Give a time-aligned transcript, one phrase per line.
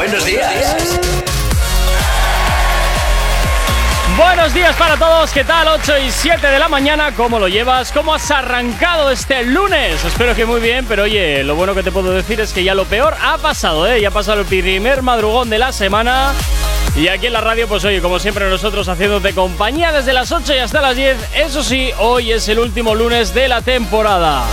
[0.00, 0.98] Buenos días.
[4.16, 5.68] Buenos días para todos, ¿qué tal?
[5.68, 7.92] 8 y 7 de la mañana, ¿cómo lo llevas?
[7.92, 10.02] ¿Cómo has arrancado este lunes?
[10.02, 12.74] Espero que muy bien, pero oye, lo bueno que te puedo decir es que ya
[12.74, 14.00] lo peor ha pasado, ¿eh?
[14.00, 16.32] Ya ha pasado el primer madrugón de la semana.
[16.96, 20.54] Y aquí en la radio, pues oye, como siempre nosotros haciéndote compañía desde las 8
[20.54, 21.18] y hasta las 10.
[21.34, 24.44] Eso sí, hoy es el último lunes de la temporada.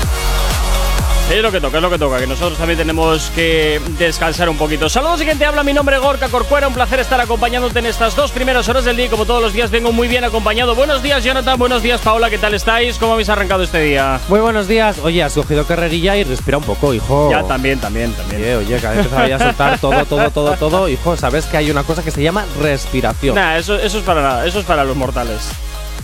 [1.29, 4.57] Es lo que toca, es lo que toca, que nosotros también tenemos que descansar un
[4.57, 4.87] poquito.
[4.87, 7.85] Saludos y quien te habla, mi nombre es Gorka Corcuera, un placer estar acompañándote en
[7.85, 9.09] estas dos primeras horas del día.
[9.09, 10.73] Como todos los días vengo muy bien acompañado.
[10.73, 12.97] Buenos días Jonathan, buenos días Paola, ¿qué tal estáis?
[12.97, 14.21] ¿Cómo habéis arrancado este día?
[14.29, 14.99] Muy buenos días.
[15.03, 17.29] Oye, has cogido carrerilla y respira un poco, hijo.
[17.29, 18.41] Ya también, también, también.
[18.41, 20.87] Oye, oye, cada vez te a soltar todo, todo, todo, todo.
[20.87, 23.35] Hijo, sabes que hay una cosa que se llama respiración.
[23.35, 25.49] Nah, eso, eso es para nada, eso es para los mortales.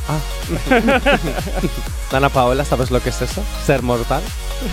[0.09, 0.19] Ah.
[2.11, 3.41] Dana Paola, ¿sabes lo que es eso?
[3.65, 4.21] Ser mortal.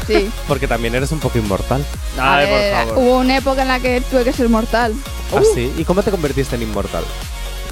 [0.07, 0.31] Sí.
[0.49, 1.85] Porque también eres un poco inmortal.
[2.19, 3.05] Ay, A ver, por favor.
[3.05, 4.95] Hubo una época en la que tuve que ser mortal.
[5.35, 5.73] ¿Ah, sí?
[5.77, 7.05] ¿Y cómo te convertiste en inmortal?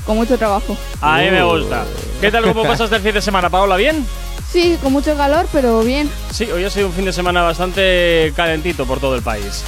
[0.07, 0.77] Con mucho trabajo.
[1.01, 1.59] A mí me Uh.
[1.59, 1.85] gusta.
[2.21, 3.77] ¿Qué tal, cómo pasaste el fin de semana, Paola?
[3.77, 4.07] ¿Bien?
[4.51, 6.11] Sí, con mucho calor, pero bien.
[6.33, 9.63] Sí, hoy ha sido un fin de semana bastante calentito por todo el país.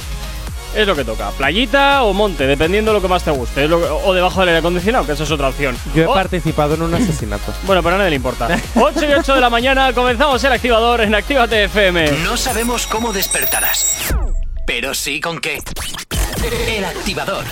[0.75, 3.67] Es lo que toca, playita o monte, dependiendo de lo que más te guste.
[3.67, 5.77] Lo que- o debajo del aire acondicionado, que esa es otra opción.
[5.93, 7.51] Yo he Oh, participado en un asesinato.
[7.63, 8.47] Bueno, pero a nadie le importa.
[8.75, 12.11] 8 y 8 de la mañana, comenzamos el activador en Actívate FM.
[12.23, 14.13] No sabemos cómo despertarás,
[14.65, 15.59] pero sí con qué.
[16.67, 17.43] El activador.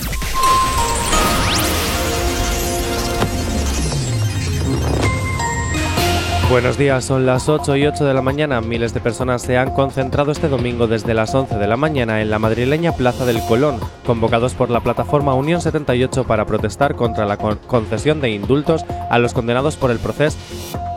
[6.49, 8.59] Buenos días, son las 8 y 8 de la mañana.
[8.59, 12.31] Miles de personas se han concentrado este domingo desde las 11 de la mañana en
[12.31, 17.37] la madrileña Plaza del Colón, convocados por la plataforma Unión 78 para protestar contra la
[17.37, 20.37] con- concesión de indultos a los condenados por el proceso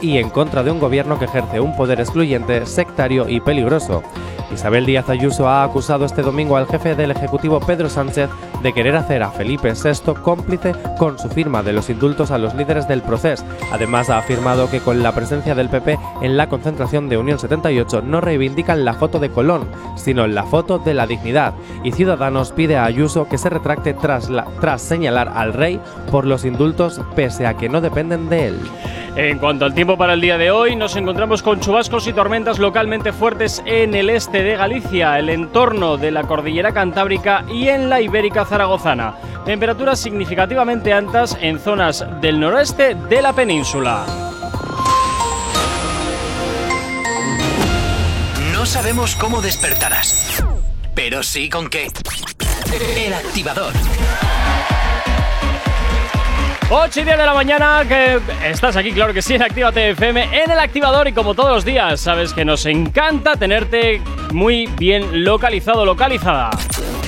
[0.01, 4.03] y en contra de un gobierno que ejerce un poder excluyente, sectario y peligroso.
[4.53, 8.31] Isabel Díaz Ayuso ha acusado este domingo al jefe del Ejecutivo Pedro Sánchez
[8.63, 12.55] de querer hacer a Felipe VI cómplice con su firma de los indultos a los
[12.55, 13.45] líderes del proceso.
[13.73, 18.03] Además ha afirmado que con la presencia del PP en la concentración de Unión 78
[18.03, 21.55] no reivindican la foto de Colón, sino la foto de la dignidad.
[21.83, 26.45] Y Ciudadanos pide a Ayuso que se retracte tras, tras señalar al rey por los
[26.45, 28.61] indultos pese a que no dependen de él.
[29.15, 32.59] En cuanto al tiempo para el día de hoy, nos encontramos con chubascos y tormentas
[32.59, 37.89] localmente fuertes en el este de Galicia, el entorno de la cordillera cantábrica y en
[37.89, 39.15] la ibérica zaragozana.
[39.45, 44.05] Temperaturas significativamente altas en zonas del noroeste de la península.
[48.53, 50.45] No sabemos cómo despertarás,
[50.95, 51.89] pero sí con qué.
[52.97, 53.73] El activador.
[56.75, 60.43] 8 y 10 de la mañana, que estás aquí, claro que sí, en Actívate FM,
[60.43, 64.01] en el activador y como todos los días, sabes que nos encanta tenerte
[64.33, 66.49] muy bien localizado, localizada.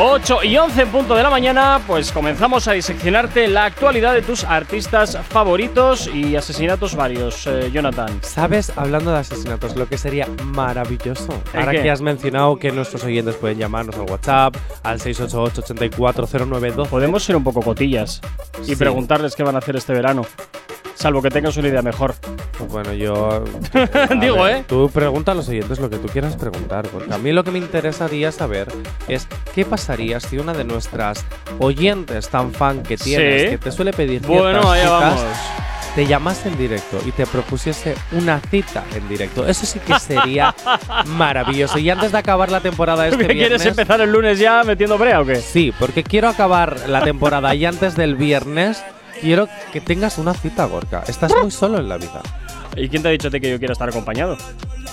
[0.00, 4.22] 8 y 11 en punto de la mañana, pues comenzamos a diseccionarte la actualidad de
[4.22, 7.48] tus artistas favoritos y asesinatos varios.
[7.48, 8.20] Eh, Jonathan.
[8.22, 8.72] ¿Sabes?
[8.76, 11.42] Hablando de asesinatos, lo que sería maravilloso.
[11.52, 11.82] ¿El Ahora qué?
[11.82, 14.54] que has mencionado que nuestros oyentes pueden llamarnos al WhatsApp,
[14.84, 16.86] al 688-840912.
[16.88, 18.20] Podemos ser un poco cotillas
[18.62, 18.76] y Sí.
[18.76, 20.24] preguntarles qué van a hacer este verano.
[20.98, 22.14] Salvo que tengas una idea mejor.
[22.70, 23.44] Bueno, yo.
[24.20, 24.64] Digo, ver, ¿eh?
[24.66, 26.88] Tú pregunta a los oyentes lo que tú quieras preguntar.
[26.88, 28.66] Porque a mí lo que me interesaría saber
[29.06, 31.24] es qué pasaría si una de nuestras
[31.60, 33.48] oyentes tan fan que tienes, Sí.
[33.50, 35.22] que te suele pedir Bueno, allá citas, vamos.
[35.94, 39.46] te llamase en directo y te propusiese una cita en directo.
[39.46, 40.52] Eso sí que sería
[41.06, 41.78] maravilloso.
[41.78, 43.66] Y antes de acabar la temporada este ¿Qué quieres viernes.
[43.66, 45.36] empezar el lunes ya metiendo brea o qué?
[45.36, 48.82] Sí, porque quiero acabar la temporada y antes del viernes
[49.20, 51.04] quiero que tengas una cita, Gorka.
[51.06, 52.20] Estás muy solo en la vida.
[52.76, 54.36] ¿Y quién te ha dicho que yo quiero estar acompañado?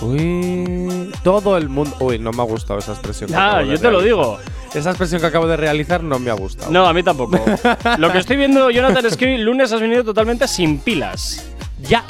[0.00, 1.96] Uy, todo el mundo.
[2.00, 3.30] Uy, no me ha gustado esa expresión.
[3.34, 4.38] Ah, yo te lo digo.
[4.74, 6.70] Esa expresión que acabo de realizar no me ha gustado.
[6.70, 7.40] No, a mí tampoco.
[7.98, 11.46] Lo que estoy viendo, Jonathan, es que lunes has venido totalmente sin pilas.
[11.80, 12.04] Ya.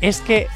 [0.00, 0.46] Es que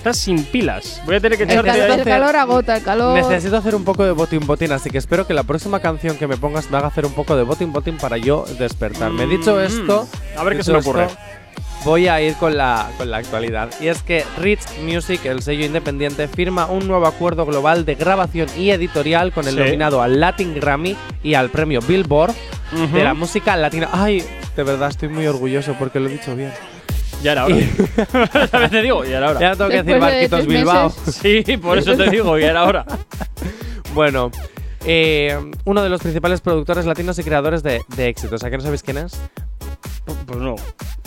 [0.00, 1.02] Estás sin pilas.
[1.04, 1.98] Voy a tener que El echarte calor, ahí.
[1.98, 3.14] el calor agota, el calor.
[3.18, 6.26] Necesito hacer un poco de botín botín, así que espero que la próxima canción que
[6.26, 9.26] me pongas me haga hacer un poco de botín botín para yo despertarme.
[9.26, 10.08] Dicho Mm, esto,
[10.38, 11.04] a ver qué dicho se me ocurre.
[11.04, 11.18] esto,
[11.84, 13.68] Voy a ir con la, con la actualidad.
[13.78, 18.48] Y es que Rich Music, el sello independiente, firma un nuevo acuerdo global de grabación
[18.56, 19.60] y editorial con el Sí.
[19.60, 22.32] nominado al Latin Grammy y al premio Billboard
[22.72, 22.96] Ujú.
[22.96, 23.88] de la música latina.
[23.92, 24.24] Ay,
[24.56, 26.52] de verdad estoy muy orgulloso porque lo he dicho bien.
[27.22, 27.56] Ya era hora.
[27.56, 27.58] a
[28.58, 29.40] veces te digo, ya era hora.
[29.40, 30.90] Ya tengo que decir Después de Barquitos tres Bilbao.
[31.44, 32.84] Sí, por eso te digo, ya era hora.
[33.92, 34.30] Bueno,
[34.84, 38.44] eh, uno de los principales productores latinos y creadores de, de éxitos.
[38.44, 39.20] ¿A qué no sabéis quién es?
[40.26, 40.54] Pues no.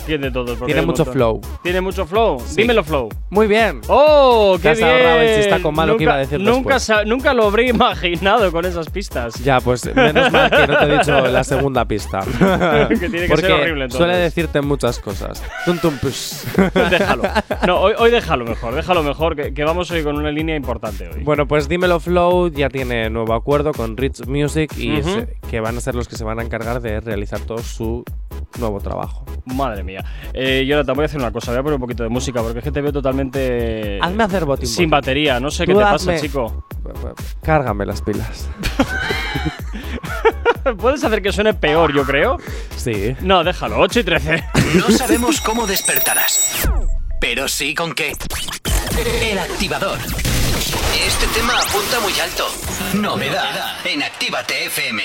[0.04, 1.40] Tiene hay un mucho flow.
[1.62, 2.40] ¿Tiene mucho flow?
[2.46, 2.56] Sí.
[2.62, 3.08] Dímelo, flow.
[3.30, 3.80] Muy bien.
[3.88, 4.90] ¡Oh, qué has bien!
[4.90, 7.06] ahorrado el chistaco malo que iba a decir nunca, después.
[7.06, 9.34] nunca lo habría imaginado con esas pistas.
[9.42, 12.20] Ya, pues menos mal que no te he dicho la segunda pista.
[12.88, 13.96] Que tiene que Porque ser horrible, entonces.
[13.98, 15.42] suele decirte muchas cosas.
[15.64, 16.44] Tum, tum, push.
[16.90, 17.22] déjalo.
[17.66, 21.08] No, hoy, hoy déjalo mejor, déjalo mejor, que, que vamos hoy con una línea importante
[21.08, 21.22] hoy.
[21.24, 25.76] Bueno, pues Dímelo Flow ya tiene nuevo acuerdo con Rich Music y se- que van
[25.76, 28.04] a ser los que se van a encargar de realizar todo su
[28.58, 29.24] nuevo trabajo.
[29.46, 30.04] Madre mía.
[30.32, 32.58] Eh, Jonathan, voy a hacer una cosa, voy a poner un poquito de música porque
[32.58, 33.98] es que te veo totalmente.
[34.00, 34.66] Hazme hacer botín.
[34.66, 34.90] Sin botín.
[34.90, 36.66] batería, no sé qué te hazme- pasa, chico.
[37.42, 38.48] Cárgame las pilas.
[40.78, 42.38] ¿Puedes hacer que suene peor, yo creo?
[42.76, 43.14] Sí.
[43.20, 44.44] No, déjalo, 8 y 13.
[44.76, 46.66] No sabemos cómo despertarás,
[47.20, 48.12] pero sí con qué.
[49.30, 49.98] El activador.
[49.98, 52.46] Este tema apunta muy alto.
[52.94, 55.02] Novedad en Actívate FM.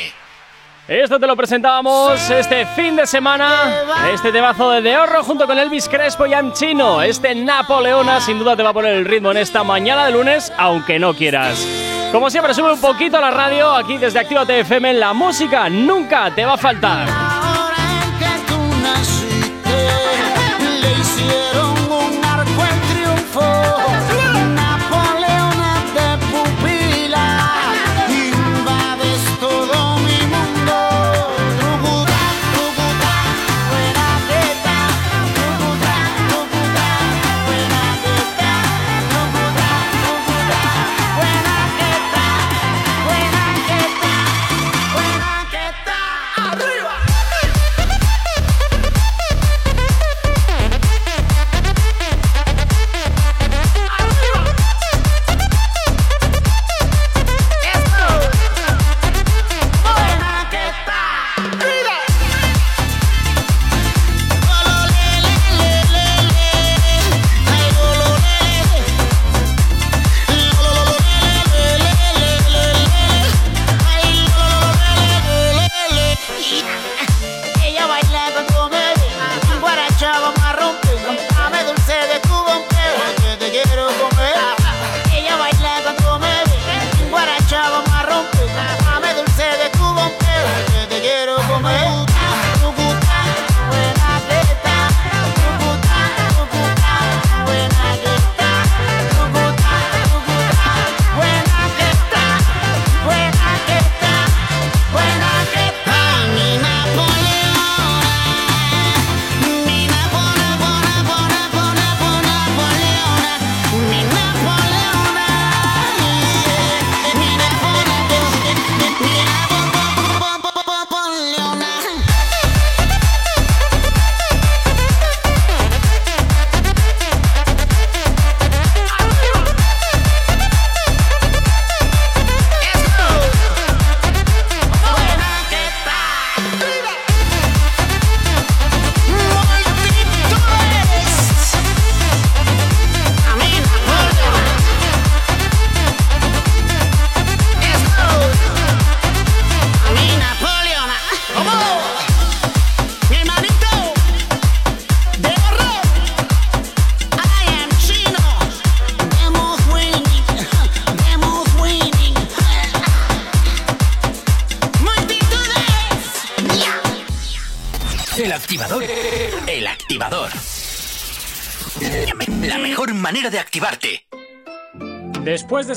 [0.89, 3.83] Esto te lo presentábamos este fin de semana.
[4.11, 7.03] Este temazo de De Horro junto con Elvis Crespo y Chino.
[7.03, 10.51] Este Napoleona sin duda te va a poner el ritmo en esta mañana de lunes,
[10.57, 11.63] aunque no quieras.
[12.11, 14.95] Como siempre, sube un poquito a la radio aquí desde Actívate FM.
[14.95, 17.58] La música nunca te va a faltar.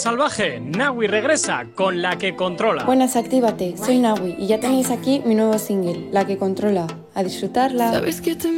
[0.03, 2.83] Salvaje, Nawi regresa con la que controla.
[2.83, 3.77] Buenas, actívate.
[3.77, 6.89] Soy Nawi y ya tenéis aquí mi nuevo single, La que controla.
[7.15, 7.93] A disfrutarla.
[7.93, 8.51] Sabes que te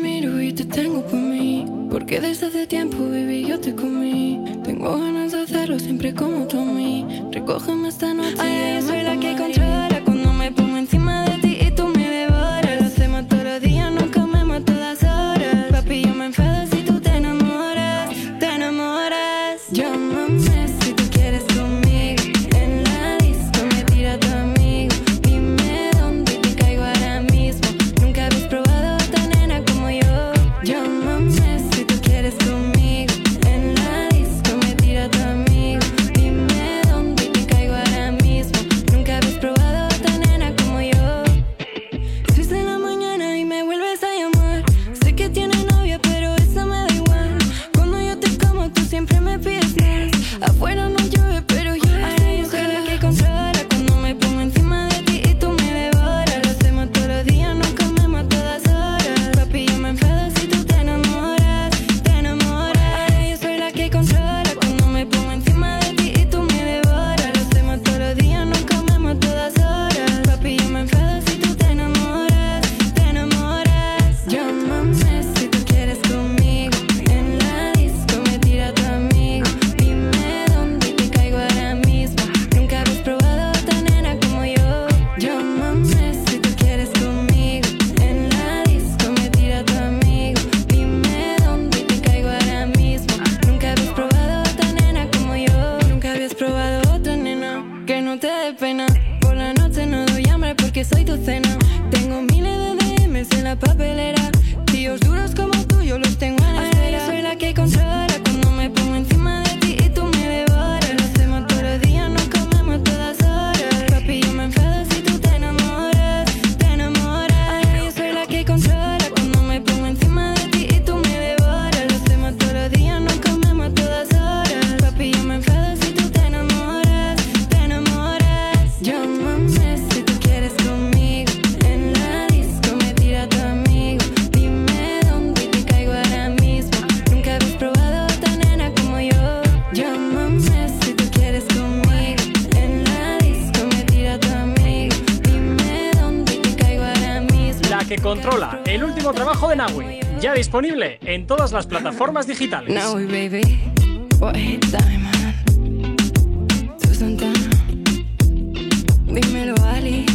[159.06, 160.06] Dímelo Ali,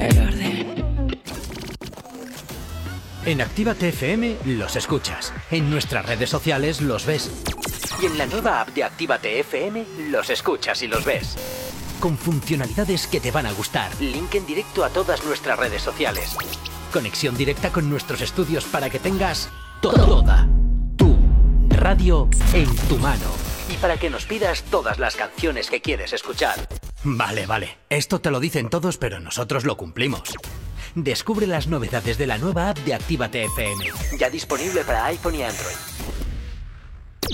[0.00, 1.14] el orden.
[3.26, 5.32] En Actívate FM los escuchas.
[5.52, 7.30] En nuestras redes sociales los ves.
[8.02, 11.36] Y en la nueva app de Actívate FM los escuchas y los ves.
[12.00, 13.92] Con funcionalidades que te van a gustar.
[14.00, 16.36] Link en directo a todas nuestras redes sociales.
[16.92, 19.48] Conexión directa con nuestros estudios para que tengas
[22.08, 23.26] radio en tu mano.
[23.70, 26.56] Y para que nos pidas todas las canciones que quieres escuchar.
[27.04, 27.76] Vale, vale.
[27.90, 30.22] Esto te lo dicen todos, pero nosotros lo cumplimos.
[30.94, 33.84] Descubre las novedades de la nueva app de Actívate FM.
[34.18, 35.76] Ya disponible para iPhone y Android.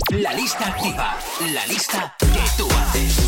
[0.09, 1.17] La lista activa.
[1.53, 2.15] La lista.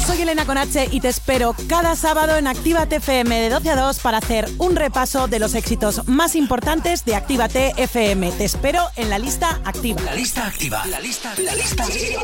[0.06, 4.00] Soy Elena Conache y te espero cada sábado en Actívate FM de 12 a 2
[4.00, 8.32] para hacer un repaso de los éxitos más importantes de Actívate FM.
[8.32, 10.02] Te espero en la lista activa.
[10.02, 10.86] La lista activa.
[10.86, 12.22] La lista, la lista activa.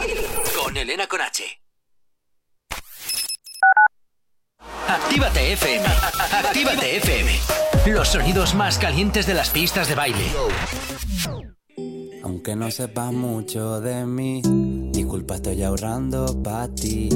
[0.63, 1.43] Con Elena Conache.
[4.87, 5.85] Actívate FM.
[6.31, 7.31] Actívate FM.
[7.87, 10.31] Los sonidos más calientes de las pistas de baile.
[12.23, 14.41] Aunque no sepas mucho de mí,
[15.03, 17.09] disculpa, estoy ahorrando pa' ti.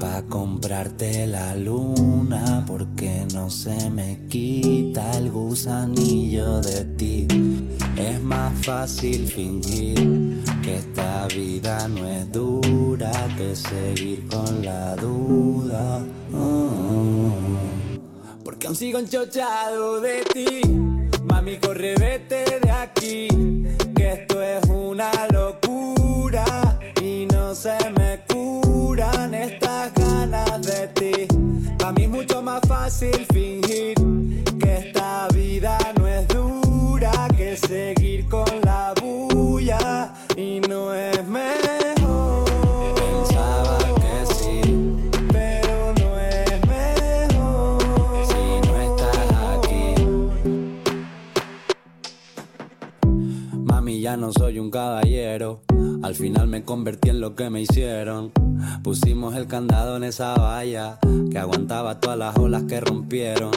[0.00, 7.28] Pa' comprarte la luna, porque no se me quita el gusanillo de ti.
[7.96, 16.00] Es más fácil fingir que esta vida no es dura que seguir con la duda.
[16.30, 18.42] Mm.
[18.42, 20.60] Porque aún sigo enchochado de ti.
[21.22, 23.28] Mami, corre, vete de aquí.
[23.94, 26.72] Que esto es una locura.
[27.02, 31.26] Y no se me curan estas ganas de ti.
[31.76, 33.94] Para mí es mucho más fácil fingir
[34.60, 40.14] que esta vida no es dura que seguir con la bulla.
[40.36, 42.44] Y no es mejor.
[42.94, 44.60] Pensaba que sí,
[45.32, 47.82] pero no es mejor.
[48.30, 49.84] Si no estás aquí.
[53.56, 55.71] Mami, ya no soy un caballero.
[56.02, 58.32] Al final me convertí en lo que me hicieron.
[58.82, 60.98] Pusimos el candado en esa valla
[61.30, 63.52] que aguantaba todas las olas que rompieron.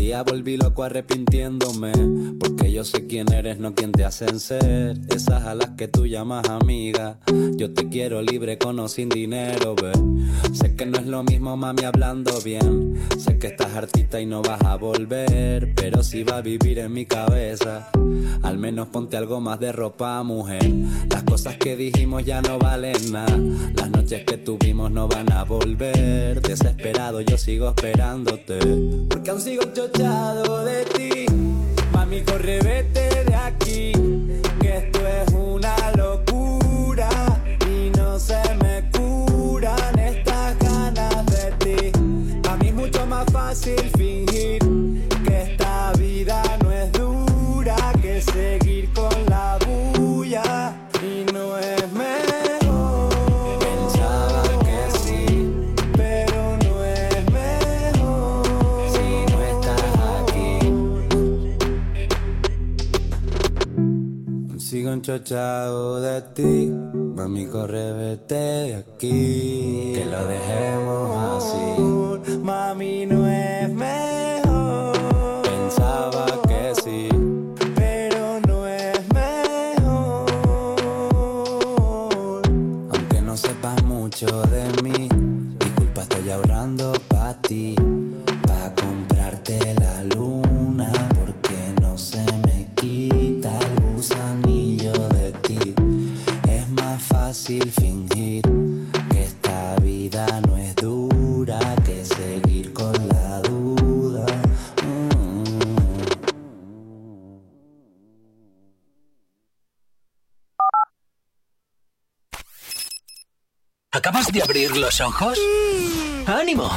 [0.00, 1.92] Día volví loco arrepintiéndome,
[2.40, 4.98] porque yo sé quién eres, no quién te hacen ser.
[5.14, 7.18] Esas a las que tú llamas amiga.
[7.56, 9.92] Yo te quiero libre con o sin dinero, ve.
[10.54, 12.98] Sé que no es lo mismo, mami, hablando bien.
[13.18, 16.94] Sé que estás hartita y no vas a volver, pero si va a vivir en
[16.94, 17.90] mi cabeza.
[18.42, 20.66] Al menos ponte algo más de ropa, mujer.
[21.10, 23.38] Las cosas que dijimos ya no valen nada.
[23.76, 26.40] Las noches que tuvimos no van a volver.
[26.40, 28.58] Desesperado yo sigo esperándote.
[29.08, 31.26] Porque aún sigo de ti.
[31.92, 33.92] Mami, corre, vete de aquí.
[34.60, 37.08] Que esto es una locura.
[37.66, 41.92] Y no se me curan estas ganas de ti.
[42.48, 44.58] A mí es mucho más fácil fingir
[45.24, 46.59] que esta vida no
[65.00, 66.70] enchochado de ti,
[67.16, 72.36] mami corre vete de aquí, que lo dejemos así.
[72.42, 74.29] Mami no es mejor.
[114.00, 115.38] ¿Acabas de abrir los ojos?
[116.24, 116.70] ¡Ánimo!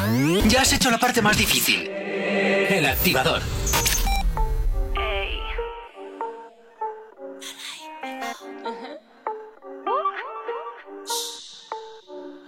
[0.50, 1.88] Ya has hecho la parte más difícil.
[1.88, 3.42] El activador.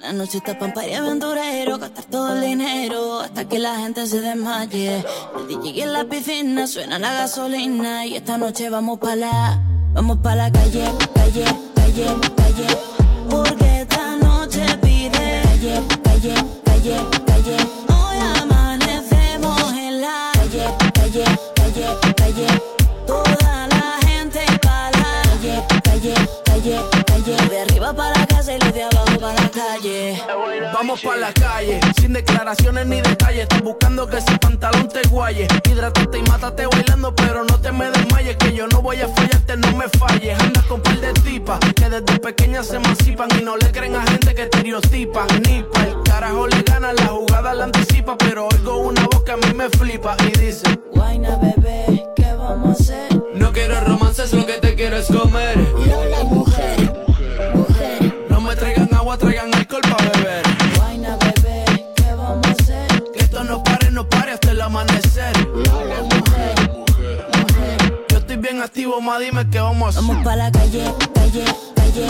[0.02, 4.20] La noche está pampa y aventurero, gastar todo el dinero hasta que la gente se
[4.20, 5.06] desmaye.
[5.40, 9.58] El DJ en la piscina suena la gasolina y esta noche vamos pa' la,
[9.94, 12.06] vamos pa' la calle, calle, calle,
[12.36, 12.95] calle.
[15.66, 17.58] Calle, calle, calle, calle.
[17.90, 22.48] Hoy amanecemos en la calle, calle, calle, calle.
[23.08, 26.14] Toda la gente pa' la calle, calle,
[26.46, 27.50] calle, calle.
[27.50, 28.15] De arriba para
[29.76, 30.22] calle.
[30.74, 33.44] Vamos pa' la calle, sin declaraciones ni detalles.
[33.44, 35.48] Estás buscando que ese pantalón te guaye.
[35.70, 38.38] Hidrátate y mátate bailando, pero no te me desmayes.
[38.38, 40.40] Que yo no voy a fallarte, no me falles.
[40.40, 44.04] Andas con par de tipas que desde pequeñas se emancipan y no le creen a
[44.04, 45.28] gente que estereotipan.
[45.48, 48.18] Ni pa' el carajo le gana, la jugada la anticipa.
[48.18, 52.80] Pero oigo una voz que a mí me flipa y dice: Guayna, bebé, ¿qué vamos
[52.80, 53.24] a hacer?
[53.34, 55.58] No quiero romances, lo que te quiero es comer.
[55.58, 56.24] Lola,
[69.20, 70.02] dime qué vamos a hacer.
[70.02, 72.08] Vamos pa' la calle, calle, calle,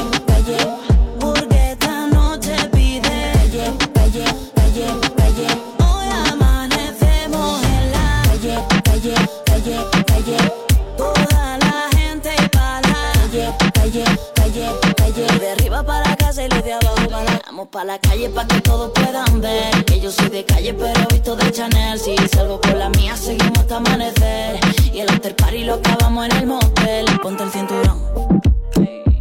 [17.75, 19.83] pa' la calle pa' que todos puedan ver.
[19.83, 21.99] Que yo soy de calle pero visto de Chanel.
[21.99, 24.59] Si salgo con la mía seguimos hasta amanecer.
[24.93, 27.05] Y el after party lo acabamos en el motel.
[27.21, 27.99] Ponte el cinturón.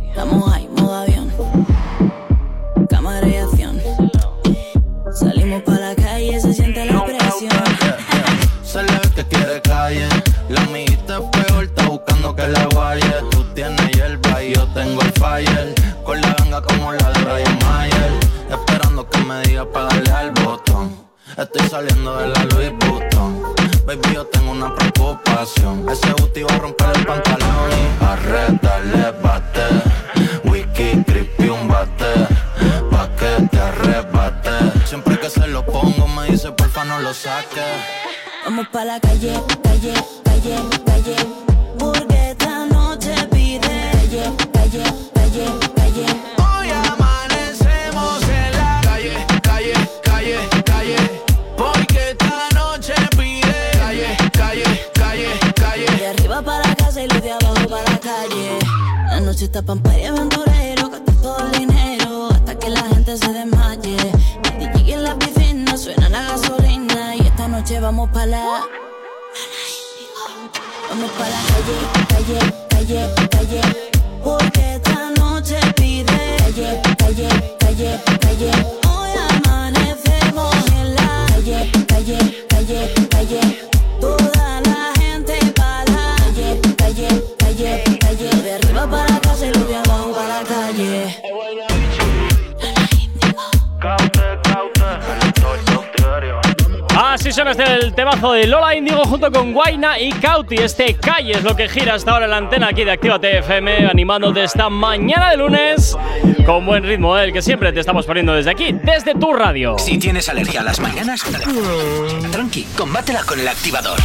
[0.09, 1.33] Estamos ahí, modo avión.
[2.89, 3.81] Cámara y acción.
[5.13, 7.51] Salimos pa' la calle, se siente la presión.
[8.63, 10.09] Se le ve que quiere calle.
[10.49, 13.15] La amiguita es peor, está buscando que la guaye.
[13.33, 15.75] Tú tienes hierba y yo tengo el fire.
[16.05, 17.94] Con la ganga como la de Ryan Mayer.
[21.37, 23.43] Estoy saliendo de la Louis Vuitton.
[23.87, 25.85] Baby, yo tengo una preocupación.
[25.91, 29.63] Ese booty va a romper el pantalón y arrétale bate.
[30.45, 32.29] Wiki, creepy, un bate.
[32.89, 34.87] Pa' que te arrebate.
[34.87, 37.65] Siempre que se lo pongo me dice porfa no lo saques.
[38.45, 39.95] Vamos pa' la calle, calle,
[40.25, 41.17] calle, calle.
[41.79, 45.47] Porque esta noche pide calle, calle, calle,
[59.35, 63.97] Noche está pampa y aventurero, gastar todo el dinero hasta que la gente se desmaye.
[64.45, 68.63] El DJ en la piscina suena la gasolina y esta noche vamos pa' la.
[70.89, 71.77] Vamos pa' la calle,
[72.09, 73.61] calle, calle, calle.
[74.23, 78.51] Porque esta noche pide calle, calle, calle, calle.
[78.89, 83.74] Hoy amanecemos en la calle, calle, calle, calle.
[97.15, 100.57] Así suena este el temazo de Lola Indigo junto con Guaina y Cauti.
[100.57, 104.43] Este calle es lo que gira hasta ahora la antena aquí de Activa TFM, animándote
[104.43, 105.97] esta mañana de lunes
[106.45, 109.79] con buen ritmo, el que siempre te estamos poniendo desde aquí, desde tu radio.
[109.79, 111.23] Si tienes alergia a las mañanas,
[112.33, 114.01] tranqui, combátela con el activador.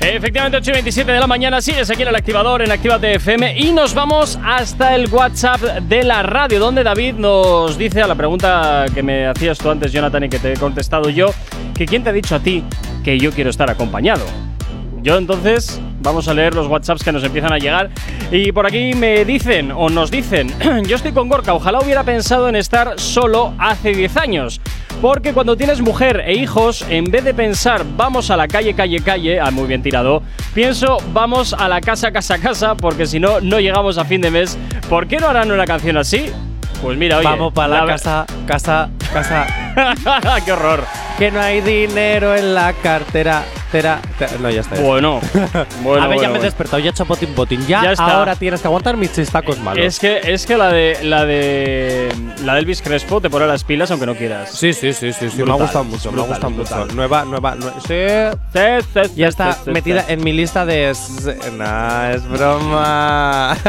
[0.00, 3.58] Efectivamente, 8 y 27 de la mañana, sigues aquí en el activador en Actívate FM
[3.58, 8.14] y nos vamos hasta el WhatsApp de la radio, donde David nos dice a la
[8.14, 11.32] pregunta que me hacías tú antes, Jonathan, y que te he contestado yo,
[11.74, 12.62] que quién te ha dicho a ti
[13.02, 14.24] que yo quiero estar acompañado.
[15.06, 17.90] Yo entonces vamos a leer los WhatsApps que nos empiezan a llegar
[18.32, 20.52] y por aquí me dicen o nos dicen,
[20.88, 24.60] yo estoy con Gorka, ojalá hubiera pensado en estar solo hace 10 años.
[25.00, 28.98] Porque cuando tienes mujer e hijos, en vez de pensar vamos a la calle, calle,
[28.98, 33.40] calle, ah, muy bien tirado, pienso vamos a la casa, casa, casa, porque si no,
[33.40, 34.58] no llegamos a fin de mes.
[34.88, 36.32] ¿Por qué no harán una canción así?
[36.82, 37.28] Pues mira, oye.
[37.28, 39.46] Vamos para la, la- casa, casa, casa.
[40.44, 40.82] ¡Qué horror!
[41.18, 43.42] que no hay dinero en la cartera.
[43.72, 44.76] Tera, tera- no, ya está.
[44.76, 44.82] ya.
[44.82, 45.20] Bueno,
[45.82, 46.02] bueno.
[46.04, 46.42] a ver, ya me he bueno.
[46.44, 47.66] despertado, ya he hecho botín botín.
[47.66, 48.18] Ya, Ya está.
[48.18, 49.84] ahora tienes que aguantar mis chistacos malos.
[49.84, 52.08] Es que, es que la de la de
[52.44, 54.50] la de Elvis Crespo te pone las pilas aunque no quieras.
[54.52, 55.42] Sí, sí, sí, sí, sí.
[55.42, 56.80] me ha gustado mucho, me ha gustado brutal.
[56.82, 56.94] mucho.
[56.94, 59.10] Nueva, nueva, nue- sí.
[59.16, 60.92] Ya está metida en mi lista de.
[61.56, 63.56] Nah, es broma.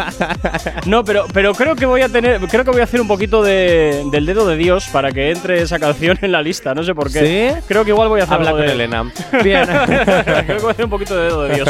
[0.86, 3.42] No, pero, pero creo que voy a tener, creo que voy a hacer un poquito
[3.44, 6.74] de, del dedo de Dios para que entre esa canción en la lista.
[6.74, 7.54] No sé por qué.
[7.58, 7.62] ¿Sí?
[7.68, 9.12] Creo que igual voy a hacer Habla con de- Elena.
[9.44, 9.68] Bien.
[10.46, 11.70] creo que voy a hacer un poquito de dedo de Dios.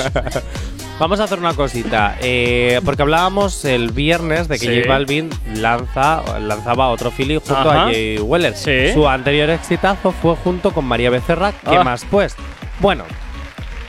[1.00, 4.80] Vamos a hacer una cosita, eh, porque hablábamos el viernes de que Sí.
[4.82, 7.84] J Balvin lanza, lanzaba otro feeling junto Ajá.
[7.84, 8.56] a Jay Weller.
[8.56, 8.92] Sí.
[8.94, 11.52] Su anterior exitazo fue junto con María Becerra.
[11.52, 11.84] ¿Qué Ah.
[11.84, 12.36] más pues?
[12.80, 13.04] Bueno,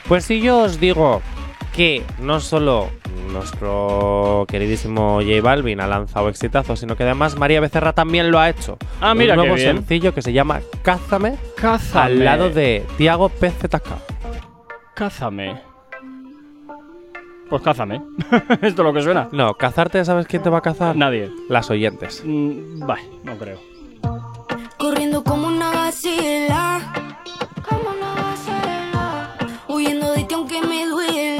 [0.07, 1.23] pues si yo os digo
[1.75, 2.91] que no solo
[3.33, 8.51] nuestro queridísimo J Balvin ha lanzado exitazo, sino que además María Becerra también lo ha
[8.51, 8.77] hecho.
[9.01, 9.77] Ah, mira Un qué nuevo bien.
[9.79, 12.05] sencillo que se llama Cázame, Cázame.
[12.05, 13.87] al lado de Tiago PZK.
[14.99, 15.63] Cázame.
[17.49, 18.03] Pues cázame.
[18.63, 19.29] Esto es lo que suena.
[19.31, 20.97] No, cazarte, ¿sabes quién te va a cazar?
[20.97, 21.31] Nadie.
[21.49, 22.21] Las oyentes.
[22.27, 23.61] Mm, Bah, no creo.
[24.77, 26.81] Corriendo como una gacela.
[27.69, 29.37] Como una gacela.
[29.69, 31.38] Huyendo de ti aunque me duela.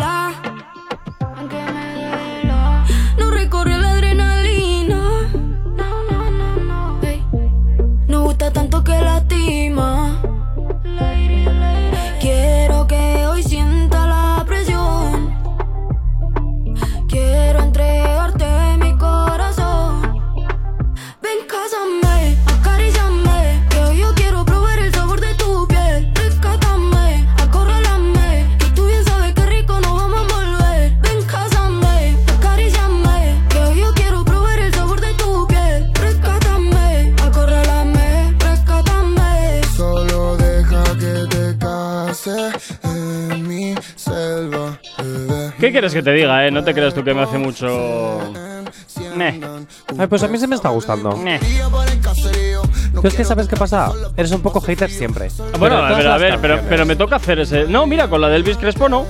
[45.69, 46.51] ¿Qué quieres que te diga, eh?
[46.51, 47.67] No te creas tú que me hace mucho.
[49.15, 49.39] Meh.
[49.99, 51.15] Ay, pues a mí se me está gustando.
[51.15, 51.39] Meh.
[52.95, 53.93] Tú es que sabes qué pasa.
[54.17, 55.29] Eres un poco hater siempre.
[55.59, 57.67] Bueno, Pero ver, a ver, pero, pero me toca hacer ese.
[57.67, 59.05] No, mira, con la de Elvis Crespo no.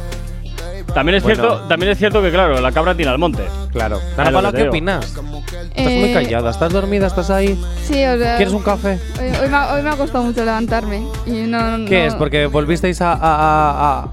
[0.93, 1.37] También es, Bueno.
[1.43, 3.45] cierto, también es cierto que, claro, la cabra tiene al monte.
[3.71, 4.01] Claro.
[4.17, 4.71] Dana Paula, ¿qué digo.
[4.71, 5.05] opinas?
[5.05, 5.43] Estás muy
[5.77, 6.51] Eh, callada.
[6.51, 7.07] ¿Estás dormida?
[7.07, 7.57] ¿Estás ahí?
[7.85, 8.37] Sí, o sea.
[8.37, 8.99] ¿Quieres un café?
[9.21, 11.07] Hoy, hoy me ha, hoy me ha costado mucho levantarme.
[11.25, 12.15] Y no, no- ¿Qué no- es?
[12.17, 14.09] ¿Porque volvisteis a, a- a-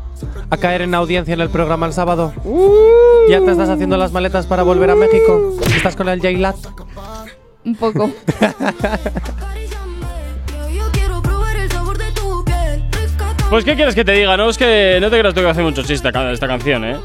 [0.50, 2.34] a- caer en audiencia en el programa el sábado?
[2.44, 3.30] Uh.
[3.30, 5.54] ¿Ya te estás haciendo las maletas para volver a México?
[5.76, 6.56] ¿Estás con el J-Lat?
[7.66, 8.10] Un poco.
[13.50, 14.36] Pues, ¿qué quieres que te diga?
[14.38, 16.98] No es que no te creas tú que hace mucho chiste esta canción, ¿eh?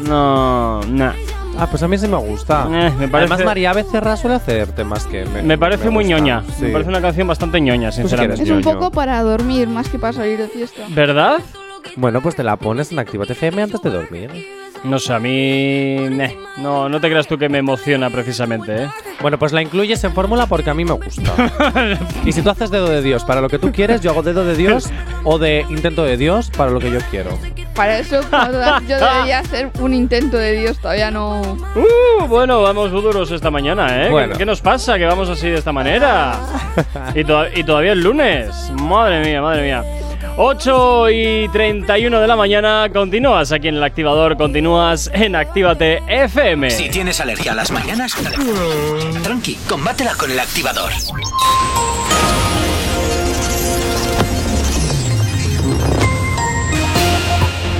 [0.00, 1.12] No, no.
[1.58, 2.66] Ah, pues a mí sí me gusta.
[2.70, 6.18] Eh, me parece- Además, María Becerra suele hacer temas que me Me parece muy gusta.
[6.18, 6.42] ñoña.
[6.58, 6.64] Sí.
[6.64, 8.42] Me parece una canción bastante ñoña, Pues sinceramente.
[8.42, 10.82] Es un poco para dormir más que para salir de fiesta.
[10.88, 11.38] ¿Verdad?
[11.96, 14.30] Bueno, pues te la pones en Actívate FM antes de dormir.
[14.84, 15.96] No sé, a mí.
[16.56, 18.88] No, no te creas tú que me emociona precisamente, ¿eh?
[19.20, 21.32] Bueno, pues la incluyes en fórmula porque a mí me gusta.
[22.24, 24.44] y si tú haces dedo de Dios para lo que tú quieres, yo hago dedo
[24.44, 24.90] de Dios
[25.22, 27.38] o de intento de Dios para lo que yo quiero.
[27.76, 28.20] Para eso
[28.88, 31.40] yo debería hacer un intento de Dios, todavía no.
[31.42, 34.10] Uh, bueno, vamos duros esta mañana, ¿eh?
[34.10, 34.32] Bueno.
[34.32, 34.98] ¿Qué, qué nos pasa?
[34.98, 36.34] Que vamos así de esta manera.
[37.14, 38.72] y, to- y todavía es lunes.
[38.72, 39.84] Madre mía, madre mía.
[40.36, 46.70] 8 y 31 de la mañana, continúas aquí en el activador, continúas en Actívate FM.
[46.70, 48.14] Si tienes alergia a las mañanas,
[49.22, 50.92] tranqui, combátela con el activador.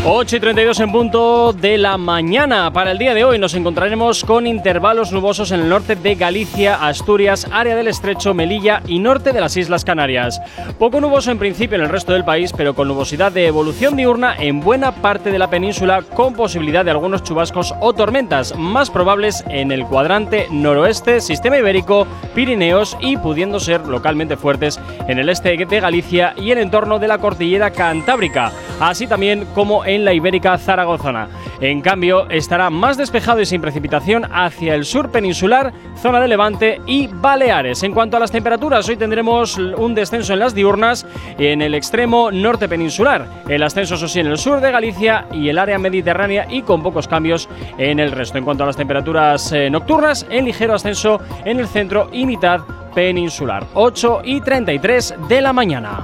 [0.04, 2.72] Ocho y 32 en punto de la mañana.
[2.72, 6.74] Para el día de hoy nos encontraremos con intervalos nubosos en el norte de Galicia,
[6.84, 10.40] Asturias, área del Estrecho, Melilla y norte de las Islas Canarias.
[10.76, 14.34] Poco nuboso en principio en el resto del país, pero con nubosidad de evolución diurna
[14.36, 19.44] en buena parte de la península, con posibilidad de algunos chubascos o tormentas, más probables
[19.50, 25.56] en el cuadrante noroeste, sistema ibérico, Pirineos y pudiendo ser localmente fuertes en el este
[25.56, 30.58] de Galicia y en entorno de la cordillera Cantábrica, así también como en la ibérica
[30.58, 31.28] zaragozana.
[31.60, 36.80] En cambio, estará más despejado y sin precipitación hacia el sur peninsular, zona de Levante
[36.86, 37.82] y Baleares.
[37.82, 41.06] En cuanto a las temperaturas, hoy tendremos un descenso en las diurnas
[41.38, 45.48] en el extremo norte peninsular, el ascenso eso sí en el sur de Galicia y
[45.48, 48.38] el área mediterránea y con pocos cambios en el resto.
[48.38, 52.60] En cuanto a las temperaturas eh, nocturnas, en ligero ascenso en el centro y mitad
[52.94, 53.66] peninsular.
[53.74, 56.02] 8 y 33 de la mañana.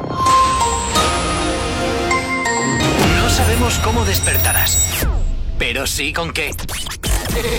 [3.71, 5.07] Sabemos cómo despertarás,
[5.59, 6.55] pero sí con qué.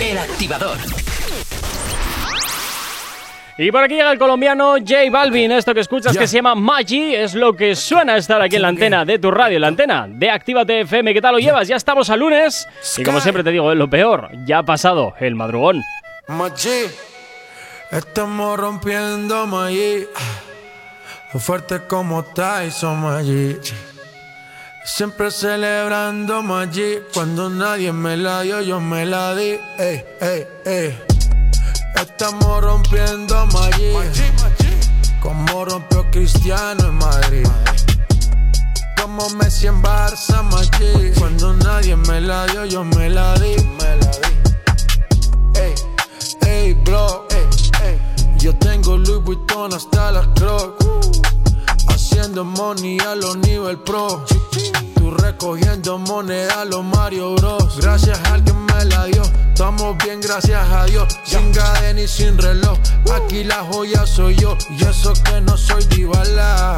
[0.01, 0.77] El activador.
[3.57, 5.51] Y por aquí llega el colombiano J Balvin.
[5.51, 6.21] Esto que escuchas Ya.
[6.21, 9.29] que se llama Maggi es lo que suena estar aquí en la antena de tu
[9.31, 11.13] radio, la antena de Actívate FM.
[11.13, 11.67] ¿Qué tal lo llevas?
[11.67, 12.67] Ya estamos a lunes.
[12.97, 14.29] Y como siempre te digo, es lo peor.
[14.45, 15.83] Ya ha pasado el madrugón.
[16.27, 16.85] Machi,
[17.91, 20.07] estamos rompiendo Maggi.
[21.37, 23.57] Fuerte como Tyson Maggi.
[24.91, 26.99] Siempre celebrando Maggi.
[27.13, 29.57] Cuando nadie me la dio, yo me la di.
[29.77, 31.03] Ey, ey, ey.
[31.95, 33.93] Estamos rompiendo Maggi.
[35.21, 37.47] Como rompió Cristiano en Madrid.
[38.99, 41.11] Como Messi en Barça, Maggi.
[41.17, 43.55] Cuando nadie me la dio, yo me la di.
[43.57, 45.59] Me la di.
[45.59, 45.75] Ey,
[46.41, 47.27] ey, bro.
[48.39, 51.28] Yo tengo Louis Vuitton hasta las Crocs.
[52.19, 54.25] Haciendo money a los nivel pro.
[54.95, 57.77] Tú recogiendo moneda a los Mario Bros.
[57.77, 59.21] Gracias a alguien me la dio.
[59.21, 61.07] Estamos bien, gracias a Dios.
[61.23, 62.77] Sin cadena y sin reloj.
[63.15, 64.57] Aquí la joya soy yo.
[64.69, 66.75] Y eso que no soy divala.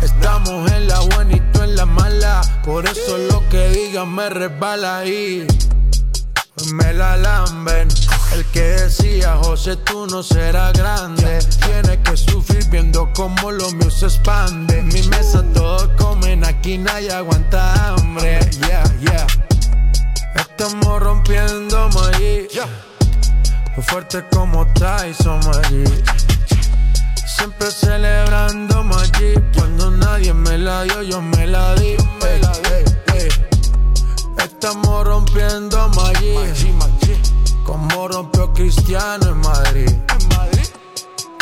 [0.00, 2.40] Estamos en la buena y tú en la mala.
[2.64, 5.44] Por eso lo que digan me resbala ahí.
[6.74, 7.88] Me la lamben.
[8.34, 11.38] El que decía, José, tú no serás grande.
[11.64, 14.80] Tiene que sufrir viendo cómo lo mío se expande.
[14.80, 18.40] En mi mesa todos comen, aquí nadie aguanta hambre.
[18.66, 19.26] Yeah, yeah.
[20.34, 22.48] Estamos rompiendo maíz.
[23.80, 25.84] Fuerte como Tyson Maggi.
[27.36, 29.34] Siempre celebrando Maggi.
[29.56, 31.86] Cuando nadie me la dio, yo me la di.
[31.86, 32.40] Ey,
[32.72, 33.28] ey, ey.
[34.38, 36.34] Estamos rompiendo Maggi.
[37.64, 39.90] Como rompió Cristiano en Madrid.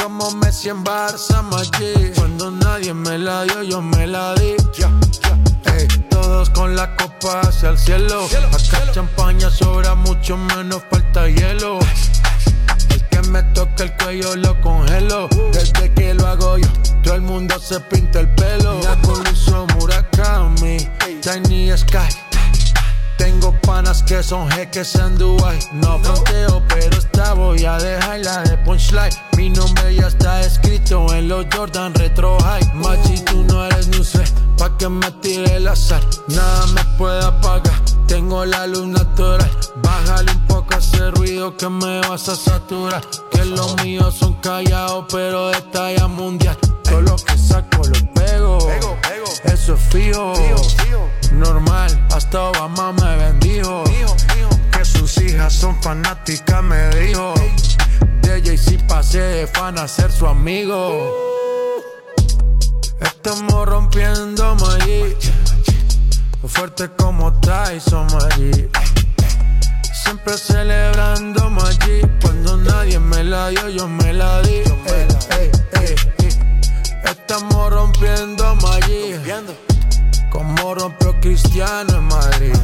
[0.01, 2.13] Como Messi en Barça, Maggi.
[2.17, 4.55] Cuando nadie me la dio, yo me la di.
[5.65, 8.27] Ey, todos con la copa hacia el cielo.
[8.53, 11.79] Acá champaña sobra mucho menos falta hielo.
[12.91, 15.29] El que me toca el cuello lo congelo.
[15.53, 16.69] Desde que lo hago yo,
[17.03, 18.81] todo el mundo se pinta el pelo.
[18.81, 20.79] Yakulizo Murakami,
[21.21, 22.22] Tiny Sky.
[23.19, 25.59] Tengo panas que son jeques en Dubai.
[25.73, 29.13] No fronteo, pero esta voy a dejarla de punchline.
[29.37, 32.75] Mi nombre ya está escrito en los Jordan Retro High.
[32.75, 34.07] Machi, tú no eres ni un
[34.57, 36.03] pa' que me tire el azar.
[36.29, 37.81] Nada me puede apagar.
[38.07, 39.51] Tengo la luz natural.
[39.83, 43.03] Bájale un poco ese ruido que me vas a saturar.
[43.31, 46.57] Que los míos son callados, pero de talla mundial.
[46.85, 48.59] Todo lo que saco lo pego.
[49.45, 50.33] Eso es fijo.
[51.33, 53.85] Normal, hasta Obama me bendijo.
[54.71, 57.35] Que sus hijas son fanáticas, me dijo.
[58.23, 61.33] De Jay-Z pasé de fan a ser su amigo.
[63.01, 65.17] Estamos rompiendo Maggi.
[66.47, 68.69] Fuerte como Tyson Maggi.
[70.05, 72.01] Siempre celebrando Maggi.
[72.21, 74.55] Cuando nadie me la dio, yo me la di.
[74.55, 75.51] Ey, ey,
[75.81, 76.12] ey.
[77.05, 79.15] Estamos rompiendo Maggi.
[80.31, 82.55] Como rompió Cristiano en Madrid.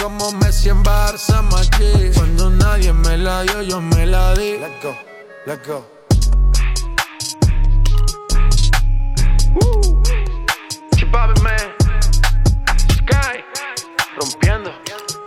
[0.00, 2.10] Como Messi en Barça, Maggi.
[2.14, 4.58] Cuando nadie me la dio, yo me la di.
[4.58, 4.96] Let's go,
[5.46, 5.84] let's go.
[10.96, 11.58] Chipabe, man.
[12.88, 13.44] Sky.
[14.16, 14.70] Rompiendo.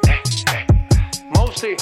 [0.07, 0.21] Eh,
[0.53, 0.65] eh.
[1.33, 1.75] Mosey.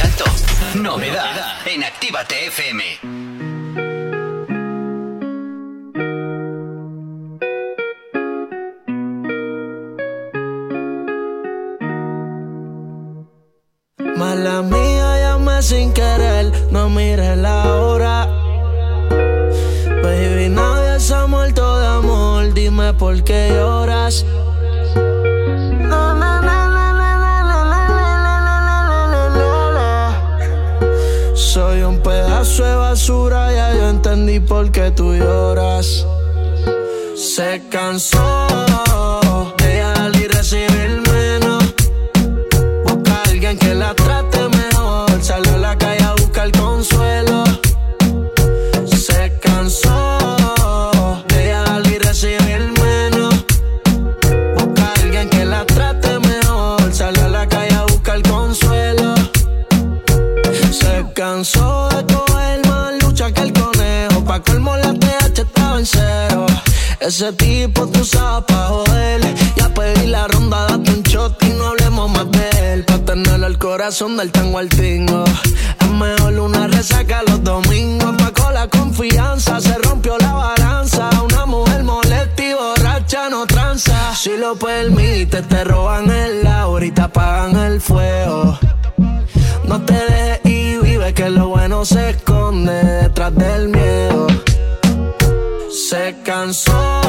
[0.00, 0.24] Alto.
[0.74, 2.84] Novedad en Actívate FM.
[14.16, 18.26] Mala mía, llamé sin querer, no mires la hora.
[20.02, 24.24] Baby, nadie se ha muerto de amor, dime por qué lloras.
[25.80, 26.37] Na, na,
[32.38, 36.06] pedazo basura, ya yo entendí por qué tú lloras.
[37.16, 39.17] Se cansó
[67.08, 69.22] Ese tipo tú sabes pa' joder.
[69.56, 72.84] Ya pedí la ronda, date un shot y no hablemos más de él.
[72.84, 75.24] Pa' tenerlo al corazón del tango al tingo.
[75.80, 78.14] Es mejor una resaca los domingos.
[78.18, 81.08] Paco la confianza, se rompió la balanza.
[81.24, 84.14] Una mujer molesta y borracha no tranza.
[84.14, 88.58] Si lo permite, te roban el ahorita apagan el fuego.
[89.64, 94.26] No te dejes y vive que lo bueno se esconde detrás del miedo.
[96.48, 97.07] cansó.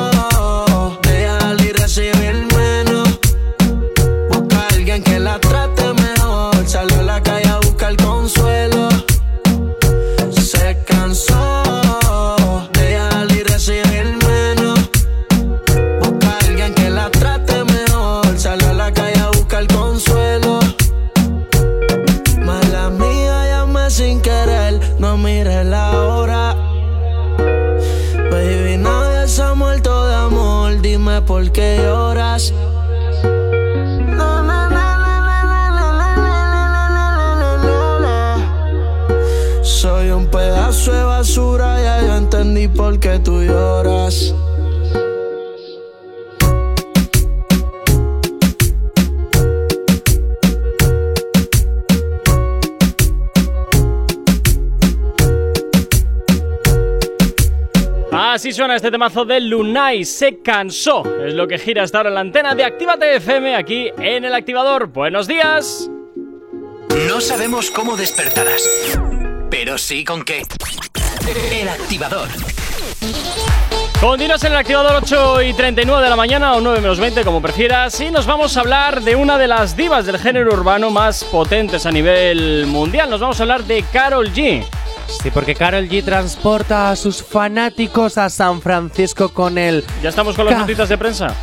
[58.60, 61.02] Suena este temazo de Lunay, se cansó.
[61.26, 64.36] Es lo que gira hasta ahora en la antena de Actívate FM aquí en el
[64.36, 64.88] activador.
[64.88, 65.90] Buenos días.
[67.08, 68.68] No sabemos cómo despertarás,
[69.50, 70.44] pero sí con qué.
[71.54, 72.28] El activador.
[74.02, 77.42] Continúas en el activador 8 y 39 de la mañana o 9 menos 20, como
[77.42, 77.98] prefieras.
[78.02, 81.86] Y nos vamos a hablar de una de las divas del género urbano más potentes
[81.86, 83.10] a nivel mundial.
[83.10, 84.66] Nos vamos a hablar de Carol G.
[85.22, 89.84] Sí, porque Carol G transporta a sus fanáticos a San Francisco con el.
[90.02, 91.34] ¿Ya estamos con las Ca- notitas de prensa?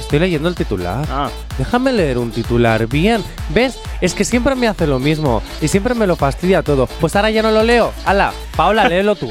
[0.00, 1.04] Estoy leyendo el titular.
[1.10, 1.28] Ah.
[1.58, 2.86] Déjame leer un titular.
[2.86, 3.22] Bien.
[3.50, 3.78] ¿Ves?
[4.00, 6.86] Es que siempre me hace lo mismo y siempre me lo fastidia todo.
[6.86, 7.92] Pues ahora ya no lo leo.
[8.04, 9.30] Hala, Paola, léelo tú.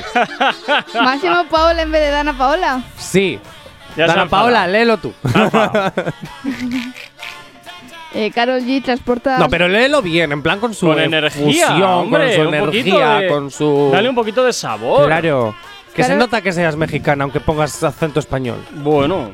[0.94, 2.84] Máximo Paola en vez de Dana Paola.
[2.98, 3.40] Sí.
[3.96, 4.28] Ya Dana.
[4.28, 5.14] Paola, léelo tú.
[8.16, 9.38] Eh, Carol G transporta.
[9.38, 13.16] No, pero léelo bien, en plan con su Con energía, efusión, hombre, con su energía,
[13.20, 13.90] de- con su.
[13.92, 15.06] Dale un poquito de sabor.
[15.08, 15.54] Claro.
[15.94, 18.58] Que se nota que seas mexicana, aunque pongas acento español.
[18.72, 19.32] Bueno.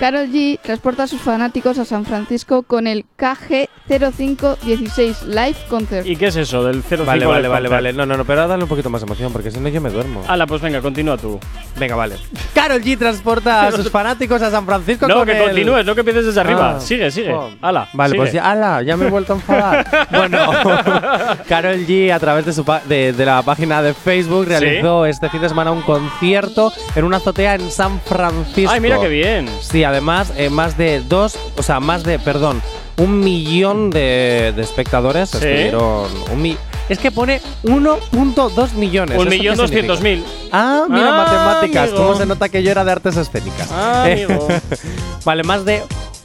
[0.00, 6.06] Carol G transporta a sus fanáticos a San Francisco con el KG0516 Live Concert.
[6.06, 7.92] ¿Y qué es eso del 05 Vale, vale, vale, vale.
[7.92, 10.22] No, no, no, pero dale un poquito más emoción, porque si no yo me duermo.
[10.26, 11.38] Hala, pues venga, continúa tú.
[11.78, 12.16] Venga, vale.
[12.54, 15.94] Carol G transporta a sus fanáticos a San Francisco No, con que el- continúes, no
[15.94, 16.76] que empieces desde arriba.
[16.76, 17.34] Ah, sigue, sigue.
[17.34, 17.50] oh.
[17.60, 17.90] Hala.
[17.92, 18.22] Vale, sigue.
[18.22, 20.08] pues ya, ala, ya me he vuelto a enfadar.
[20.10, 20.50] bueno,
[21.46, 25.28] Carol G a través de, su pa- de, de la página de Facebook realizó este
[25.28, 28.72] fin de semana un concierto en una azotea en San Francisco.
[28.72, 29.46] Ay, mira qué bien.
[29.60, 32.62] Sí, además, eh, más de dos, o sea, más de, perdón,
[32.96, 35.36] un millón de, de espectadores Sí.
[35.36, 36.06] estuvieron.
[36.32, 36.56] Un mi-
[36.88, 39.16] es que pone 1.2 millones.
[39.16, 40.24] Un ¿Esto millón doscientos mil.
[40.50, 41.88] Ah, mira, Ah, matemáticas.
[41.90, 42.04] amigo.
[42.04, 43.68] ¿Cómo se nota que yo era de artes escénicas?
[43.72, 44.48] Ah, amigo.
[45.24, 45.82] vale, más de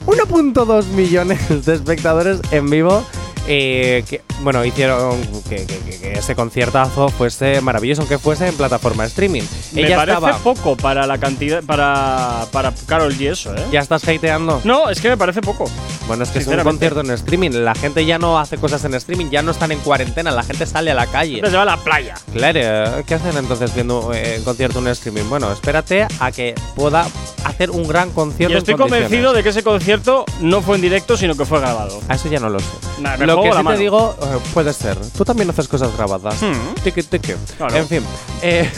[0.08, 3.04] 1.2 millones de espectadores en vivo.
[3.48, 9.06] Eh, que, bueno, hicieron que, que- que- ese conciertazo fuese maravilloso, aunque fuese en plataforma
[9.06, 9.44] streaming.
[9.74, 10.38] Me Ella parece estaba.
[10.40, 11.62] poco para la cantidad.
[11.64, 13.64] Para, para Carol G eso, ¿eh?
[13.72, 14.62] ¿Ya estás hateando?
[14.64, 15.70] No, es que me parece poco.
[16.08, 17.52] Bueno, es que es un concierto en streaming.
[17.52, 20.66] La gente ya no hace cosas en streaming, ya no están en cuarentena, la gente
[20.66, 21.42] sale a la calle.
[21.44, 22.16] Se va a la playa.
[22.34, 25.24] Claro, ¿qué hacen entonces viendo eh, un concierto en streaming?
[25.30, 27.08] Bueno, espérate a que pueda
[27.44, 28.52] hacer un gran concierto.
[28.52, 29.06] Y en estoy condiciones.
[29.10, 32.00] convencido de que ese concierto no fue en directo, sino que fue grabado.
[32.08, 32.66] A eso ya no lo sé.
[33.00, 33.78] Nah, me lo que sí mano.
[33.78, 34.98] te digo, eh, puede ser.
[35.18, 36.42] Tú también haces cosas grabadas.
[36.42, 36.74] Hmm.
[36.84, 37.34] Tiqui, tiqui.
[37.58, 37.76] Claro.
[37.76, 38.02] En fin.
[38.42, 38.70] eh,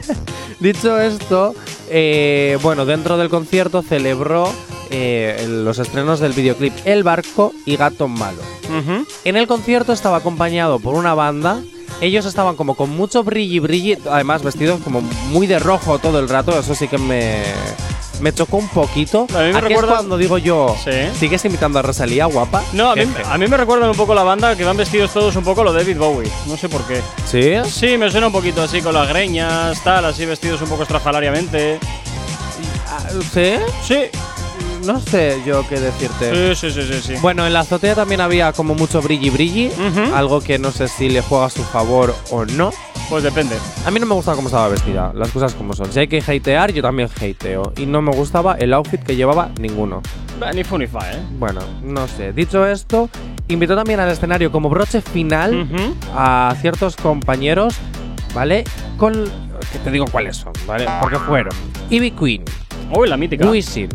[0.60, 1.54] dicho esto,
[1.88, 4.50] eh, bueno, dentro del concierto celebró
[4.90, 8.42] el- los estrenos del videoclip El Barco y Gato Malo.
[9.24, 11.60] En el concierto estaba acompañado por una banda.
[12.00, 16.28] Ellos estaban como con mucho brilli brilli, además vestidos como muy de rojo todo el
[16.28, 16.58] rato.
[16.58, 17.42] Eso sí que me,
[18.20, 19.26] me chocó un poquito.
[19.34, 20.90] A mí me Aquí recuerda- es cuando digo yo, Sí.
[21.18, 22.62] ¿sigues imitando a Rosalía, guapa?
[22.72, 25.34] No, a mí, a mí me recuerdan un poco la banda que van vestidos todos
[25.36, 26.30] un poco lo David Bowie.
[26.46, 27.00] No sé por qué.
[27.30, 27.54] ¿Sí?
[27.70, 31.78] Sí, me suena un poquito así con las greñas, tal, así vestidos un poco estrafalariamente.
[33.32, 33.54] ¿Sí?
[33.86, 33.96] Sí.
[34.84, 36.54] No sé yo qué decirte.
[36.54, 37.02] Sí, sí, sí, sí.
[37.02, 37.14] sí.
[37.20, 39.72] Bueno, en la azotea también había como mucho brilli brilli,
[40.14, 42.70] algo que no sé si le juega a su favor o no.
[43.08, 43.56] Pues depende.
[43.84, 45.92] A mí no me gustaba cómo estaba vestida, las cosas como son.
[45.92, 47.72] Si hay que hatear, yo también hateo.
[47.76, 50.02] Y no me gustaba el outfit que llevaba ninguno.
[50.40, 51.18] Bah, Ni fu ni fa, ¿eh?
[51.38, 52.32] Bueno, no sé.
[52.32, 53.08] Dicho esto,
[53.48, 55.68] invitó también al escenario como broche final
[56.16, 57.76] a ciertos compañeros,
[58.34, 58.64] ¿vale?
[58.96, 59.12] Con.
[59.72, 60.86] que te digo cuáles son, ¿vale?
[61.00, 61.52] Porque fueron
[61.90, 62.44] Ivy Queen,
[62.92, 63.48] Uy, la mítica.
[63.48, 63.88] Wisin,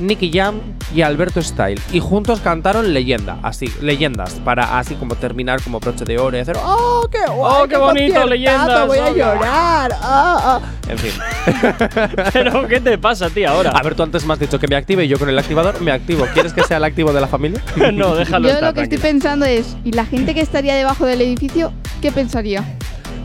[0.00, 0.60] Nicky Jam
[0.94, 1.80] y Alberto Style.
[1.92, 6.40] Y juntos cantaron Leyenda, así, leyendas, para así como terminar como broche de oro y
[6.40, 7.62] hacer ¡Oh, qué guay!
[7.62, 8.86] ¡Oh, qué bonito, leyendas!
[8.86, 9.92] Voy a llorar.
[10.00, 10.60] ah, ah".
[10.88, 11.12] En fin.
[12.32, 13.70] Pero, ¿qué te pasa a ti ahora?
[13.70, 15.80] A ver, tú antes me has dicho que me active y yo con el activador
[15.80, 16.26] me activo.
[16.32, 17.62] ¿Quieres que sea el activo de la familia?
[17.92, 21.06] no, déjalo Yo estar, lo que estoy pensando es, ¿y la gente que estaría debajo
[21.06, 22.64] del edificio, qué pensaría?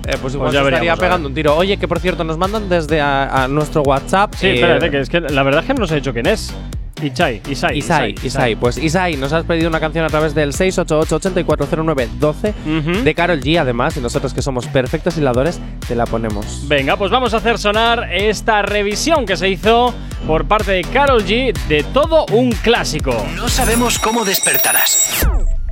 [0.07, 1.55] Eh, pues igual ya se estaría pegando un tiro.
[1.55, 4.33] Oye, que por cierto, nos mandan desde a, a nuestro WhatsApp.
[4.35, 6.27] Sí, eh, espérate, que es que la verdad es que no nos ha dicho quién
[6.27, 6.53] es.
[7.01, 7.77] Ichai, Isai.
[7.77, 13.39] Isai, Isai, pues Isai, nos has pedido una canción a través del 688-8409-12 de Carol
[13.39, 16.67] G, además, y nosotros que somos perfectos hiladores, te la ponemos.
[16.67, 19.93] Venga, pues vamos a hacer sonar esta revisión que se hizo
[20.25, 23.15] por parte de Carol G de todo un clásico.
[23.35, 25.27] No sabemos cómo despertarás,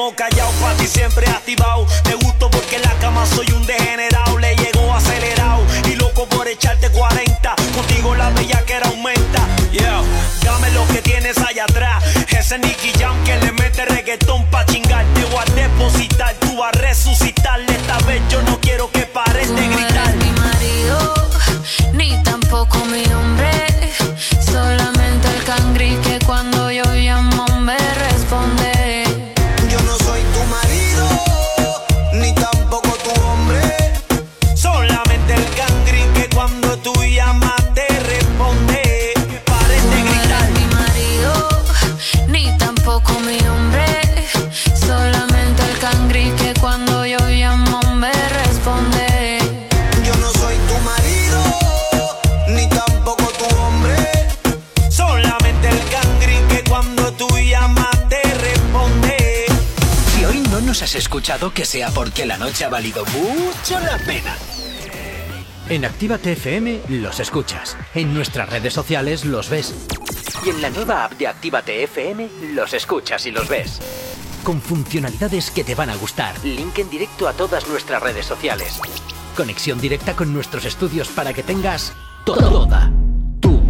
[0.00, 1.86] Mami te llamó callado, pa' ti siempre activado.
[2.04, 4.38] Te gusto porque en la cama soy un degenerado.
[4.38, 7.54] Le llegó acelerado y loco por echarte 40.
[7.74, 9.46] Contigo la bella que era aumenta.
[9.72, 10.02] Yeah,
[10.42, 12.02] dame lo que tienes allá atrás.
[12.28, 15.04] Ese Nicky Jam que le mete reggaetón pa' chingar.
[15.14, 17.60] Te voy a depositar, tú vas a resucitar.
[17.60, 19.89] Esta vez yo no quiero que pares de gritar.
[60.70, 64.34] Has escuchado, que sea porque la noche ha valido mucho la pena.
[65.68, 67.76] En Actívate FM los escuchas.
[67.92, 69.74] En nuestras redes sociales los ves.
[70.46, 73.80] Y en la nueva app de Actívate FM los escuchas y los ves.
[74.44, 76.36] Con funcionalidades que te van a gustar.
[76.44, 78.80] Link en directo a todas nuestras redes sociales.
[79.36, 81.92] Conexión directa con nuestros estudios para que tengas
[82.24, 82.90] toda
[83.40, 83.60] tu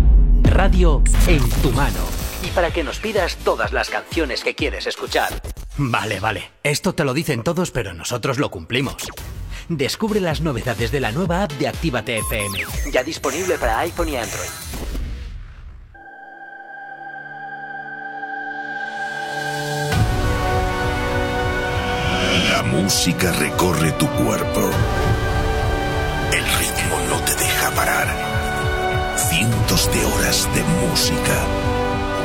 [0.42, 2.04] radio en tu mano.
[2.44, 5.40] Y para que nos pidas todas las canciones que quieres escuchar.
[5.82, 6.50] Vale, vale.
[6.62, 8.96] Esto te lo dicen todos, pero nosotros lo cumplimos.
[9.70, 12.58] Descubre las novedades de la nueva app de Actívate FM.
[12.92, 14.50] Ya disponible para iPhone y Android.
[22.50, 24.70] La música recorre tu cuerpo.
[26.30, 29.16] El ritmo no te deja parar.
[29.30, 31.79] Cientos de horas de música.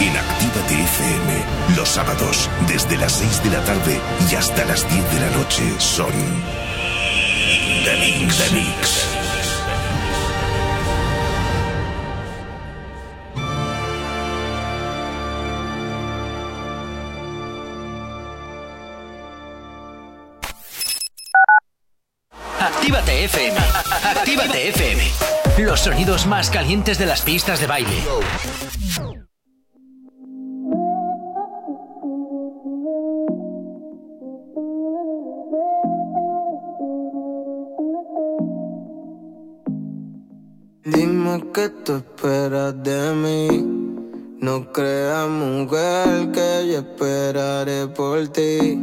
[0.00, 5.14] En Actívate FM, los sábados, desde las 6 de la tarde y hasta las 10
[5.14, 6.12] de la noche, son.
[7.84, 8.38] The Mix.
[8.38, 9.06] The Mix.
[22.58, 23.58] Actívate FM.
[24.02, 25.02] Actívate FM.
[25.58, 28.02] Los sonidos más calientes de las pistas de baile.
[41.34, 43.48] Dime qué tú esperas de mí.
[44.40, 48.78] No creas, mujer, que yo esperaré por ti.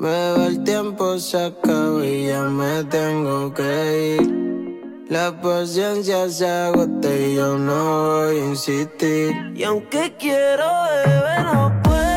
[0.00, 5.04] Va el tiempo, se acaba y ya me tengo que ir.
[5.08, 9.32] La paciencia se agota y yo no voy a insistir.
[9.56, 10.64] Y aunque quiero
[11.04, 12.11] beber, no puedo.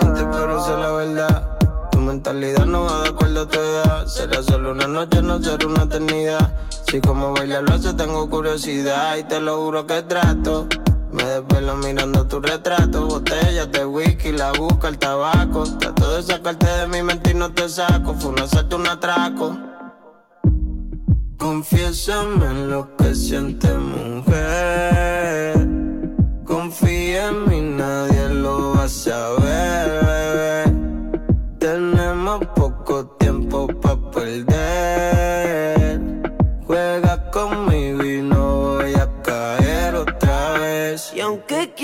[0.00, 1.58] Miente, pero sé la verdad.
[1.90, 4.06] Tu mentalidad no va de acuerdo a tu edad.
[4.06, 6.54] Será solo una noche, no será una eternidad.
[6.88, 9.16] Si como bailar lo hace, tengo curiosidad.
[9.16, 10.68] Y te lo juro que trato.
[11.10, 13.06] Me desvelo mirando tu retrato.
[13.06, 15.64] Botellas de whisky, la busca el tabaco.
[15.78, 18.14] Trato de sacarte de mi mente y no te saco.
[18.14, 19.56] Fue un asalto, un atraco.
[21.38, 25.75] Confiésame en lo que sientes, mujer.
[26.46, 30.64] Confía en mí, nadie lo va a saber, bebé.
[31.58, 36.00] Tenemos poco tiempo para perder.
[36.64, 41.12] Juega conmigo y no voy a caer otra vez.
[41.16, 41.74] Y aunque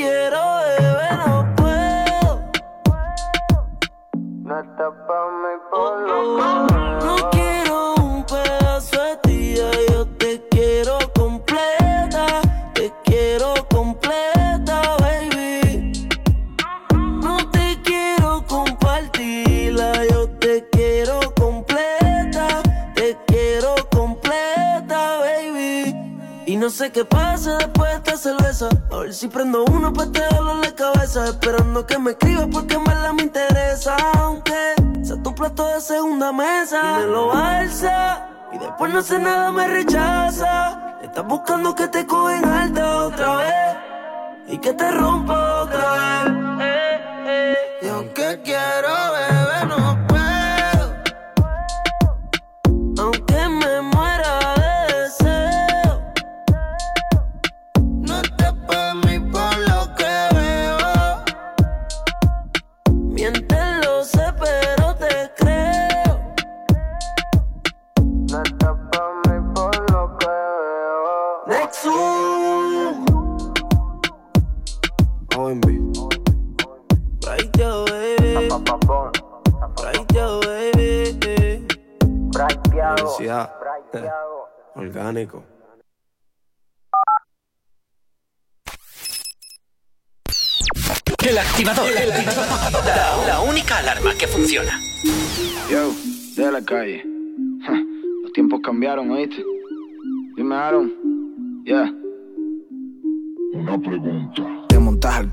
[39.03, 40.97] Sé nada, me rechaza.
[41.03, 43.77] Estás buscando que te cogen alta otra vez.
[44.47, 45.62] Y que te rompa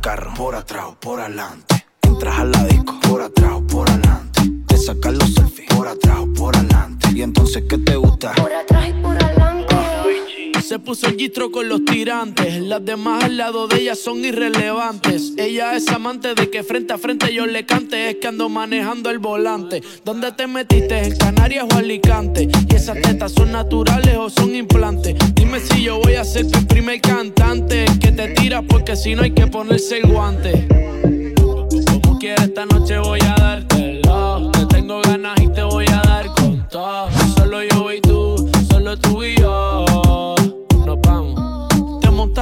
[0.01, 1.85] carro por atrás o por adelante.
[2.01, 4.41] Entras a la disco por atrás o por adelante.
[4.67, 7.09] Te sacas los selfies por atrás o por adelante.
[7.13, 8.33] Y entonces, ¿qué te gusta?
[8.35, 9.18] Por atrás y por.
[10.69, 12.61] Se puso el gistro con los tirantes.
[12.61, 15.33] Las demás al lado de ella son irrelevantes.
[15.35, 18.11] Ella es amante de que frente a frente yo le cante.
[18.11, 19.81] Es que ando manejando el volante.
[20.05, 21.05] ¿Dónde te metiste?
[21.05, 22.47] ¿En Canarias o Alicante?
[22.69, 25.15] ¿Y esas tetas son naturales o son implantes?
[25.33, 27.85] Dime si yo voy a ser tu primer cantante.
[27.99, 30.67] Que te tiras porque si no hay que ponerse el guante.
[32.03, 34.51] Como quieres esta noche voy a dártelo.
[34.51, 37.09] Te tengo ganas y te voy a dar con todo.
[37.35, 39.78] Solo yo y tú, solo tú y yo.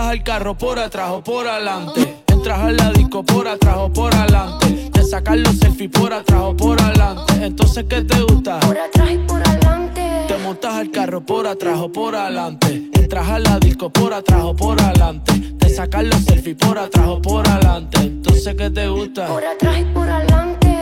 [0.08, 2.24] Al carro por atrás o por adelante.
[2.28, 4.90] Entras al la disco por atrás o por adelante.
[4.94, 7.34] Te sacas los selfies por atrás o por adelante.
[7.42, 8.58] Entonces, ¿qué te gusta?
[8.62, 10.02] Por atrás y por adelante.
[10.30, 12.90] Te montas al carro por atrás o por adelante.
[12.94, 15.56] Entras a la disco por atrás o por adelante.
[15.60, 18.00] Te sacas los selfies por atrás o por adelante.
[18.00, 19.28] Entonces, ¿qué te gusta?
[19.28, 20.78] Por atrás y por adelante.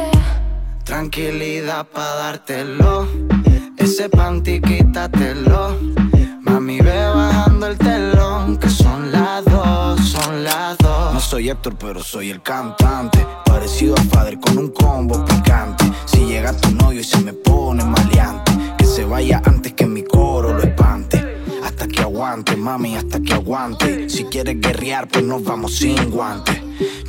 [0.83, 3.07] Tranquilidad pa' dártelo.
[3.75, 5.79] Ese panty quítatelo.
[6.41, 7.14] Mami, ve
[7.55, 8.57] bajando el telón.
[8.57, 11.13] Que son las dos, son las dos.
[11.13, 13.25] No soy Héctor, pero soy el cantante.
[13.45, 15.85] Parecido a Fader con un combo picante.
[16.05, 20.03] Si llega tu novio y se me pone maleante, que se vaya antes que mi
[20.03, 21.04] coro lo espante.
[22.15, 24.09] Mami, hasta que aguante.
[24.09, 26.55] Si quieres guerrear, pues nos vamos sin guantes.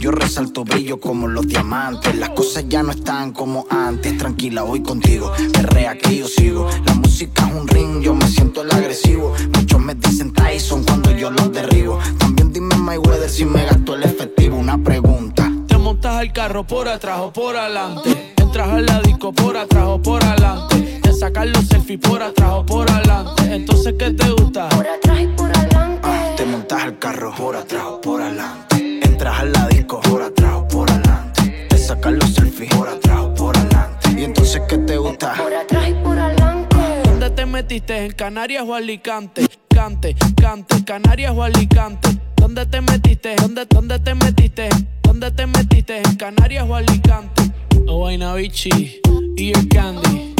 [0.00, 2.16] Yo resalto brillo como los diamantes.
[2.16, 4.18] Las cosas ya no están como antes.
[4.18, 5.32] Tranquila, voy contigo.
[5.52, 6.68] Perrea que yo sigo.
[6.84, 9.32] La música es un ring, yo me siento el agresivo.
[9.54, 11.98] Muchos me dicen Tyson cuando yo los derribo.
[12.18, 14.56] También dime Mayweather si me gasto el efectivo.
[14.56, 15.50] Una pregunta.
[15.68, 18.34] Te montas al carro por atrás o por adelante.
[18.36, 20.95] Entras al disco por atrás o por adelante.
[21.18, 23.54] Sacar los selfies por atrás o por adelante.
[23.54, 24.68] Entonces, ¿qué te gusta?
[24.68, 26.08] Por atrás y por adelante.
[26.36, 29.00] Te montas al carro por atrás o por adelante.
[29.02, 31.66] Entras al la disco por atrás o por adelante.
[31.70, 34.10] Te sacas los selfies por atrás o por adelante.
[34.14, 35.34] Y entonces, ¿qué te gusta?
[35.34, 36.76] Por atrás y por adelante.
[37.04, 38.04] ¿Dónde te metiste?
[38.04, 39.46] ¿En Canarias o Alicante?
[39.74, 42.10] Cante, cante, Canarias o Alicante.
[42.46, 43.34] ¿Dónde te metiste?
[43.34, 44.68] ¿Dónde, dónde te metiste?
[45.02, 45.98] ¿Dónde te metiste?
[45.98, 47.42] ¿En Canarias o Alicante?
[47.88, 49.00] O Guaynabichi
[49.36, 50.36] y el Candy.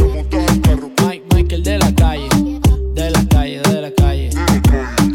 [1.03, 2.29] Mike, Michael de la calle,
[2.95, 4.31] de la calle, de la calle.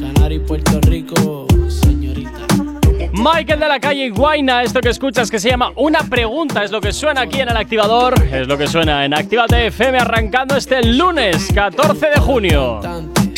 [0.01, 2.45] Canarias y Puerto Rico, señorita.
[3.13, 6.81] Michael de la calle Guaina, esto que escuchas que se llama Una Pregunta, es lo
[6.81, 10.83] que suena aquí en el activador, es lo que suena en Actívate FM arrancando este
[10.83, 12.81] lunes 14 de junio.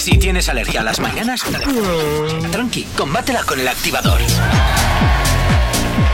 [0.04, 1.42] Si tienes alergia a las mañanas,
[2.52, 4.20] tranqui, combátela con el activador.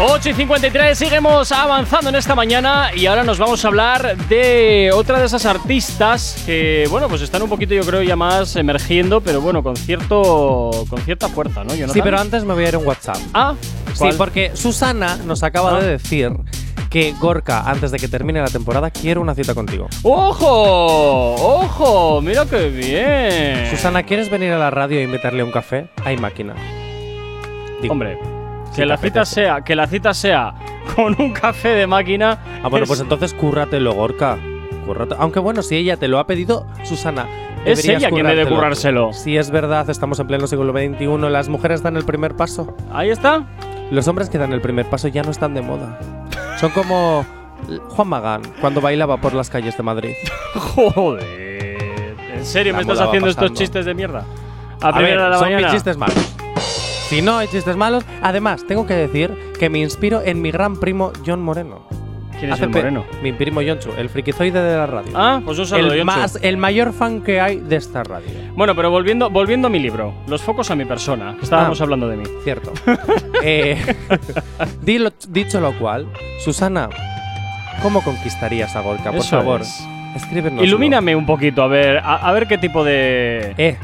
[0.02, 4.92] 8 y 53, seguimos avanzando en esta mañana y ahora nos vamos a hablar de
[4.94, 9.22] otra de esas artistas que, bueno, pues están un poquito, yo creo, ya más emergiendo,
[9.22, 11.72] pero bueno, con cierto con cierta fuerza, ¿no?
[11.74, 11.94] Jonathan?
[11.96, 13.18] Sí, pero antes me voy a ir a un WhatsApp.
[13.34, 13.56] Ah,
[13.94, 14.16] Sí, ¿cuál?
[14.18, 15.80] porque Susana nos acaba Ah.
[15.82, 16.32] de decir
[16.90, 19.88] que Gorka, antes de que termine la temporada, quiere una cita contigo.
[20.04, 21.36] ¡Ojo!
[21.36, 22.22] ¡Ojo!
[22.22, 23.70] ¡Mira qué bien!
[23.70, 25.90] Susana, ¿quieres venir a la radio e invitarle a un café?
[26.04, 26.56] Hay máquina.
[27.82, 28.18] Digo, Hombre,
[28.76, 30.54] que la cita sea, que la cita sea
[30.96, 32.40] con un café de máquina.
[32.64, 34.38] Ah, bueno, es- pues entonces cúrratelo, Gorka.
[35.18, 37.28] Aunque bueno, si ella te lo ha pedido, Susana.
[37.66, 39.12] Es ella quien debe currárselo.
[39.14, 42.76] Si es verdad, estamos en pleno siglo XXI, las mujeres dan el primer paso.
[42.92, 43.46] Ahí está.
[43.92, 46.00] Los hombres que dan el primer paso ya no están de moda.
[46.60, 47.26] Son como
[47.90, 50.14] Juan Magán cuando bailaba por las calles de Madrid.
[50.56, 52.18] Joder.
[52.34, 54.24] ¿En serio me estás haciendo estos chistes de mierda?
[54.82, 55.64] A, A ver, de la son mañana.
[55.68, 56.36] mis chistes malos.
[57.10, 60.80] Si no hay chistes malos, además tengo que decir que me inspiro en mi gran
[60.80, 61.82] primo John Moreno.
[62.40, 63.06] ¿Quién es el moreno?
[63.22, 65.12] Mi primo Yonchu, el frikizoide de la radio.
[65.16, 66.06] Ah, pues un saludo, el, Yonchu.
[66.06, 68.30] más, el mayor fan que hay de esta radio.
[68.56, 71.84] Bueno, pero volviendo, volviendo a mi libro, los focos a mi persona, que estábamos Ah.
[71.84, 72.24] hablando de mí.
[72.44, 72.72] Cierto.
[73.44, 73.78] Eh,
[74.84, 76.08] dilo- dicho lo cual,
[76.44, 76.90] Susana,
[77.82, 79.12] ¿cómo conquistarías a Gorka?
[79.12, 79.82] Por Eso favor, es.
[80.16, 80.64] escríbenos.
[80.64, 83.54] Ilumíname un poquito, a ver, a, a ver qué tipo de.
[83.58, 83.78] Eh,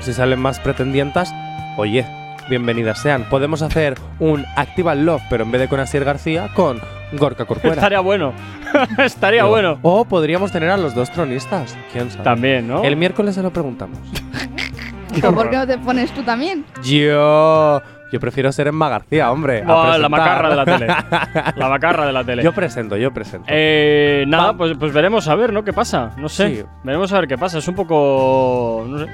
[0.00, 1.34] si salen más pretendientas,
[1.76, 2.06] oye,
[2.48, 3.24] bienvenidas sean.
[3.28, 6.80] Podemos hacer un Activa Love, pero en vez de con Asier García, con
[7.12, 7.74] Gorka Corcuera.
[7.76, 8.32] Estaría bueno.
[8.98, 9.78] Estaría O- bueno.
[9.82, 11.76] O podríamos tener a los dos tronistas.
[11.92, 12.24] ¿Quién sabe?
[12.24, 12.82] También, ¿no?
[12.84, 13.98] El miércoles se lo preguntamos.
[15.14, 16.64] ¿Pero por qué no te pones tú también?
[16.82, 17.82] Yo.
[18.10, 19.64] Yo prefiero ser Emma García, hombre.
[19.64, 20.86] la macarra de la tele.
[21.56, 22.42] La macarra de la tele.
[22.42, 23.46] Yo presento, yo presento.
[23.48, 25.64] Eh, nada, pues, pues veremos a ver, ¿no?
[25.64, 26.10] ¿Qué pasa?
[26.18, 26.56] No sé.
[26.56, 26.62] Sí.
[26.84, 27.56] Veremos a ver qué pasa.
[27.58, 28.84] Es un poco.
[28.86, 29.06] No sé.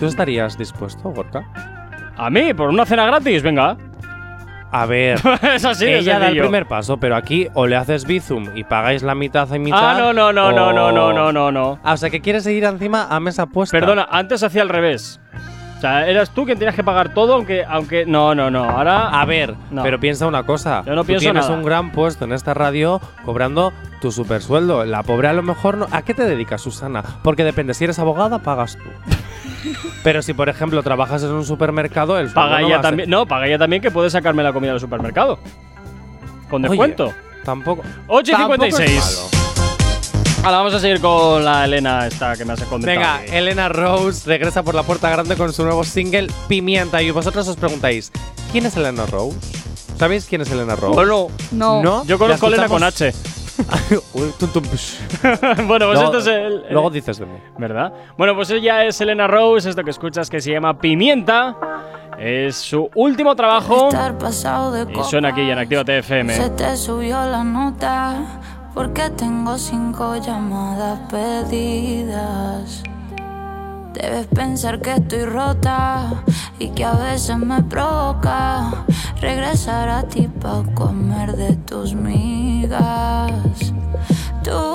[0.00, 1.44] ¿Tú estarías dispuesto, Gorka?
[2.16, 2.52] ¿A mí?
[2.52, 3.42] ¿Por una cena gratis?
[3.44, 3.76] Venga.
[4.76, 5.18] A ver.
[5.54, 6.42] es así, de Ella da el sencillo.
[6.42, 9.96] primer paso, pero aquí o le haces bizum y pagáis la mitad y mitad.
[9.96, 11.78] Ah, no, no, no, no, no, no, no, no, no.
[11.82, 13.78] Ah, o sea, que quieres seguir encima a mesa puesta.
[13.78, 15.18] Perdona, antes hacía al revés.
[15.76, 17.64] O sea, eras tú quien tenías que pagar todo, aunque.
[17.68, 18.64] aunque no, no, no.
[18.64, 19.08] Ahora.
[19.20, 19.82] A ver, No.
[19.82, 20.82] pero piensa una cosa.
[20.86, 21.54] Yo no Tú pienso tienes nada.
[21.56, 24.84] un gran puesto en esta radio cobrando tu super sueldo.
[24.86, 25.86] La pobre a lo mejor no.
[25.90, 27.02] ¿A qué te dedicas, Susana?
[27.22, 28.88] Porque depende, si eres abogada, pagas tú.
[30.02, 33.10] pero si, por ejemplo, trabajas en un supermercado, el Paga no ella también.
[33.10, 35.38] No, paga ella también que puede sacarme la comida del supermercado.
[36.48, 37.12] Con Oye, descuento.
[37.44, 37.82] Tampoco.
[38.06, 39.30] 8 y tampoco es 56.
[40.46, 42.92] Ahora vamos a seguir con la Elena esta que me has contado.
[42.94, 47.02] Venga, Elena Rose regresa por la puerta grande con su nuevo single Pimienta.
[47.02, 48.12] Y vosotros os preguntáis,
[48.52, 49.36] ¿quién es Elena Rose?
[49.98, 50.94] ¿Sabéis quién es Elena Rose?
[50.94, 51.82] Bueno, No.
[51.82, 52.04] ¿No?
[52.04, 52.84] yo conozco a ¿La Elena con?
[52.84, 53.12] H.
[54.14, 56.34] Bueno, pues Luego- esto es el,
[56.66, 57.38] el- Luego dices de mí.
[57.58, 57.92] ¿Verdad?
[58.16, 61.56] Bueno, pues ella es Elena Rose, esto que escuchas que se llama Pimienta.
[62.20, 63.88] Es su último trabajo.
[63.88, 66.50] Estar pasado de Y suena aquí en Actívate Se FM.
[66.50, 68.40] te subió la nota
[68.76, 72.82] porque tengo cinco llamadas pedidas.
[73.94, 76.22] Debes pensar que estoy rota
[76.58, 78.84] y que a veces me provoca
[79.18, 83.32] regresar a ti para comer de tus migas.
[84.44, 84.74] Tú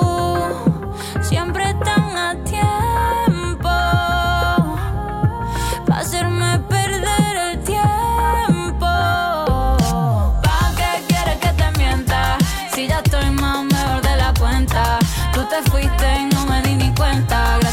[1.20, 2.91] siempre tan a tiempo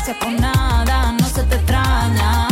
[0.10, 2.47] Gracias por nada, no se te extraña.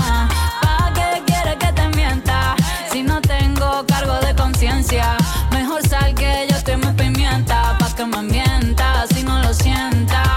[0.62, 2.56] ¿Pa' qué quieres que te mienta?
[2.92, 5.18] Si no tengo cargo de conciencia.
[5.52, 7.76] Mejor sal que yo estoy muy pimienta.
[7.80, 10.28] Pa' que me mientas si no lo sientas.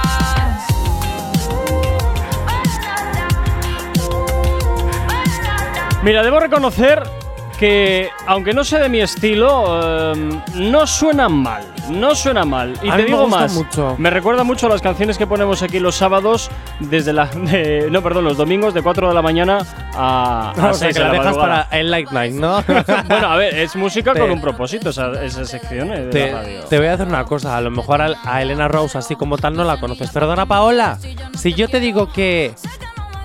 [6.03, 7.20] Mira, debo reconocer
[7.61, 11.63] que, aunque no sea de mi estilo, em, no suenan mal.
[11.91, 12.73] No suena mal.
[12.83, 13.53] Y A te me digo gusta más.
[13.53, 13.97] mucho.
[13.99, 17.27] Me recuerda mucho a las canciones que ponemos aquí los sábados, desde la.
[17.35, 19.59] de- no, perdón, los domingos de 4 de la mañana
[19.95, 20.53] a.
[20.57, 21.65] a O sea, 6 que la la dejas madrugada.
[21.69, 22.63] para el Light Night, ¿no?
[23.09, 26.39] bueno, a ver, es música Te- con un propósito, esa, esa sección de Te, la
[26.43, 26.61] radio.
[26.65, 29.37] te voy a hacer una cosa, a lo mejor a, a Elena Rose así como
[29.37, 30.11] tal no la conoces.
[30.11, 30.99] Perdona Paola,
[31.37, 32.55] si yo te digo que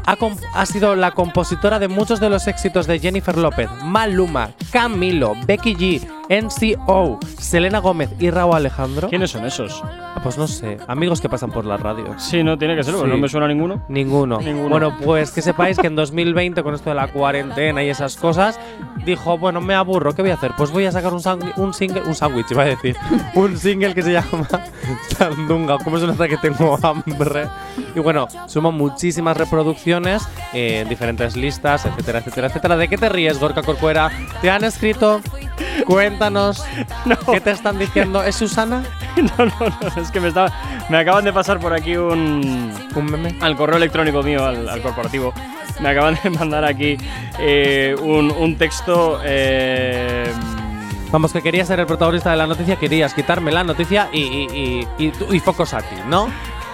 [0.05, 5.75] ha, sido la compositora de muchos de los éxitos de Jennifer López, Maluma, Camilo, Becky
[5.75, 9.09] G, NCO, Selena Gómez y Raúl Alejandro.
[9.09, 9.81] ¿Quiénes son esos?
[9.83, 12.15] Ah, Pues no sé, amigos que pasan por la radio.
[12.17, 13.15] Sí, no tiene que ser, porque Sí.
[13.15, 13.85] no me suena ninguno.
[13.89, 14.39] Ninguno.
[14.39, 14.69] Ninguno.
[14.69, 18.59] Bueno, pues que sepáis que en 2020, con esto de la cuarentena y esas cosas,
[19.05, 20.53] dijo, bueno, me aburro, ¿qué voy a hacer?
[20.57, 21.21] Pues voy a sacar un,
[21.57, 22.95] un single, un sándwich, iba a decir,
[23.35, 24.47] un single que se llama
[25.15, 25.77] Sandunga.
[25.83, 27.47] ¿Cómo se nota que tengo hambre?
[27.95, 32.77] Y bueno, suma muchísimas reproducciones eh, en diferentes listas, etcétera, etcétera, etcétera.
[32.77, 34.09] ¿De qué te ríes, Gorka Corcuera?
[34.41, 35.21] ¿Te han escrito?
[36.15, 36.63] Cuéntanos.
[37.31, 38.23] ¿Qué te están diciendo?
[38.23, 38.83] ¿Es Susana?
[39.17, 40.49] no, no, no, es que me, estaba,
[40.89, 42.71] me acaban de pasar por aquí un.
[42.95, 43.35] ¿Un meme?
[43.41, 45.33] Al correo electrónico mío, al, al corporativo.
[45.81, 46.97] Me acaban de mandar aquí
[47.39, 49.19] eh, un, un texto.
[49.25, 50.31] eh,
[51.11, 54.87] Vamos, que querías ser el protagonista de la noticia, querías quitarme la noticia y, y,
[54.97, 56.27] y, y, y focos a ti, ¿no?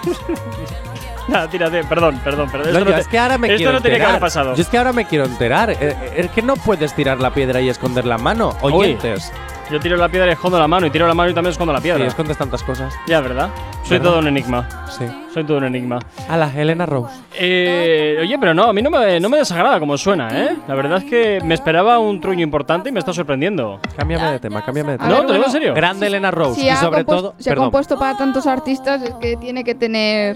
[1.28, 2.72] Nada, tírate, perdón, perdón, perdón.
[2.74, 4.10] No, Esto yo no te- es que ahora me esto quiero no tenía que enterar.
[4.10, 4.56] haber pasado.
[4.56, 5.70] Yo es que ahora me quiero enterar.
[5.72, 8.56] Eh, eh, Es que no puedes tirar la piedra y esconder la mano.
[8.62, 9.32] Uy, Oyentes.
[9.70, 11.72] yo tiro la piedra y escondo la mano, y tiro la mano y también escondo
[11.74, 12.00] la piedra.
[12.02, 12.94] Sí, escondes tantas cosas.
[13.08, 13.50] Ya, ¿verdad?
[13.84, 14.10] Soy ¿Verdad?
[14.12, 14.68] todo un enigma.
[14.90, 15.06] Sí.
[15.34, 16.00] Soy todo un enigma.
[16.28, 17.14] A la Helena Rose.
[17.40, 20.58] Eh, oye, pero no, a mí no me, no me desagrada como suena, ¿eh?
[20.68, 23.80] La verdad es que me esperaba un truño importante y me está sorprendiendo.
[23.96, 25.10] Cámbiame de tema, cámbiame de A tema.
[25.10, 25.74] No, ver, te lo digo en serio.
[25.74, 26.60] Grande Elena Rose.
[26.60, 27.34] Si y ha, sobre todo.
[27.56, 30.36] compuesto para tantos artistas, es que tiene que tener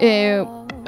[0.00, 0.44] eh,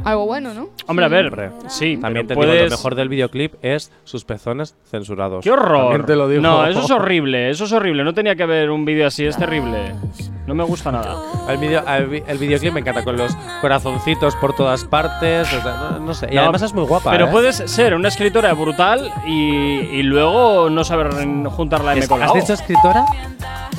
[0.06, 0.68] algo bueno, ¿no?
[0.86, 4.74] Hombre, a ver, sí, También te digo, puedes- lo mejor del videoclip es sus pezones
[4.90, 5.42] censurados.
[5.42, 5.82] ¡Qué horror!
[5.88, 6.42] También te lo digo.
[6.42, 8.04] No, eso es horrible, eso es horrible.
[8.04, 9.94] No tenía que haber un vídeo así, es terrible.
[10.46, 11.16] No me gusta nada.
[11.48, 15.52] El, video, el, vi- el videoclip me encanta con los corazoncitos por todas partes.
[15.52, 16.28] o sea, no, no sé.
[16.30, 17.10] Y No, además es muy guapa.
[17.10, 17.30] Pero ¿eh?
[17.32, 21.10] puedes ser una escritora brutal y, y luego no saber
[21.50, 23.04] juntar la M con la ¿Has dicho escritora?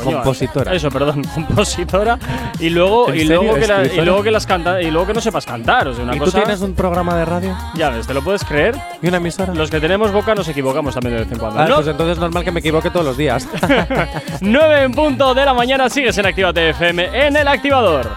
[0.03, 0.73] Coño, Compositora.
[0.75, 2.19] Eso, perdón, compositora.
[2.59, 3.41] Y luego, ¿En y serio?
[3.41, 4.05] luego, que, la- y ¿Escritora?
[4.05, 5.88] luego que las canta, y luego que no sepas cantar.
[5.88, 7.55] O sea, una ¿Y tú tienes un programa de radio?
[7.76, 8.76] Ya ves, ¿te lo puedes creer?
[9.01, 9.53] ¿Y una emisora?
[9.53, 11.59] Los que tenemos boca nos equivocamos también de vez en cuando.
[11.59, 13.47] Ah, No, Pues entonces es normal que me equivoque todos los días.
[14.41, 18.09] 9 en punto de la mañana sigues en Actívate FM en el activador.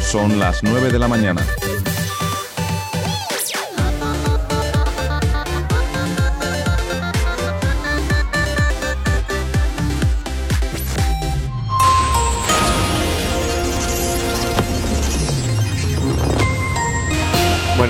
[0.00, 1.42] Son las 9 de la mañana.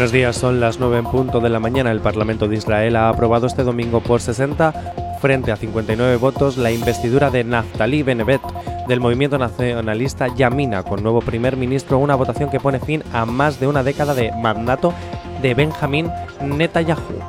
[0.02, 1.92] Buenos días, son las 9 en punto de la mañana.
[1.92, 4.72] El Parlamento de Israel ha aprobado este domingo por 60
[5.20, 8.42] frente a 59 votos la investidura de Naftali Bennett
[8.88, 13.60] del movimiento nacionalista Yamina con nuevo primer ministro, una votación que pone fin a más
[13.60, 14.92] de una década de mandato
[15.40, 17.20] de Benjamín Netanyahu.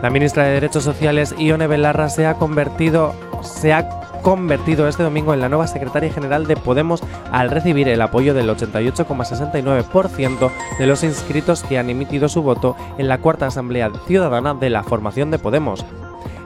[0.00, 5.34] La ministra de Derechos Sociales, Ione Belarra, se ha convertido, se ha convertido este domingo
[5.34, 11.02] en la nueva secretaria general de Podemos al recibir el apoyo del 88,69% de los
[11.04, 15.38] inscritos que han emitido su voto en la cuarta Asamblea Ciudadana de la formación de
[15.38, 15.84] Podemos.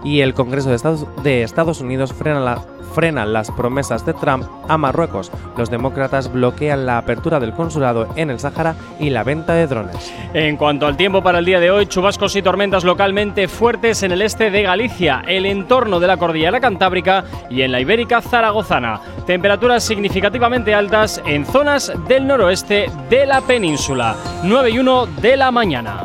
[0.05, 0.71] Y el Congreso
[1.23, 2.63] de Estados, Unidos frena, la-
[2.95, 5.31] frena las promesas de Trump a Marruecos.
[5.57, 10.13] Los demócratas bloquean la apertura del consulado en el Sáhara y la venta de drones.
[10.33, 14.13] En cuanto al tiempo para el día de hoy, chubascos y tormentas localmente fuertes en
[14.13, 19.01] el este de Galicia, el entorno de la cordillera cantábrica y en la ibérica zaragozana.
[19.27, 24.15] Temperaturas significativamente altas en zonas del noroeste de la península.
[24.45, 26.05] 9 y 1 de la mañana.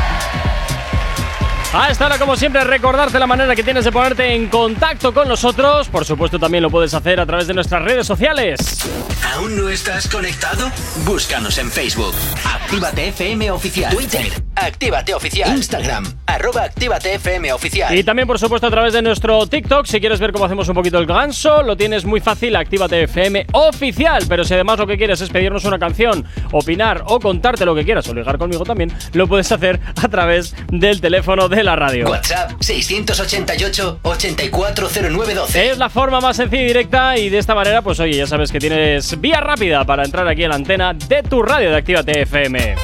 [1.73, 5.29] A esta hora, como siempre, recordarte la manera que tienes de ponerte en contacto con
[5.29, 5.87] nosotros.
[5.87, 8.85] Por supuesto, también lo puedes hacer a través de nuestras redes sociales.
[9.33, 10.69] ¿Aún no estás conectado?
[11.05, 12.13] Búscanos en Facebook.
[12.43, 13.95] Actívate FM Oficial.
[13.95, 14.27] Twitter.
[14.55, 15.55] Actívate Oficial.
[15.55, 16.03] Instagram.
[16.25, 17.97] Arroba Actívate FM Oficial.
[17.97, 19.85] Y también, por supuesto, a través de nuestro TikTok.
[19.85, 22.53] Si quieres ver cómo hacemos un poquito el ganso, lo tienes muy fácil.
[22.57, 24.25] Actívate FM oficial.
[24.27, 27.85] Pero si además lo que quieres es pedirnos una canción, opinar o contarte lo que
[27.85, 32.09] quieras o ligar conmigo también, lo puedes hacer a través del teléfono de la radio.
[32.09, 35.55] WhatsApp 688-840912.
[35.55, 38.51] Es la forma más sencilla y directa y de esta manera, pues oye, ya sabes
[38.51, 42.21] que tienes vía rápida para entrar aquí en la antena de tu radio de Actívate
[42.21, 42.75] FM.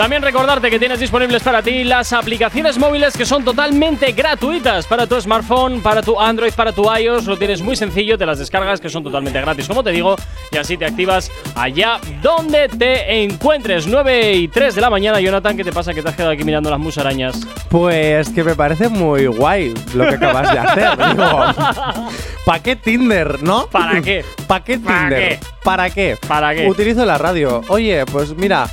[0.00, 5.06] También recordarte que tienes disponibles para ti las aplicaciones móviles que son totalmente gratuitas para
[5.06, 7.26] tu smartphone, para tu Android, para tu iOS.
[7.26, 10.16] Lo tienes muy sencillo, te las descargas que son totalmente gratis, como te digo,
[10.50, 13.86] y así te activas allá donde te encuentres.
[13.86, 16.44] 9 y 3 de la mañana, Jonathan, ¿qué te pasa que te has quedado aquí
[16.44, 17.46] mirando las musarañas?
[17.68, 20.96] Pues que me parece muy guay lo que acabas de hacer.
[22.46, 23.66] ¿para qué Tinder, no?
[23.66, 24.24] ¿Para qué?
[24.46, 25.28] ¿Para qué ¿Para Tinder?
[25.28, 25.46] qué?
[25.62, 26.18] ¿Para qué?
[26.26, 26.66] ¿Para qué?
[26.66, 27.60] Utilizo la radio.
[27.68, 28.66] Oye, pues mira.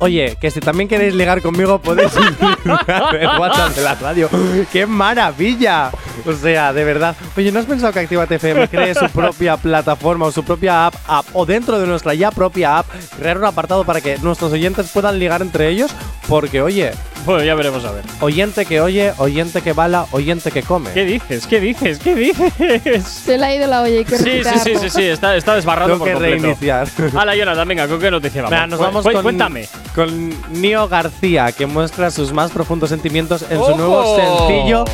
[0.00, 2.10] Oye, que si también queréis ligar conmigo podéis
[2.64, 4.30] el WhatsApp de la radio.
[4.72, 5.90] ¡Qué maravilla!
[6.26, 7.14] O sea, de verdad.
[7.36, 10.94] Oye, ¿no has pensado que Actívate FM cree su propia plataforma o su propia app,
[11.06, 12.86] app o dentro de nuestra ya propia app
[13.18, 15.90] crear un apartado para que nuestros oyentes puedan ligar entre ellos?
[16.28, 16.92] Porque, oye,
[17.26, 18.04] Bueno, ya veremos a ver.
[18.20, 20.90] oyente que oye, oyente que bala, oyente que come.
[20.92, 21.46] ¿Qué dices?
[21.46, 21.98] ¿Qué dices?
[21.98, 23.04] ¿Qué dices?
[23.06, 25.54] Se le ha ido la olla, hay que Sí, sí, sí, sí, sí, está, está
[25.54, 26.42] desbarrado Tengo por que completo.
[26.42, 26.88] reiniciar.
[27.16, 28.68] Hala, Jonathan, venga, ¿con qué noticia vamos?
[28.68, 29.68] Nos Cu- vamos cu- con, Cuéntame.
[29.94, 34.84] con Nio García, que muestra sus más profundos sentimientos en su nuevo sencillo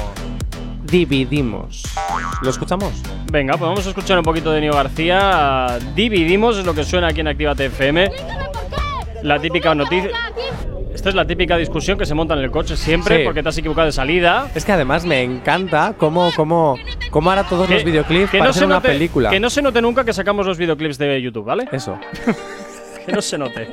[0.84, 1.82] Dividimos.
[2.42, 2.92] ¿Lo escuchamos?
[3.32, 5.78] Venga, pues vamos a escuchar un poquito de Nio García.
[5.96, 8.10] Dividimos, es lo que suena aquí en Actívate FM.
[9.22, 10.10] La típica noticia.
[11.06, 13.22] Esta es la típica discusión que se monta en el coche siempre Sí.
[13.24, 14.50] porque te has equivocado de salida.
[14.56, 16.76] Es que además me encanta cómo, cómo,
[17.12, 19.30] cómo ahora todos los videoclips que no una película.
[19.30, 21.68] Que no se note nunca que sacamos los videoclips de YouTube, ¿vale?
[21.70, 21.96] Eso.
[23.06, 23.68] que no se note.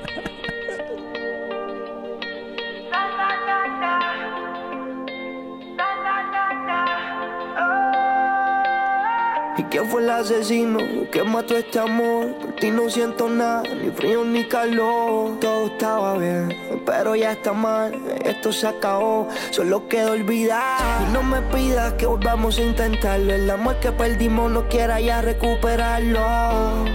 [9.74, 10.78] Quién fue el asesino
[11.11, 12.36] que mató este amor?
[12.38, 15.39] Por ti no siento nada, ni frío ni calor.
[15.39, 16.55] Todo estaba bien,
[16.86, 17.99] pero ya está mal.
[18.24, 20.80] Esto se acabó, solo queda olvidar.
[21.01, 23.34] Y no me pidas que volvamos a intentarlo.
[23.34, 26.19] El amor que perdimos no quiera ya recuperarlo.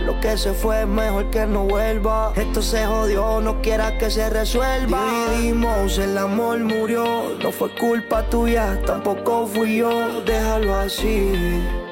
[0.06, 2.32] Lo que se fue es mejor que no vuelva.
[2.36, 5.04] Esto se jodió, no quiera que se resuelva.
[5.32, 7.36] Dividimos, el amor murió.
[7.42, 10.22] No fue culpa tuya, tampoco fui yo.
[10.22, 11.87] Déjalo así.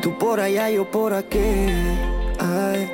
[0.00, 1.68] Tú por allá, yo por aquí.
[2.38, 2.90] Ay.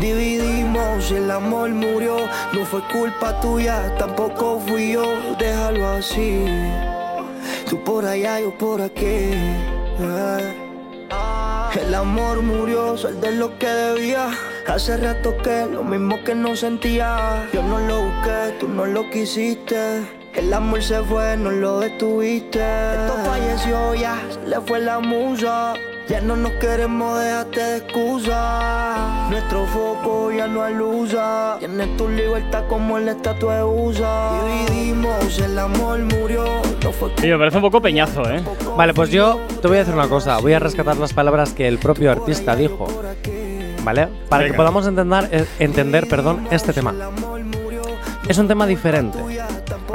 [0.00, 2.16] Dividimos, el amor murió.
[2.52, 5.04] No fue culpa tuya, tampoco fui yo.
[5.38, 6.44] Déjalo así.
[7.68, 9.32] Tú por allá, yo por aquí.
[10.00, 10.68] Ay.
[11.80, 14.30] El amor murió, soy de lo que debía.
[14.66, 17.48] Hace rato que lo mismo que no sentía.
[17.52, 20.02] Yo no lo busqué, tú no lo quisiste.
[20.34, 22.60] El amor se fue, no lo detuviste.
[22.60, 25.74] Esto falleció ya, se le fue la musa.
[26.08, 29.28] Ya no nos queremos, déjate de excusa.
[29.30, 31.56] Nuestro foco ya no alusa.
[31.58, 34.40] Tienes tu libertad como el estatua de USA.
[34.66, 36.44] Dividimos, el amor murió.
[36.82, 38.42] No fue me parece un poco peñazo, ¿eh?
[38.74, 40.38] Vale, pues yo te voy a decir una cosa.
[40.38, 42.88] Voy a rescatar las palabras que el propio artista dijo.
[43.84, 44.08] ¿Vale?
[44.30, 44.56] Para que Venga.
[44.56, 46.94] podamos entender, entender perdón, este tema.
[48.26, 49.18] Es un tema diferente.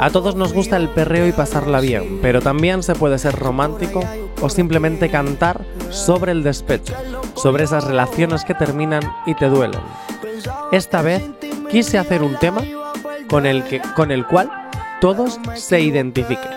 [0.04, 4.04] A todos nos gusta el perreo y pasarla bien, pero también se puede ser romántico
[4.42, 6.92] o simplemente cantar sobre el despecho,
[7.34, 9.80] sobre esas relaciones que terminan y te duelen.
[10.72, 11.22] Esta vez
[11.70, 12.60] quise hacer un tema
[13.30, 14.50] con el, que, con el cual
[15.00, 16.52] todos se identifiquen.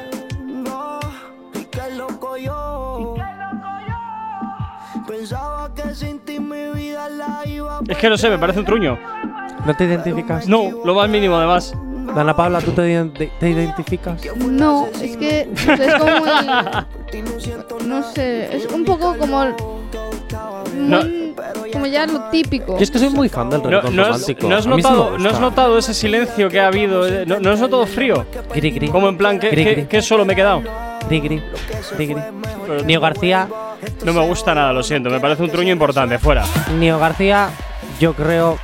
[7.87, 8.99] Es que no sé, me parece un truño.
[9.65, 10.49] ¿No te identificas?
[10.49, 11.73] No, lo más mínimo además.
[12.15, 14.21] Dana Paula, ¿tú te, ident- te identificas?
[14.37, 19.43] No, es que es como el- No sé, es un poco como.
[19.43, 19.53] el-
[20.77, 21.33] muy-
[21.71, 22.77] como ya lo típico.
[22.77, 24.47] Yo es que soy muy fan del No, reggaetón no romántico.
[24.49, 25.39] no has sí notado, ¿No has gusta.
[25.39, 27.07] notado ese silencio que ha habido?
[27.07, 28.25] Eh, ¿No, no has notado frío?
[28.53, 28.89] Gri, gri.
[28.89, 30.61] Como en plan, ¿qué, qué- solo me he quedado?
[31.07, 31.43] Gri, gri,
[31.95, 32.21] gri, gri.
[32.85, 33.47] Nio García,
[34.03, 35.09] No me gusta nada, lo siento.
[35.09, 36.17] Me parece un truño importante.
[36.17, 36.43] Fuera.
[36.79, 37.49] Nio García,
[37.99, 38.57] yo creo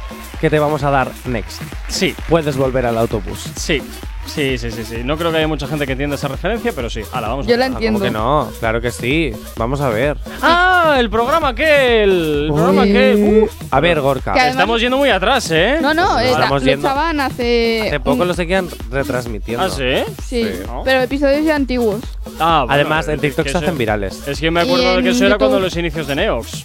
[0.44, 1.62] que te vamos a dar next.
[1.88, 3.46] Sí, Puedes volver al autobús.
[3.56, 3.82] sí.
[4.26, 5.02] Sí, sí, sí, sí.
[5.04, 7.02] No creo que haya mucha gente que entienda esa referencia, pero sí.
[7.12, 7.46] Hala, vamos.
[7.46, 7.72] a Yo la ver.
[7.72, 8.00] Ah, entiendo.
[8.00, 8.50] ¿Cómo que no?
[8.62, 9.34] Claro que sí.
[9.58, 10.18] Vamos a ver.
[10.42, 12.46] Ah, el programa aquel.
[12.46, 13.44] El programa aquel.
[13.44, 14.32] Uf, A ver, Gorka.
[14.32, 15.78] Que estamos yendo muy atrás, ¿eh?
[15.82, 17.84] No, no, eh, Estamos lo echaban hace.
[17.88, 19.66] Hace poco un- lo seguían retransmitiendo.
[19.66, 20.04] ¿Ah, sí?
[20.26, 20.60] Sí, Sí.
[20.86, 22.00] pero episodios ya antiguos.
[22.40, 24.26] Ah, bueno, Además, en es TikTok que se hacen virales.
[24.26, 25.66] Es que me acuerdo de que eso era cuando YouTube.
[25.66, 26.64] los inicios de Neox.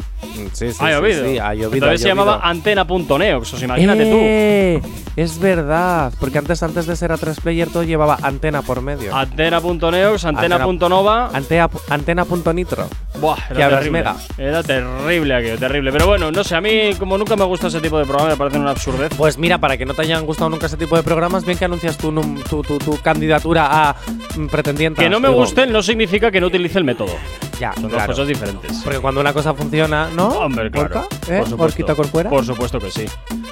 [0.52, 1.24] Sí, sí, ha llovido.
[1.24, 1.74] sí, ha llovido.
[1.74, 2.40] Entonces ha se llamaba.
[2.42, 4.16] Antena.neox, os imagínate tú.
[4.20, 4.80] Eh,
[5.16, 9.14] Es verdad, porque antes, antes de ser a 3 player todo llevaba antena por medio.
[9.16, 11.30] Antena.neox, Antena.nova.
[11.88, 12.88] Antena.nitro.
[13.20, 13.98] Buah, que era hablas terrible.
[13.98, 14.16] mega.
[14.38, 15.92] Era terrible aquello, terrible.
[15.92, 18.36] Pero bueno, no sé, a mí como nunca me gusta ese tipo de programa, me
[18.36, 19.12] parecen una absurdez.
[19.16, 21.64] Pues mira, para que no te hayan gustado nunca ese tipo de programas, bien que
[21.64, 22.12] anuncias tu,
[22.48, 23.96] tu, tu- tu candidatura a
[24.36, 25.02] mm, pretendiente.
[25.02, 27.12] Que no me gusten no significa que no utilice el método.
[27.58, 28.80] Ya, Son dos cosas diferentes.
[28.84, 30.28] Porque cuando una cosa funciona, ¿no?
[30.28, 31.08] Hombre, claro.
[31.28, 31.38] ¿Eh?
[31.38, 31.56] Por supuesto.
[31.56, 32.30] Gorquita Corcuera.
[32.30, 33.04] Por supuesto que sí.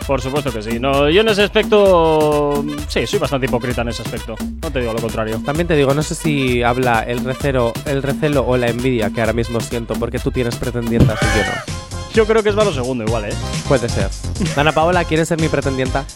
[0.06, 0.78] Por supuesto que sí.
[0.78, 2.64] No, yo en ese aspecto.
[2.88, 4.36] Sí, soy bastante hipócrita en ese aspecto.
[4.62, 5.40] No te digo lo contrario.
[5.44, 9.20] También te digo, no sé si habla el recelo, el recelo o la envidia que
[9.20, 11.85] ahora mismo siento porque tú tienes pretendientas y yo no.
[12.16, 13.34] Yo creo que es para lo segundo igual, ¿eh?
[13.68, 14.08] Puede ser.
[14.56, 16.06] Dana Paola, ¿quieres ser mi pretendienta?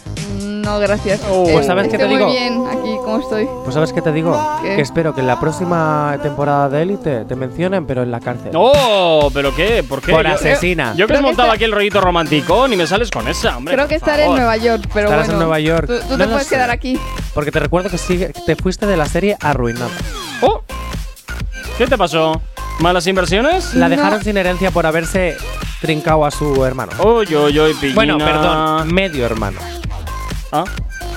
[0.41, 1.21] No, gracias.
[1.29, 1.43] Oh.
[1.51, 2.25] Pues, ¿sabes qué te digo?
[2.25, 3.47] muy bien aquí, como estoy.
[3.63, 4.35] Pues sabes qué te digo?
[4.63, 4.77] ¿Qué?
[4.77, 8.51] Que espero que en la próxima temporada de Élite te mencionen, pero en la cárcel.
[8.55, 9.29] ¡Oh!
[9.31, 9.83] ¿Pero qué?
[9.87, 10.11] ¿Por qué?
[10.11, 10.95] Por Yo- asesina.
[10.95, 13.75] Yo que que montado está- aquí el rollito romántico y me sales con esa, hombre.
[13.75, 14.31] Creo que estaré en.
[14.35, 15.33] Nueva York, pero Estarás bueno.
[15.33, 15.85] en Nueva York.
[15.85, 16.55] Tú, tú No te puedes sé.
[16.55, 16.99] quedar aquí.
[17.35, 19.91] Porque te recuerdo que te fuiste de la serie arruinada.
[20.41, 20.61] ¡Oh!
[21.77, 22.41] ¿Qué te pasó?
[22.81, 23.75] ¿Malas inversiones?
[23.75, 25.37] La dejaron sin herencia por haberse
[25.81, 26.91] trincado a su hermano.
[27.03, 27.95] Uy, uy, uy, pillina.
[27.95, 29.59] Bueno, perdón, medio hermano.
[30.51, 30.63] ¿Ah?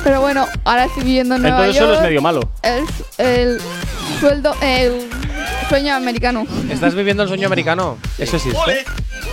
[0.03, 1.87] Pero bueno, ahora estoy viviendo en Nueva Entonces York.
[1.89, 2.41] solo es medio malo.
[2.63, 2.85] El,
[3.17, 3.61] el
[4.21, 5.09] sueldo, el
[5.71, 6.47] sueño americano.
[6.71, 7.97] ¿Estás viviendo el sueño americano?
[8.19, 8.85] ¿Eso existe?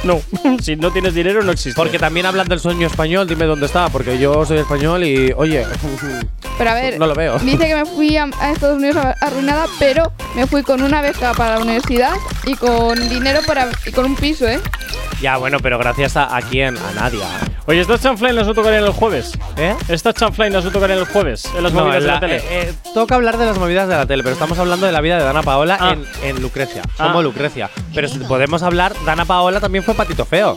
[0.04, 0.20] No,
[0.62, 1.76] si no tienes dinero no existe.
[1.80, 5.66] Porque también hablan del sueño español, dime dónde está, porque yo soy español y, oye,
[6.58, 7.38] Pero a ver, no lo veo.
[7.40, 11.34] dice que me fui a, a Estados Unidos arruinada, pero me fui con una beca
[11.34, 12.14] para la universidad
[12.46, 14.60] y con dinero para y con un piso, ¿eh?
[15.22, 17.28] Ya, bueno, pero gracias a, a quién, a Nadia.
[17.68, 19.38] Oye, ¿estas chanflane las va a tocar en el jueves?
[19.56, 19.76] ¿Eh?
[19.88, 21.46] ¿Estas chanflane las va a tocar en el jueves?
[21.56, 22.36] En las No, movidas en de la la- tele.
[22.38, 25.00] eh, eh, toca hablar de las movidas de la tele, pero estamos hablando de la
[25.00, 25.94] vida de Dana Paola Ah.
[25.94, 26.82] en, en Lucrecia.
[26.98, 27.08] Ah.
[27.10, 27.70] Como Lucrecia.
[27.94, 30.56] Pero si podemos hablar, Dana Paola también fue Patito Feo.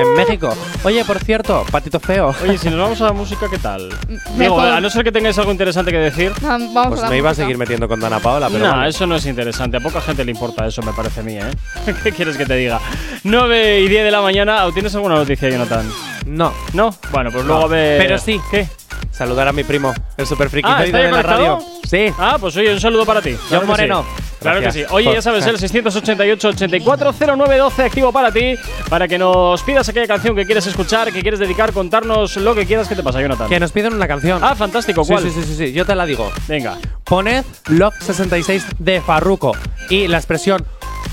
[0.00, 0.54] En México.
[0.84, 2.32] Oye, por cierto, Patito Feo.
[2.44, 3.88] Oye, si nos vamos a la música, ¿qué tal?
[4.38, 6.32] Digo, a no ser que tengáis algo interesante que decir.
[6.40, 7.44] Vamos Pues a la me iba a música.
[7.44, 8.90] seguir metiendo con Dana Paola, pero no, vale.
[8.90, 9.78] eso no es interesante.
[9.78, 11.50] A poca gente le importa eso, me parece a mí, ¿eh?
[12.04, 12.80] ¿Qué quieres que te diga?
[13.24, 14.64] 9 y 10 de la mañana.
[14.66, 15.90] ¿o ¿Tienes alguna noticia, Jonathan?
[16.26, 16.52] No.
[16.72, 16.94] ¿No?
[17.10, 17.68] Bueno, pues luego No.
[17.68, 17.96] ve.
[17.98, 18.40] Pero sí.
[18.50, 18.68] ¿Qué?
[19.10, 21.58] Saludar a mi primo, el super friki Ah, ¿está de la radio.
[21.88, 22.06] Sí.
[22.18, 23.34] Ah, pues oye, un saludo para ti.
[23.48, 24.02] Claro que Moreno.
[24.02, 24.08] sí.
[24.40, 24.84] Claro que sí.
[24.90, 28.54] Oye, ya sabes, el 688-840912 activo para ti,
[28.88, 32.66] para que nos pidas aquella canción que quieres escuchar, que quieres dedicar, contarnos lo que
[32.66, 32.88] quieras.
[32.88, 33.48] ¿Qué te pasa, Jonathan?
[33.48, 34.42] Que nos piden una canción.
[34.44, 35.22] Ah, fantástico, ¿cuál?
[35.22, 36.30] Sí, sí, sí, sí, yo te la digo.
[36.48, 36.76] Venga.
[37.04, 39.52] Poned Love 66 de Farruko
[39.88, 40.64] y la expresión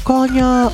[0.03, 0.71] coño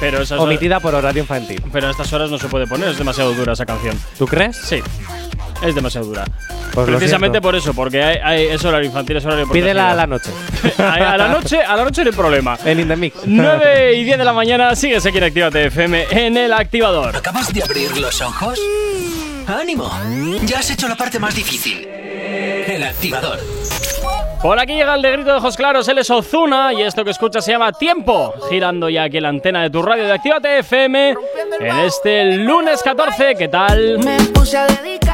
[0.00, 1.62] Pero esas omitida por horario infantil.
[1.72, 3.98] Pero a estas horas no se puede poner, es demasiado dura esa canción.
[4.18, 4.56] ¿Tú crees?
[4.56, 4.80] Sí.
[5.62, 6.24] Es demasiado dura.
[6.72, 10.06] Pues Precisamente por eso, porque hay, hay- es horario infantil, es horario Pídela a la
[10.06, 10.30] noche.
[10.78, 12.58] a, la noche, a la noche no hay problema.
[12.64, 13.16] En In The Mix.
[13.26, 17.16] 9 y 10 de la mañana, sigues aquí en Actívate FM en el activador.
[17.16, 18.58] ¿Acabas de abrir los ojos?
[19.46, 19.90] ¡Ánimo!
[20.44, 21.86] Ya has hecho la parte más difícil.
[21.86, 23.38] El activador.
[24.40, 27.10] Por aquí llega el de grito de ojos claros, él es Ozuna y esto que
[27.10, 31.14] escuchas se llama Tiempo, girando ya aquí la antena de tu radio de Actívate FM
[31.60, 33.98] en este lunes 14, ¿qué tal?
[33.98, 35.09] Me puse a dedicarte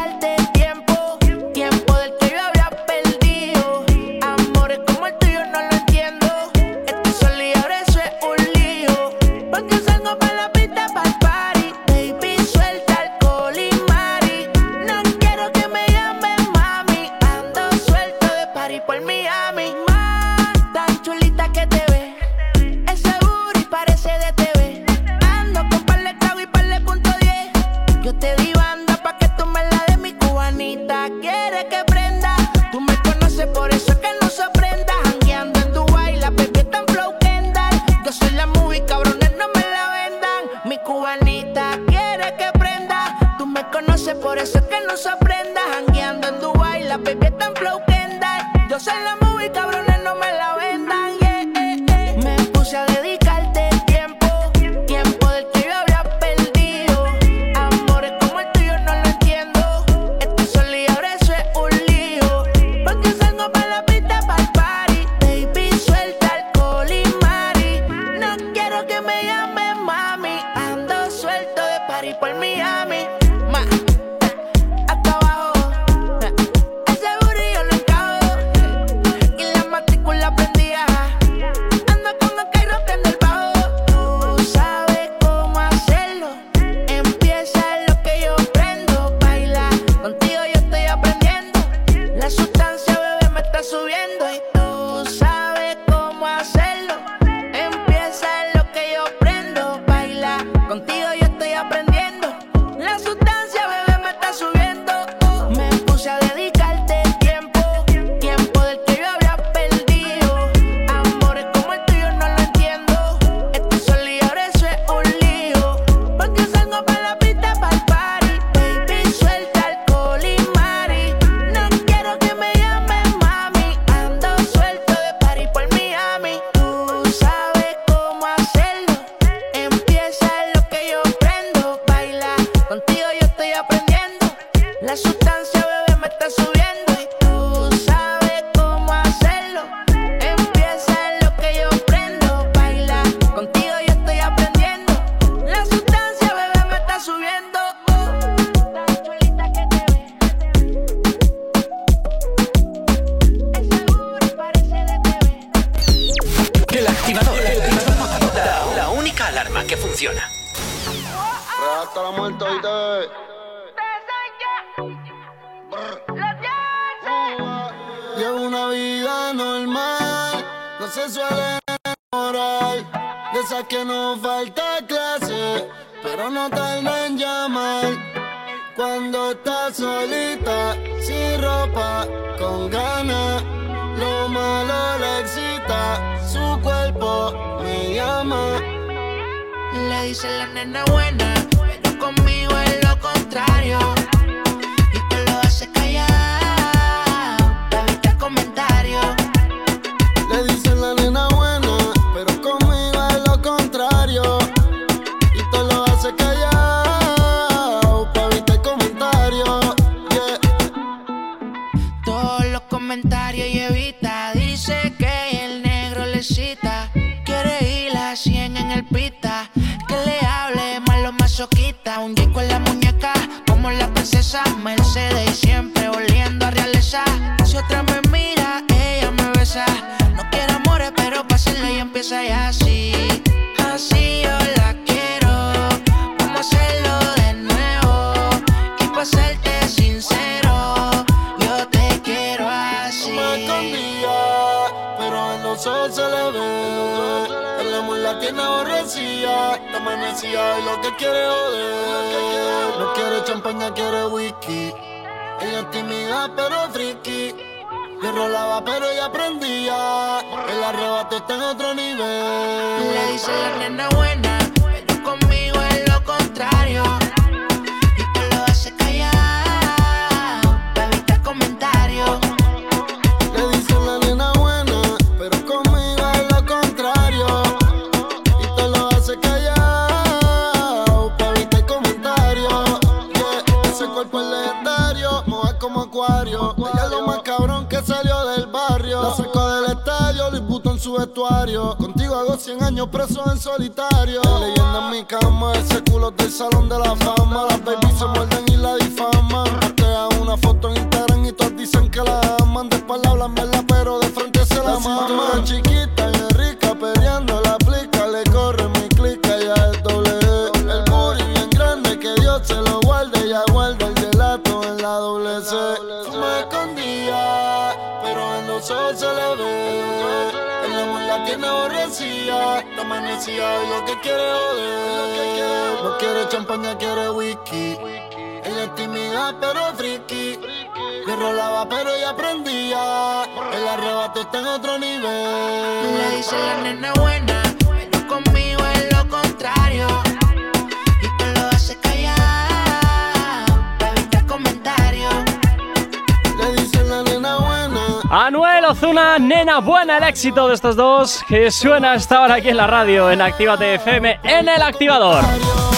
[350.16, 354.20] éxito de estos dos que suena hasta ahora aquí en la radio, en Actívate FM,
[354.22, 355.22] en el activador.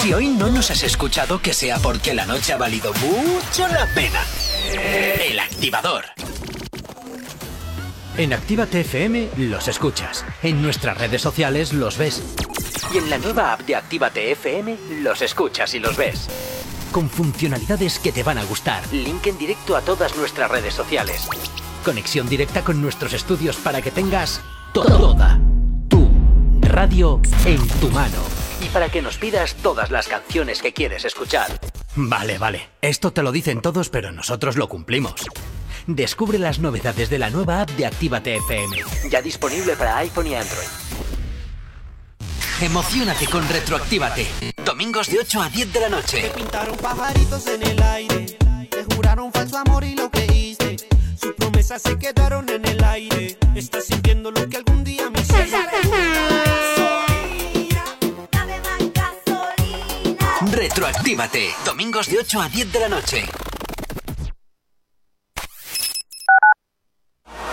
[0.01, 3.85] Si hoy no nos has escuchado, que sea porque la noche ha valido mucho la
[3.93, 4.23] pena.
[5.29, 6.05] El activador.
[8.15, 12.23] En Actívate FM los escuchas, en nuestras redes sociales los ves.
[12.93, 16.29] Y en la nueva app de Actívate FM los escuchas y los ves
[16.91, 18.81] con funcionalidades que te van a gustar.
[18.91, 21.27] Link en directo a todas nuestras redes sociales.
[21.83, 24.41] Conexión directa con nuestros estudios para que tengas
[24.73, 25.39] toda
[25.87, 26.09] tu
[26.61, 28.17] radio en tu mano
[28.61, 31.59] y para que nos pidas todas las canciones que quieres escuchar.
[31.95, 32.69] Vale, vale.
[32.81, 35.25] Esto te lo dicen todos, pero nosotros lo cumplimos.
[35.87, 38.77] Descubre las novedades de la nueva app de Actívate FM,
[39.09, 40.67] ya disponible para iPhone y Android.
[42.61, 44.27] Emocionate con Retroactívate.
[44.65, 46.21] Domingos de 8 a 10 de la noche.
[46.23, 48.37] Te pintaron pajaritos en el aire,
[48.69, 50.48] te juraron falso amor y lo creí
[51.69, 53.37] promesas se quedaron en el aire.
[53.55, 55.57] Estás sintiendo lo que algún día me hiciste.
[60.51, 63.25] Retroactívate, domingos de 8 a 10 de la noche.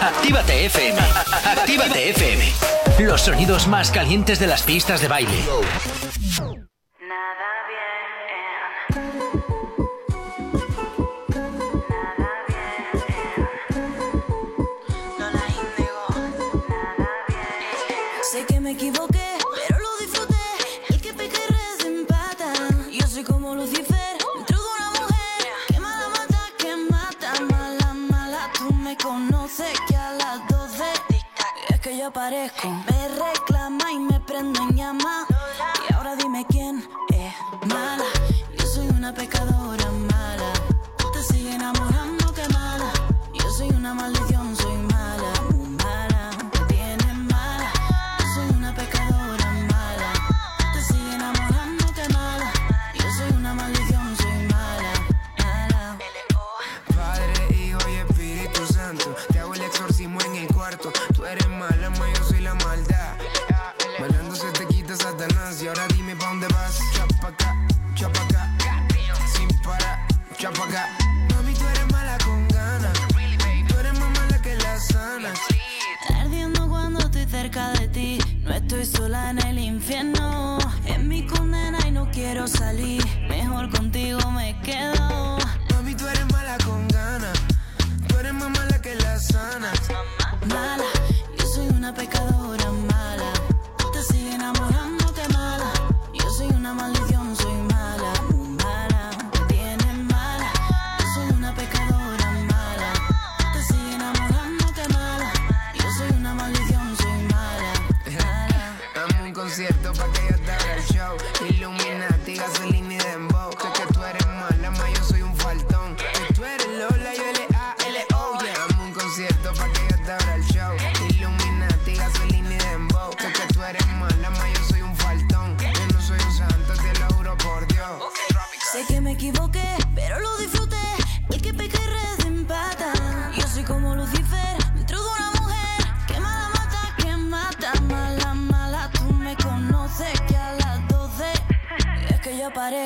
[0.00, 1.00] Actívate FM.
[1.44, 2.52] Actívate FM.
[3.00, 5.44] Los sonidos más calientes de las pistas de baile.
[32.30, 32.68] desaparezco.
[32.90, 33.55] Me reclamo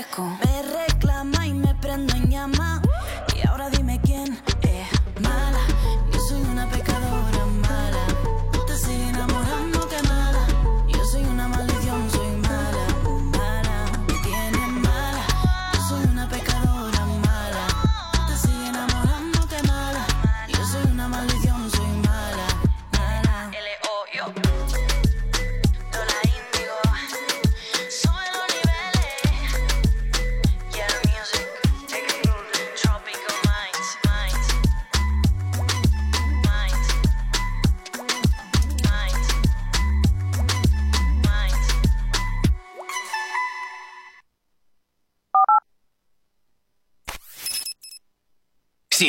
[0.05, 0.50] que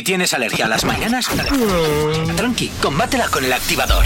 [0.01, 1.29] Si tienes alergia a las mañanas,
[2.35, 4.03] tranqui, combátela con el activador.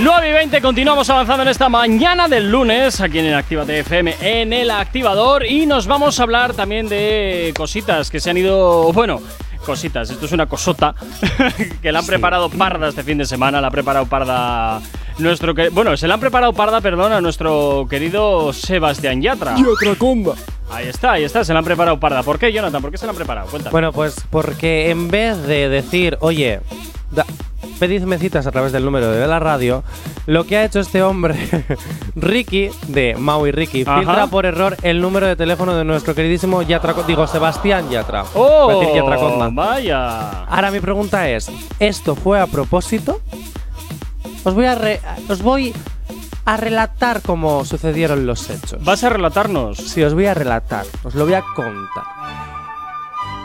[0.00, 4.16] 9 y 20, continuamos avanzando en esta mañana del lunes aquí en el Actívate FM
[4.20, 8.92] en el activador y nos vamos a hablar también de cositas que se han ido,
[8.92, 9.22] bueno,
[9.64, 10.96] cositas, esto es una cosota
[11.80, 14.80] que la han preparado parda este fin de semana, la ha preparado parda
[15.18, 19.54] nuestro que, bueno, se la han preparado parda, perdón, a nuestro querido Sebastián Yatra.
[19.54, 20.34] otra comba.
[20.70, 22.22] Ahí está, ahí está, se la han preparado parda.
[22.22, 22.80] ¿Por qué, Jonathan?
[22.82, 23.48] ¿Por qué se la han preparado?
[23.48, 23.70] Cuéntame.
[23.72, 26.60] Bueno, pues porque en vez de decir, oye,
[27.12, 27.26] da-
[27.78, 29.84] pedidme citas a través del número de la radio,
[30.26, 31.36] lo que ha hecho este hombre,
[32.16, 33.98] Ricky, de Mau y Ricky, Ajá.
[33.98, 38.24] filtra por error el número de teléfono de nuestro queridísimo Yatra, digo, Sebastián Yatra.
[38.34, 38.80] ¡Oh!
[38.80, 39.48] Decir Yatra Conda.
[39.52, 40.44] Vaya.
[40.44, 43.20] Ahora mi pregunta es, ¿esto fue a propósito?
[44.44, 45.72] Os voy a, re- os voy
[46.44, 48.84] a relatar cómo sucedieron los hechos.
[48.84, 49.78] ¿Vas a relatarnos?
[49.78, 52.04] Sí, os voy a relatar, os lo voy a contar.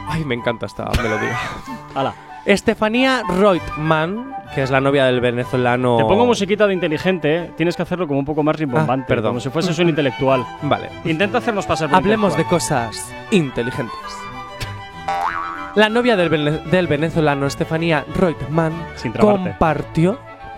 [0.09, 1.37] Ay, me encanta esta melodía.
[1.95, 2.13] Hala.
[2.45, 5.97] Estefanía Reutemann, que es la novia del venezolano.
[5.97, 7.51] Te pongo musiquita de inteligente, ¿eh?
[7.55, 9.31] tienes que hacerlo como un poco más rimbombante, Ah, perdón.
[9.31, 10.43] como si fueses un intelectual.
[10.63, 10.89] Vale.
[11.05, 13.93] Intenta hacernos pasar por Hablemos de cosas inteligentes.
[15.75, 20.17] La novia del, vene- del venezolano Estefanía Reutemann Sin compartió,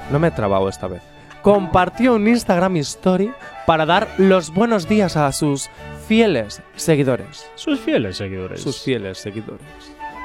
[0.09, 1.01] no me he trabado esta vez,
[1.41, 3.31] compartió un Instagram Story
[3.65, 5.69] para dar los buenos días a sus
[6.07, 7.49] fieles seguidores.
[7.55, 8.61] Sus fieles seguidores.
[8.61, 9.61] Sus fieles seguidores.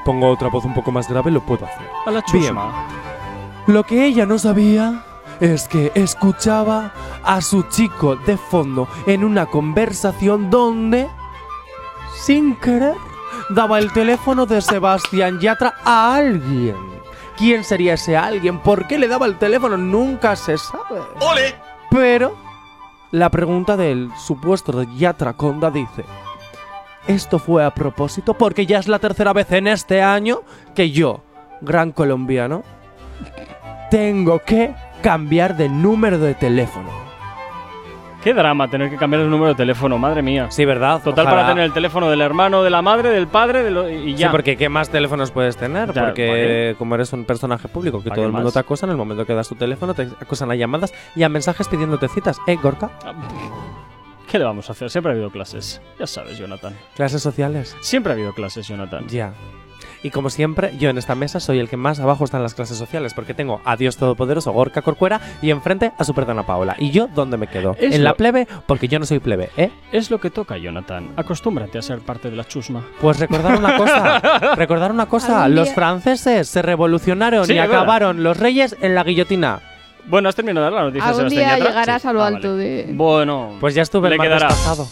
[0.05, 1.87] Pongo otra voz un poco más grave, lo puedo hacer.
[2.05, 2.87] A la chusma.
[3.67, 5.03] Lo que ella no sabía
[5.39, 6.93] es que escuchaba
[7.23, 11.07] a su chico de fondo en una conversación donde,
[12.15, 12.95] sin querer,
[13.49, 16.96] daba el teléfono de Sebastián Yatra a alguien.
[17.37, 18.59] ¿Quién sería ese alguien?
[18.59, 19.77] ¿Por qué le daba el teléfono?
[19.77, 21.01] Nunca se sabe.
[21.21, 21.55] ¡Ole!
[21.91, 22.35] Pero
[23.11, 26.03] la pregunta del supuesto Yatra Conda dice:
[27.07, 28.33] ¿Esto fue a propósito?
[28.33, 30.41] Porque ya es la tercera vez en este año
[30.75, 31.21] que yo,
[31.61, 32.63] gran colombiano,
[33.91, 37.06] tengo que cambiar de número de teléfono.
[38.27, 40.47] Qué drama tener que cambiar el número de teléfono, madre mía.
[40.51, 41.01] Sí, ¿verdad?
[41.01, 41.43] Total Ojalá.
[41.43, 44.27] para tener el teléfono del hermano, de la madre, del padre de lo- y ya.
[44.27, 45.93] Sí, porque ¿qué más teléfonos puedes tener?
[45.93, 48.91] Ya, porque como eres un personaje público, que ¿Para todo el mundo te acosa, en
[48.91, 52.37] el momento que das tu teléfono, te acosan a llamadas y a mensajes pidiéndote citas.
[52.47, 52.91] ¿Eh, Gorka?
[54.29, 54.89] ¿Qué le vamos a hacer?
[54.89, 55.81] Siempre ha habido clases.
[55.97, 56.73] Ya sabes, Jonathan.
[56.97, 57.77] Clases sociales.
[57.79, 59.07] Siempre ha habido clases, Jonathan.
[59.07, 59.31] Ya.
[60.07, 62.53] Y como siempre, yo en esta mesa soy el que más abajo está en las
[62.53, 66.77] clases sociales, porque tengo a Dios Todopoderoso, Gorka Corcuera, y enfrente a su perdona Paola.
[66.79, 67.75] ¿Y yo dónde me quedo?
[67.77, 69.69] Es en lo- la plebe, porque yo no soy plebe, ¿eh?
[69.91, 71.09] Es lo que toca, Jonathan.
[71.17, 72.85] Acostúmbrate a ser parte de la chusma.
[73.01, 74.19] Pues recordar una cosa,
[74.55, 77.75] recordar una cosa, los franceses se revolucionaron Sí, y verdad.
[77.75, 79.59] acabaron los reyes en la guillotina.
[80.05, 82.07] Bueno, has terminado la noticia, Algún Sebastián día llegarás Sí.
[82.07, 82.87] a lo Ah, alto de...
[82.93, 83.57] Bueno.
[83.59, 84.47] Pues ya estuve le el martes quedará.
[84.55, 84.87] pasado.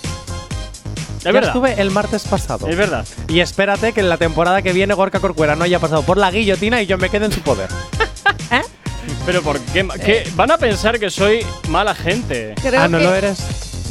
[1.29, 1.49] Es ya verdad.
[1.49, 2.67] estuve el martes pasado.
[2.67, 3.05] Es verdad.
[3.27, 6.29] Y espérate que en la temporada que viene Gorka Corcuera no haya pasado por la
[6.31, 7.69] guillotina y yo me quede en su poder.
[9.25, 9.87] Pero ¿por qué?
[10.03, 10.29] ¿Qué?
[10.35, 12.53] Van a pensar que soy mala gente.
[12.61, 13.39] Creo ah, ¿no que- lo eres?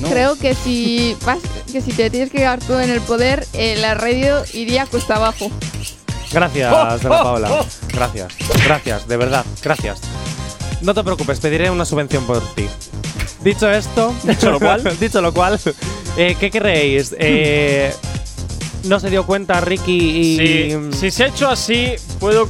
[0.00, 0.08] No.
[0.08, 1.38] Creo que si vas,
[1.72, 5.16] que si te tienes que quedar tú en el poder, eh, la radio iría cuesta
[5.16, 5.50] abajo.
[6.32, 7.52] Gracias, Oh, Ana oh, Paula.
[7.52, 7.66] oh.
[7.92, 8.32] Gracias.
[8.64, 9.44] Gracias, de verdad.
[9.62, 10.00] Gracias.
[10.82, 12.66] No te preocupes, pediré una subvención por ti.
[13.42, 14.14] Dicho esto.
[14.24, 14.82] Dicho lo cual.
[15.00, 15.58] dicho lo cual.
[16.16, 17.14] eh, ¿Qué queréis?
[17.18, 17.92] Eh,
[18.84, 20.70] no se dio cuenta Ricky y.
[20.92, 22.48] Si, si se ha hecho así, puedo.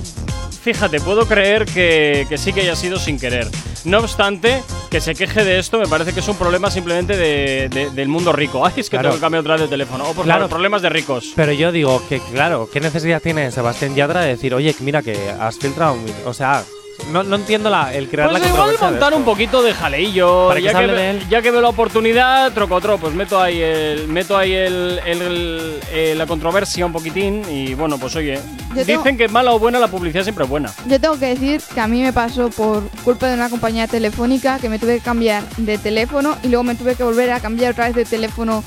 [0.62, 3.46] Fíjate, puedo creer que, que sí que haya sido sin querer.
[3.84, 7.68] No obstante, que se queje de esto me parece que es un problema simplemente de-
[7.68, 8.64] de- del mundo rico.
[8.64, 9.10] Ay, es que Claro.
[9.10, 10.04] tengo que cambiar otra vez de teléfono.
[10.08, 10.38] O por Claro.
[10.40, 11.32] favor, problemas de ricos.
[11.36, 15.14] Pero yo digo que, claro, ¿qué necesidad tiene Sebastián Yatra de decir, oye, mira que
[15.38, 15.98] has filtrado.
[16.24, 16.64] O sea,
[17.10, 20.48] no, no entiendo la, el crear Pues la igual montar un poquito de jaleillo.
[20.48, 21.28] Para ya, que, hable ve- de él.
[21.28, 25.80] ya que veo la oportunidad, troco otro, pues meto ahí el, meto ahí el, el-
[25.92, 27.42] eh, la controversia un poquitín.
[27.50, 28.40] Y bueno, pues oye,
[28.74, 30.72] Yo tengo- dicen que mala o buena la publicidad siempre es buena.
[30.86, 34.58] Yo tengo que decir que a mí me pasó por culpa de una compañía telefónica
[34.58, 37.72] que me tuve que cambiar de teléfono y luego me tuve que volver a cambiar
[37.72, 38.64] otra vez de teléfono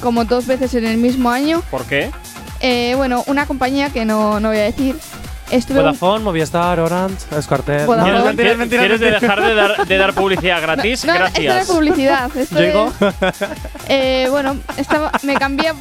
[0.00, 1.62] como dos veces en el mismo año.
[1.70, 2.10] ¿Por qué?
[2.60, 4.96] Eh, bueno, una compañía que no, no voy a decir.
[5.54, 7.86] Estuve un- Vodafone, Movistar, Orange, Escartel.
[7.86, 9.20] ¿Quieres, mentira, quieres de mentira.
[9.20, 11.04] dejar de dar, de dar publicidad gratis?
[11.04, 11.76] No, no, esto no es Gracias.
[11.76, 12.36] publicidad.
[12.36, 12.92] Esto es, digo.
[13.88, 15.72] eh, bueno, estaba, me cambié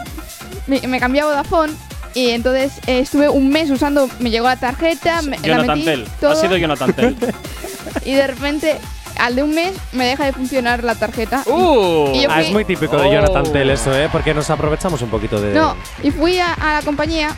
[0.68, 1.74] me, me cambié a Vodafone
[2.14, 5.86] y entonces eh, estuve un mes usando, me llegó la tarjeta, me, la Jonathan metí,
[5.86, 6.08] Tell.
[6.22, 7.16] todo, Ha sido Jonathan Tell.
[8.06, 8.78] y de repente
[9.20, 11.44] al de un mes me deja de funcionar la tarjeta.
[11.46, 12.12] Uh.
[12.14, 13.12] y Ah, es muy típico de Oh.
[13.14, 14.10] Jonathan Tell eso, ¿eh?
[14.12, 15.54] Porque nos aprovechamos un poquito de.
[15.54, 17.30] No, y fui a, a la compañía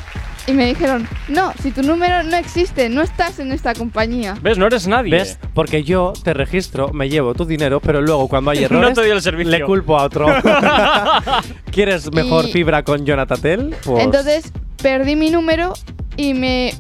[0.48, 4.36] y me dijeron, no, si tu número no existe, no estás en esta compañía.
[4.42, 4.58] ¿Ves?
[4.58, 5.12] No eres nadie.
[5.12, 5.40] ¿Ves?
[5.54, 9.02] Porque yo te registro, me llevo tu dinero, pero luego cuando hay No errores te
[9.02, 9.52] doy el servicio.
[9.52, 10.28] le culpo a otro.
[11.72, 13.76] ¿Quieres mejor Y- fibra con Jonathan Tell?
[13.84, 14.52] Pues- Entonces
[14.82, 15.74] perdí mi número
[16.18, 16.74] y me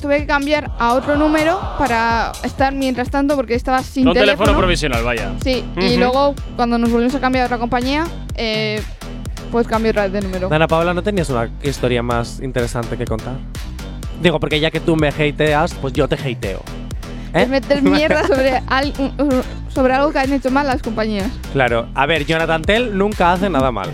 [0.00, 4.36] tuve que cambiar a otro número para estar mientras tanto porque estaba sin un teléfono,
[4.44, 4.58] teléfono.
[4.58, 5.32] provisional, vaya.
[5.44, 8.82] Sí, y luego cuando nos volvimos a cambiar a otra compañía, eh,
[9.50, 10.48] pues cambié otra vez de número.
[10.52, 13.34] Ana Paula, ¿no tenías una historia más interesante que contar?
[14.22, 16.60] Digo, porque ya que tú me hateas, pues yo te hateo.
[17.32, 17.42] ¿Eh?
[17.42, 18.92] Es meter mierda sobre, al-
[19.68, 21.28] sobre algo que han hecho mal las compañías.
[21.52, 23.88] Claro, a ver, Jonathan Tell nunca hace nada mal.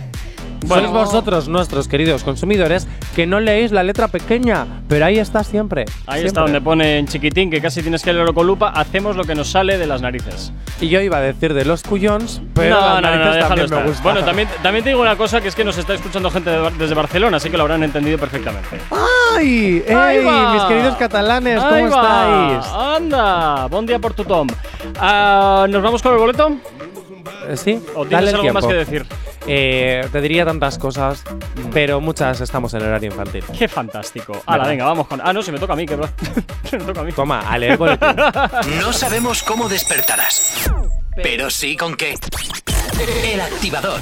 [0.66, 0.89] Bueno.
[0.89, 5.83] Sois vosotros, nuestros queridos consumidores, que no leéis la letra pequeña, pero ahí está siempre.
[6.07, 6.27] Ahí siempre.
[6.27, 8.69] está donde pone en chiquitín que casi tienes que leerlo con lupa.
[8.70, 10.53] Hacemos lo que nos sale de las narices.
[10.81, 13.49] Y yo iba a decir de los cuyons, pero no, las no, no, narices déjalo
[13.66, 14.03] también me gusta.
[14.03, 16.70] Bueno, también, también te digo una cosa, que es que nos está escuchando gente de-
[16.78, 18.78] desde Barcelona, así que lo habrán entendido perfectamente.
[19.37, 19.83] ¡Ay!
[19.87, 20.24] ¡Ey!
[20.53, 22.66] Mis queridos catalanes, ¿cómo estáis?
[22.74, 23.66] ¡Anda!
[23.66, 24.47] Buen día por tu Tom.
[24.99, 26.57] Ah, ¿Nos vamos con el boleto?
[27.48, 29.07] Eh, Sí, ¿O tienes dale el algo más que decir?
[29.47, 31.23] Eh, te diría tantas cosas,
[31.73, 33.44] pero muchas estamos en horario infantil.
[33.57, 34.32] Qué fantástico.
[34.48, 34.69] ¿Verdad?
[34.69, 35.20] venga, vamos con.
[35.23, 35.97] Ah, no, se me toca a mí, que
[36.73, 37.12] me toca a mí.
[37.12, 38.09] Toma, a leer boletín.
[38.81, 40.70] No sabemos cómo despertarás,
[41.23, 42.15] pero sí con qué.
[43.32, 44.01] El activador.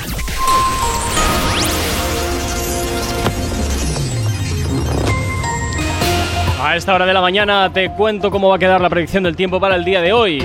[6.60, 9.36] A esta hora de la mañana te cuento cómo va a quedar la predicción del
[9.36, 10.42] tiempo para el día de hoy.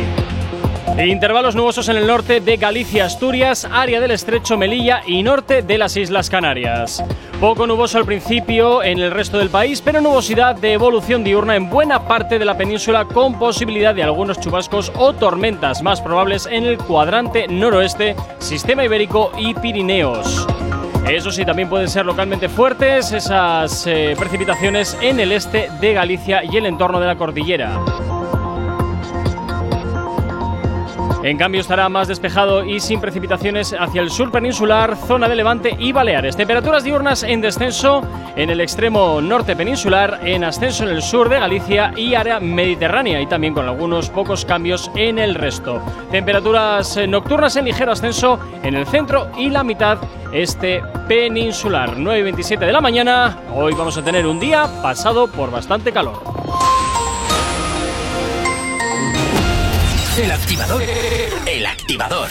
[0.98, 5.78] Intervalos nubosos en el norte de Galicia, Asturias, área del estrecho Melilla y norte de
[5.78, 7.04] las Islas Canarias.
[7.40, 11.70] Poco nuboso al principio en el resto del país, pero nubosidad de evolución diurna en
[11.70, 16.66] buena parte de la península con posibilidad de algunos chubascos o tormentas más probables en
[16.66, 20.46] el cuadrante noroeste, sistema ibérico y Pirineos.
[21.10, 26.44] Eso sí, también pueden ser localmente fuertes esas eh, precipitaciones en el este de Galicia
[26.44, 27.80] y el entorno de la cordillera.
[31.22, 35.76] En cambio estará más despejado y sin precipitaciones hacia el sur peninsular, zona de Levante
[35.78, 36.38] y Baleares.
[36.38, 38.02] Temperaturas diurnas en descenso
[38.38, 43.20] en el extremo norte peninsular, en ascenso en el sur de Galicia y área mediterránea
[43.20, 45.82] y también con algunos pocos cambios en el resto.
[46.10, 49.98] Temperaturas eh, nocturnas en ligero ascenso en el centro y la mitad
[50.32, 51.98] este peninsular.
[51.98, 53.38] 9 y 27 de la mañana.
[53.54, 56.39] Hoy vamos a tener un día pasado por bastante calor.
[60.18, 60.84] El activador.
[61.46, 62.30] El activador.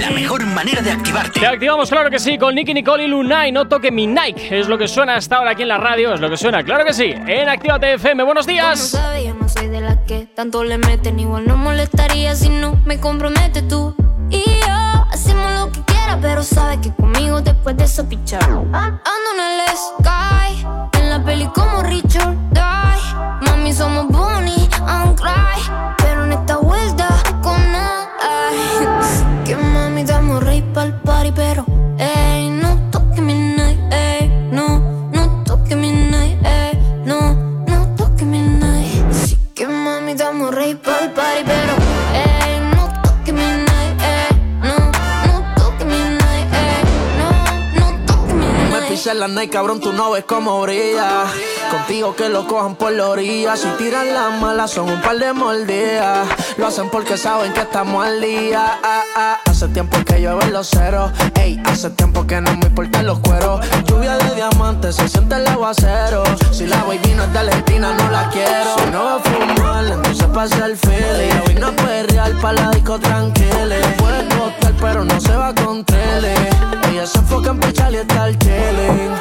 [0.00, 1.40] La mejor manera de activarte.
[1.40, 3.52] Te activamos, claro que sí, con Nicky Nicole y Lunay.
[3.52, 4.58] No toque mi Nike.
[4.60, 6.12] Es lo que suena hasta ahora aquí en la radio.
[6.14, 7.14] Es lo que suena, claro que sí.
[7.26, 8.22] En Actívate FM.
[8.24, 8.78] Buenos No días.
[8.80, 11.18] sabe, yo no soy de las que tanto le meten.
[11.18, 13.94] Igual no molestaría si no me comprometes tú.
[14.30, 18.42] Y yo hacemos lo que quiera, pero sabes que conmigo después de eso pichar.
[18.42, 20.66] Ando en el sky,
[20.98, 22.34] en la peli como Richard
[49.12, 51.26] en la night, cabrón, tú no ves cómo brilla.
[51.72, 53.56] Contigo que lo cojan por la orilla.
[53.56, 56.28] Si tiran las malas, son un par de mordidas.
[56.58, 58.78] Lo hacen porque saben que estamos al día.
[58.84, 59.40] Ah, ah.
[59.46, 61.10] Hace tiempo que llueven los ceros.
[61.34, 63.64] Ey, hace tiempo que no me importan los cueros.
[63.86, 66.24] Lluvia de diamantes, se siente el aguacero.
[66.50, 68.74] Si la baby no es de Argentina, no la quiero.
[68.76, 71.40] Si no va a fumar, entonces pasa el feeling.
[71.48, 73.76] Hoy no puede real para la disco tranquila.
[73.96, 76.34] Puede costar, pero no se va con tele.
[76.90, 79.14] Ella se enfoca en pichar y está el chilling.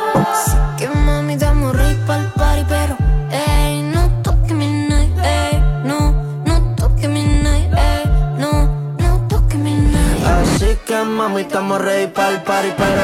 [0.78, 1.74] Que mami damos
[2.08, 2.94] pa'l party, pero
[3.32, 5.54] ey, no toque mi night, ey,
[5.90, 6.00] no,
[6.46, 8.04] no toque mi night, ey,
[8.42, 8.52] no,
[8.98, 10.26] no toque mi night.
[10.26, 13.04] Así que mami, estamos ready para el party, pero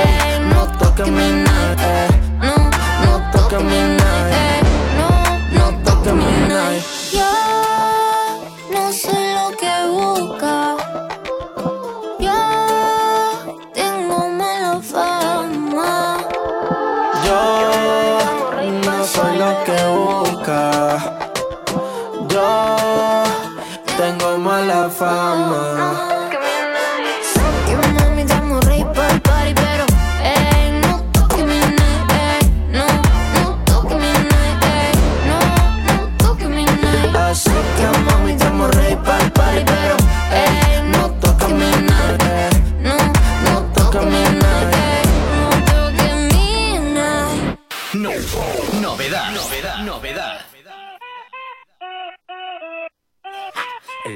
[0.00, 2.10] ey, no toques mi night, ey,
[2.46, 2.54] no,
[3.04, 3.97] no toques mi night,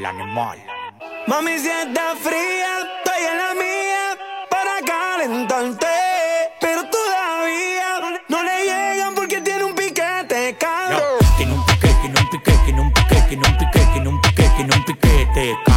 [0.02, 0.58] El animal.
[1.28, 4.18] Mami, si está fría, estoy en la mía
[4.50, 5.86] para calentarte.
[6.60, 11.02] Pero todavía no le llegan porque tiene un piquete, cabrón.
[11.36, 14.50] Tiene un piquete, tiene un piquete, tiene un piquete, tiene un piquete, tiene un piquete,
[14.56, 15.71] tiene un piquete,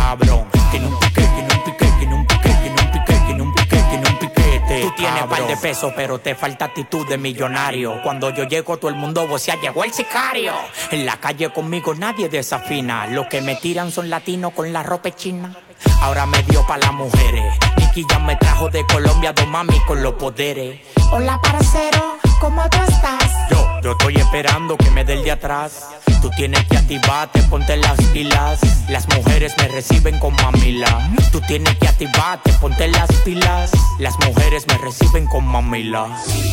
[5.05, 8.01] tienes par de pesos, pero te falta actitud de millonario.
[8.01, 10.53] Cuando yo llego, todo el mundo vocea, llegó el sicario.
[10.91, 13.07] En la calle conmigo nadie desafina.
[13.07, 15.55] Los que me tiran son latinos con la ropa china.
[16.01, 17.53] Ahora me dio pa' las mujeres.
[17.77, 20.81] Nicky ya me trajo de Colombia dos mami con los poderes.
[21.11, 23.49] Hola, parcero, ¿cómo tú estás?
[23.51, 25.87] Yo, yo estoy esperando que me dé el de atrás.
[26.21, 28.59] Tú tienes que activarte, ponte las pilas.
[28.89, 31.11] Las mujeres me reciben con mamila.
[31.31, 33.71] Tú tienes que activarte, ponte las pilas.
[33.99, 36.07] Las mujeres me reciben con mamila.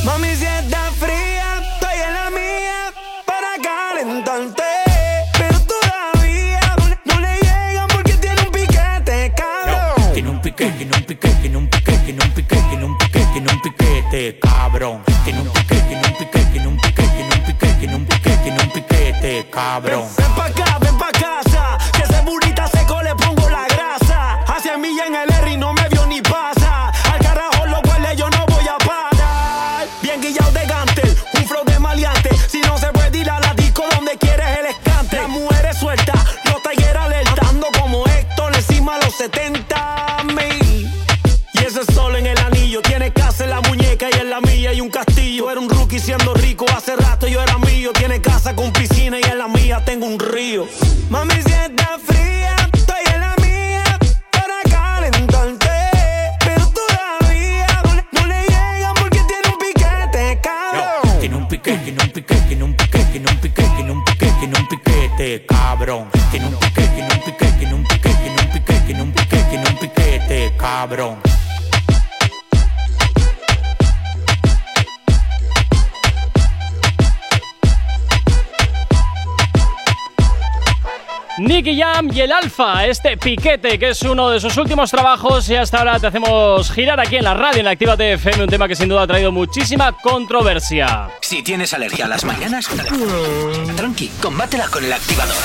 [0.04, 2.92] Mami, si está fría, estoy en la mía
[3.24, 4.62] para calentarte.
[5.38, 10.12] Pero todavía no le llegan porque tiene un piquete, cabrón.
[10.12, 13.26] Tiene un piquete, tiene un piquete, tiene un piquete, tiene un piquete, tiene un piquete,
[13.32, 15.02] tiene un piquete, cabrón.
[15.24, 18.36] Tiene un piquete, tiene un piquete, tiene un piquete, tiene un piquete, tiene un piquete,
[18.42, 20.08] tiene un piquete, cabrón.
[20.16, 20.71] Ven pa' acá,
[50.02, 50.66] un río.
[51.10, 53.84] Mami, si está fría, estoy en la mía
[54.32, 55.68] para calentarte.
[56.44, 61.20] Pero todavía no le, no le llegan porque tiene un piquete, cabrón.
[61.20, 64.34] Tiene un piquete, tiene un piquete, tiene un piquete, tiene un piquete, tiene un piquete,
[64.40, 66.08] tiene un piquete, cabrón.
[66.30, 69.44] Tiene un piquete, tiene un piquete, tiene un piquete, tiene un piquete, tiene un piquete,
[69.50, 71.31] tiene un piquete, cabrón.
[81.52, 85.54] Nicky Jam y el Alfa, este piquete que es uno de sus últimos trabajos y
[85.56, 88.74] hasta ahora te hacemos girar aquí en la radio en Activa FM, un tema que
[88.74, 91.10] sin duda ha traído muchísima controversia.
[91.20, 92.66] Si tienes alergia a las mañanas,
[93.76, 95.36] tranqui, combátela con el activador.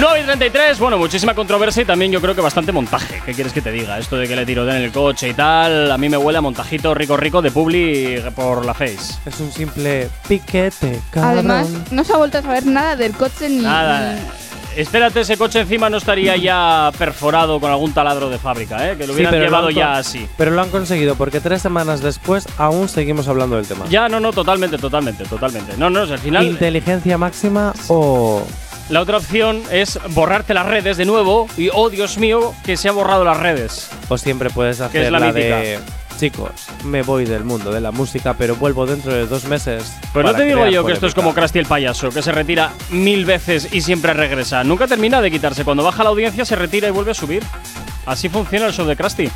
[0.00, 3.22] 9 y 33, bueno, muchísima controversia y también yo creo que bastante montaje.
[3.24, 3.96] ¿Qué quieres que te diga?
[3.96, 6.94] Esto de que le tiroteen el coche y tal, a mí me huele a montajito
[6.94, 9.20] rico rico de Publi por la face.
[9.24, 11.32] Es un simple piquete, cabrón.
[11.32, 13.62] Además, no se ha vuelto a saber nada del coche ni.
[13.62, 14.14] Nada.
[14.14, 18.96] ni- Espérate, ese coche encima no estaría ya perforado con algún taladro de fábrica, ¿eh?
[18.96, 20.28] Que lo hubieran llevado ya así.
[20.36, 23.84] Pero lo han conseguido porque tres semanas después aún seguimos hablando del tema.
[23.88, 25.74] Ya, no, no, totalmente, totalmente, totalmente.
[25.76, 26.46] No, no, al final.
[26.46, 28.46] Inteligencia máxima o.
[28.88, 32.88] La otra opción es borrarte las redes de nuevo y, oh Dios mío, que se
[32.88, 33.88] ha borrado las redes.
[34.08, 35.56] O siempre puedes Que hacer es la la, mítica.
[35.58, 35.78] de.
[36.20, 36.50] Chicos,
[36.84, 39.96] me voy del mundo de la música, pero vuelvo dentro de dos meses.
[40.12, 42.72] Pero no te digo yo que esto es como Krusty el payaso, que se retira
[42.90, 44.62] mil veces y siempre regresa.
[44.62, 45.64] Nunca termina de quitarse.
[45.64, 47.42] Cuando baja la audiencia se retira y vuelve a subir.
[48.04, 49.30] Así funciona el show de Krusty.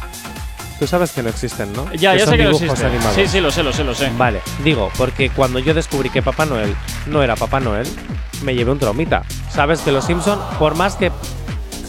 [0.79, 1.91] Tú sabes que no existen, ¿no?
[1.95, 2.87] Ya, ya son sé que no dibujos existe.
[2.87, 3.15] animados.
[3.15, 4.11] Sí, sí, lo sé, lo sé, lo sé.
[4.19, 7.89] Vale, digo, porque cuando yo descubrí que Papá Noel no era Papá Noel,
[8.43, 9.23] me llevé un traumita.
[9.49, 11.11] Sabes que los Simpson, por más que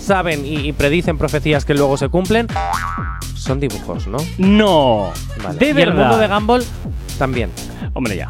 [0.02, 2.48] saben y, y predicen profecías que luego se cumplen,
[3.46, 4.18] son dibujos, ¿no?
[4.38, 5.12] No.
[5.44, 5.58] Vale.
[5.60, 5.94] De y verdad.
[5.94, 6.64] el mundo de Gumball
[7.18, 7.50] también.
[7.94, 8.28] Hombre, ya.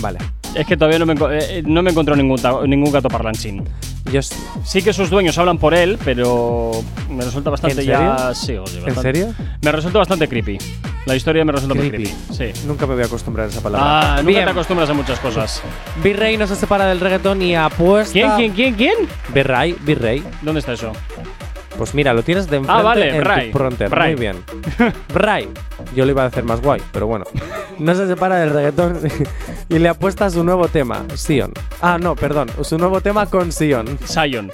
[0.00, 0.18] Vale.
[0.54, 3.64] Es que todavía no me, eh, eh, no me encontró ningún, ningún gato parlanchín.
[4.10, 4.34] Yo s-
[4.64, 6.70] Sí que sus dueños hablan por él, pero
[7.10, 8.00] me resulta bastante ¿En serio?
[8.16, 8.34] ya.
[8.34, 9.34] Sí, oye, ¿En bastante- serio?
[9.60, 10.56] Me resulta bastante creepy.
[11.04, 12.04] La historia me resulta muy Creepy.
[12.10, 12.54] creepy.
[12.54, 12.66] Sí.
[12.66, 13.86] Nunca me voy a acostumbrar a esa palabra.
[14.00, 14.44] Ah, nunca Bien.
[14.44, 15.62] te acostumbras a muchas cosas.
[16.02, 18.12] Virrey no se separa del reggaetón y apuesta.
[18.12, 19.08] ¿Quién, quién, quién, quién?
[19.34, 20.22] Virrey, Virrey.
[20.42, 20.92] ¿Dónde está eso?
[21.78, 23.50] Pues mira, lo tienes de enfrente Ah, vale, en Bray.
[23.52, 23.88] tu frontera.
[23.88, 24.12] Bray.
[24.16, 24.36] Muy bien.
[25.14, 25.48] Bray.
[25.94, 27.24] Yo lo iba a hacer más guay, pero bueno.
[27.78, 28.98] No se separa del reggaetón
[29.68, 31.52] y le apuesta a su nuevo tema, Sion.
[31.80, 32.50] Ah, no, perdón.
[32.62, 33.96] Su nuevo tema con Sion.
[34.04, 34.50] Sion.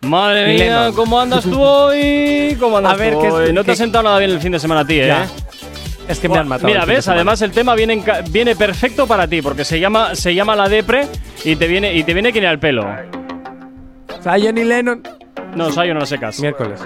[0.00, 0.94] Madre mía, Lennon.
[0.94, 2.56] ¿cómo andas tú hoy?
[2.58, 3.52] ¿Cómo andas A ver, tú que hoy?
[3.52, 5.08] No te has sentado nada bien el fin de semana a ti, ¿eh?
[5.08, 5.26] Ya.
[6.08, 6.68] Es que me han matado.
[6.68, 10.54] Mira, ves, además el tema viene, viene perfecto para ti, porque se llama, se llama
[10.56, 11.06] la depre
[11.44, 12.86] y te viene, y te viene que ni al pelo.
[14.22, 15.02] Sion y Lennon.
[15.56, 16.38] No, Sion no la secas.
[16.38, 16.78] Miércoles.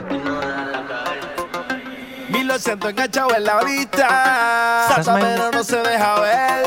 [2.29, 4.87] Mil lo siento enganchado en la vista.
[4.89, 6.65] Salsa pero no se deja ver.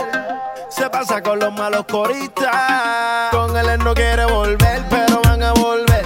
[0.69, 3.31] Se pasa con los malos coristas.
[3.31, 6.05] Con él él no quiere volver, pero van a volver.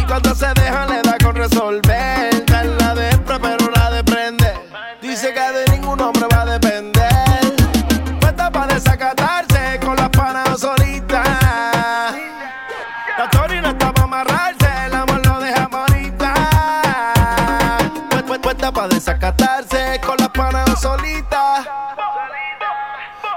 [0.00, 2.03] Y cuando se deja le da con resolver.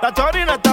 [0.08, 0.67] La Tori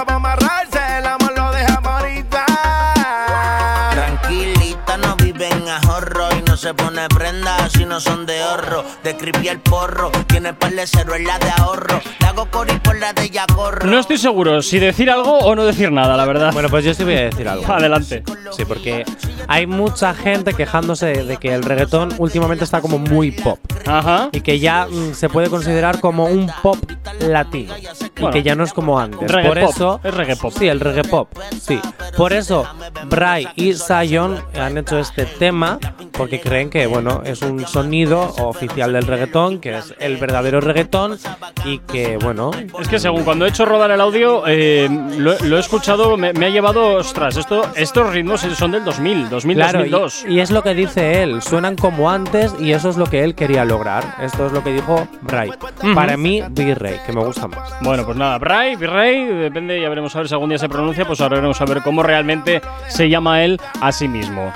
[6.65, 8.83] se pone prenda si no son de ahorro.
[9.03, 12.01] De creepy el porro, tiene par de cero en la de ahorro.
[12.19, 13.85] Le hago cori por la de ya corro.
[13.85, 16.51] No estoy seguro si decir algo o no decir nada, la verdad.
[16.53, 17.71] Bueno, pues yo sí voy a decir algo.
[17.71, 18.23] Adelante.
[18.57, 19.05] Sí, porque
[19.47, 23.59] hay mucha gente quejándose de que el reggaetón últimamente está como muy pop.
[23.85, 24.29] Ajá.
[24.31, 26.79] Y que ya mm, se puede considerar como un pop
[27.19, 27.75] latino.
[28.15, 28.29] Bueno.
[28.29, 29.29] y que ya no es como antes.
[29.29, 29.99] Reggae Por pop, eso.
[30.03, 30.53] es reggae pop.
[30.57, 31.29] Sí, el reggae pop.
[31.61, 31.79] Sí.
[32.17, 32.65] Por eso,
[33.07, 35.77] Bray y Zion han hecho este tema.
[36.11, 39.59] Porque creen que, bueno, es un sonido oficial del reggaetón.
[39.59, 41.17] Que es el verdadero reggaetón.
[41.65, 42.51] Y que, bueno.
[42.79, 44.87] Es que según cuando he hecho rodar el audio, eh,
[45.17, 49.29] lo, lo he escuchado, me, me ha llevado, ostras, esto, estos ritmos son del 2000,
[49.29, 50.25] 2000, Claro, 2002.
[50.27, 53.23] y, y es lo que dice él, suenan como antes y eso es lo que
[53.23, 54.15] él quería lograr.
[54.21, 55.49] Esto es lo que dijo Bray.
[55.49, 55.93] Ujú.
[55.93, 57.73] Para mí, Virrey, que me gusta más.
[57.81, 61.05] Bueno, pues nada, Bray, Virrey, depende, ya veremos a ver si algún día se pronuncia,
[61.05, 64.51] pues ahora veremos a ver cómo realmente se llama él a sí mismo.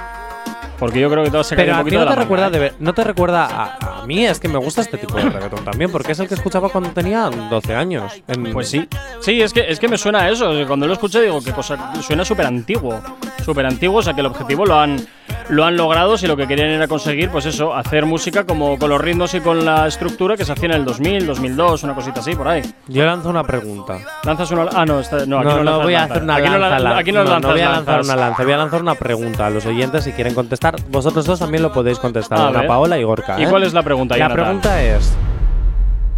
[0.80, 2.22] Porque yo creo que todo se Pero un a ti poquito no de te la
[2.22, 2.70] recuerda, manga, de ¿eh?
[2.70, 5.66] ver- no te recuerda a, a mí, es que me gusta este tipo de reggaetón
[5.66, 8.14] también, porque es el que escuchaba cuando tenía 12 años.
[8.28, 8.88] En- Pues sí,
[9.20, 10.52] sí, es que, es que me suena a eso.
[10.68, 13.02] Cuando lo escuché digo que cosa, suena súper antiguo.
[13.44, 15.06] Súper antiguo, o sea que el objetivo lo han,
[15.50, 18.90] lo han logrado si lo que querían era conseguir, pues eso, hacer música como con
[18.90, 22.20] los ritmos y con la estructura que se hacía en el 2000, 2002, una cosita
[22.20, 22.62] así, por ahí.
[22.88, 23.98] Yo lanzo una pregunta.
[24.24, 24.68] Lanzas una.
[24.76, 26.60] Ah, no, está- no, aquí no, no, no lanzas voy a hacer una aquí lanza.
[26.60, 28.14] No, la- aquí no, no, lanzas voy a lanzar lanzas.
[28.16, 30.76] una lanza, voy a lanzar una pregunta a los oyentes si quieren contestar.
[30.90, 32.68] Vosotros dos también lo podéis contestar, Ana.
[32.68, 33.40] Paola y Gorka.
[33.40, 33.48] ¿Y ¿eh?
[33.50, 34.44] cuál es la pregunta, La Jonathan?
[34.46, 35.16] pregunta es: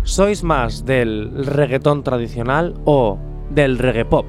[0.03, 3.17] ¿sois más del reggaetón tradicional o
[3.49, 4.25] del reggae pop?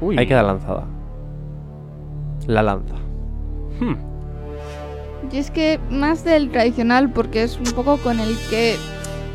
[0.00, 0.18] Uy.
[0.18, 0.84] Ahí queda lanzada.
[2.46, 2.95] La lanza.
[5.32, 8.76] Y es que más del tradicional porque es un poco con el que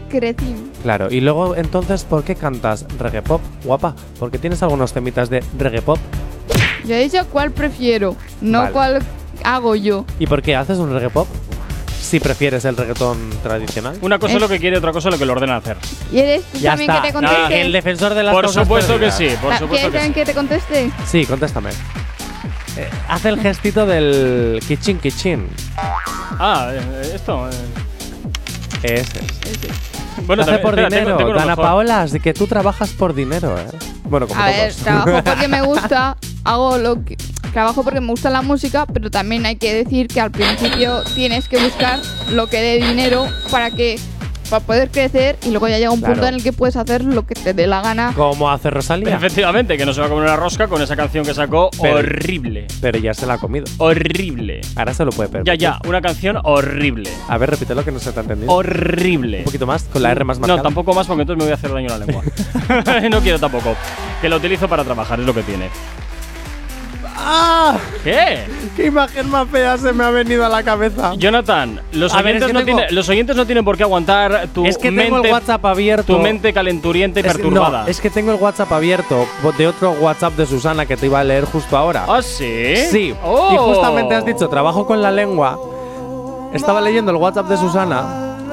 [0.10, 0.56] crecí.
[0.84, 3.96] Claro, y luego entonces, ¿por qué cantas reggae pop, guapa?
[4.20, 5.98] Porque tienes algunos temitas de reggae pop.
[6.86, 8.72] Yo he dicho cuál prefiero, no Vale.
[8.72, 9.02] cuál
[9.44, 10.06] hago yo.
[10.20, 11.28] ¿Y por qué haces un reggae pop?
[12.02, 13.98] Si prefieres el reggaetón tradicional.
[14.02, 15.78] Una cosa es Es- lo que quiere, otra cosa es lo que le ordena hacer.
[16.12, 17.02] ¿Y eres tú Ya también está.
[17.02, 17.62] que te conteste?
[17.62, 20.08] El defensor de las Por cosas supuesto que sí, por Ta- supuesto ¿Quieres que también
[20.08, 20.14] sí.
[20.14, 20.92] que te conteste?
[21.06, 21.70] Sí, contéstame.
[22.78, 25.48] Eh, hace el gestito del kichin kichin.
[25.78, 27.48] Ah, eh, esto.
[27.50, 27.52] eh.
[28.84, 29.26] Ese es.
[30.26, 31.06] Bueno, Lo hace también- por espera, dinero.
[31.06, 31.66] tengo- tengo uno Dana mejor.
[31.66, 33.66] Paola, así que tú trabajas por dinero, ¿eh?
[34.06, 37.16] Bueno, como A ver, trabajo porque me gusta, hago lo que
[37.54, 41.48] trabajo porque me gusta la música, pero también hay que decir que al principio tienes
[41.48, 42.00] que buscar
[42.32, 44.00] lo que dé dinero para que
[44.52, 47.26] para poder crecer y luego ya llega un punto en el que puedes hacer lo
[47.26, 48.12] que te dé la gana.
[48.16, 49.16] Como hace Rosalía.
[49.16, 51.98] Efectivamente, que no se va a comer una rosca con esa canción que sacó Pero-
[52.00, 52.68] horrible.
[52.82, 53.66] Pero ya se la ha comido.
[53.80, 54.62] Horrible.
[54.76, 55.60] Ahora se lo puede Ya, permitir.
[55.60, 57.10] ya, una canción horrible.
[57.28, 58.52] A ver, repítelo que no se te ha entendido.
[58.54, 59.40] Horrible.
[59.40, 60.58] Un poquito más, con la R más marcada.
[60.58, 62.24] No, tampoco más porque entonces me voy a hacer daño a la lengua.
[63.10, 63.76] no quiero tampoco.
[64.22, 65.70] Que lo utilizo para trabajar, es lo que tiene.
[67.24, 67.78] ¡Ah!
[68.04, 68.40] ¿Qué?
[68.76, 71.14] ¡Qué imagen más fea se me ha venido a la cabeza!
[71.18, 73.78] Jonathan, los, A ver, oyentes, es que no tengo- tienen- los oyentes no tienen por
[73.78, 76.16] qué aguantar tu Es que mente, tengo el WhatsApp abierto.
[76.16, 77.84] tu mente calenturienta y Es- perturbada.
[77.84, 79.28] no, es que tengo el WhatsApp abierto
[79.58, 82.06] de otro WhatsApp de Susana que te iba a leer justo ahora.
[82.08, 82.76] ¿Ah, sí?
[82.90, 83.14] Sí.
[83.24, 83.54] Oh.
[83.54, 85.60] Y justamente has dicho trabajo con la lengua.
[86.54, 88.04] Estaba leyendo el WhatsApp de Susana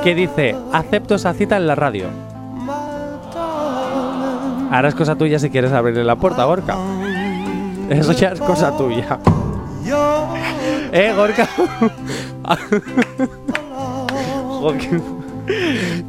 [0.05, 2.05] que dice acepto esa cita en la radio.
[4.71, 6.77] Ahora es cosa tuya si quieres abrirle la puerta, Gorka.
[7.89, 9.19] Eso ya es cosa tuya.
[10.93, 11.49] Eh, Gorka.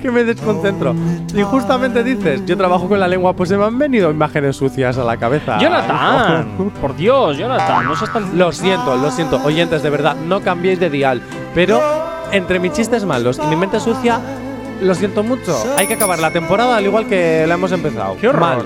[0.02, 0.94] Que me desconcentro.
[1.34, 4.98] Y justamente dices, yo trabajo con la lengua, pues se me han venido imágenes sucias
[4.98, 5.58] a la cabeza.
[5.60, 8.38] Jonathan, por Dios, Jonathan, no seas tan.
[8.38, 9.42] Lo siento, lo siento.
[9.44, 11.22] Oyentes, de verdad, no cambiéis de dial.
[11.56, 11.80] Pero
[12.32, 14.20] entre mis chistes malos y mi mente sucia,
[14.82, 15.64] lo siento mucho.
[15.78, 18.18] Hay que acabar la temporada al igual que la hemos empezado.
[18.18, 18.66] ¡Qué horror!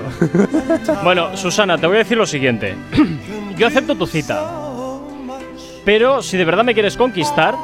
[1.04, 2.74] Bueno, Susana, te voy a decir lo siguiente.
[3.56, 4.50] Yo acepto tu cita.
[5.84, 7.54] Pero si de verdad me quieres conquistar,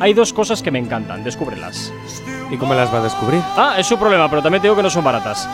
[0.00, 1.22] hay dos cosas que me encantan.
[1.24, 1.92] Descúbrelas.
[2.50, 3.40] ¿Y cómo las va a descubrir?
[3.56, 5.48] Ah, es su problema, pero también te digo que no son baratas.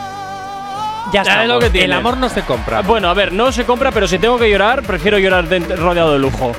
[1.13, 1.85] Ya es lo que tiene.
[1.85, 2.81] El amor no se compra.
[2.81, 6.13] Bueno, a ver, no se compra, pero si tengo que llorar, prefiero llorar de- rodeado
[6.13, 6.53] de lujo.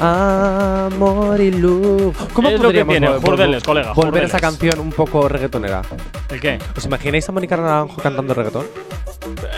[0.00, 2.16] Amor y luz.
[2.32, 4.30] ¿Cómo Es lo que podríamos tiene, vol- vol- Jurdeles, colega, volver Jurdeles.
[4.30, 5.82] esa canción un poco reggaetonera?
[6.30, 6.58] ¿El qué?
[6.76, 8.66] ¿Os imagináis a Mónica Naranjo cantando reggaetón?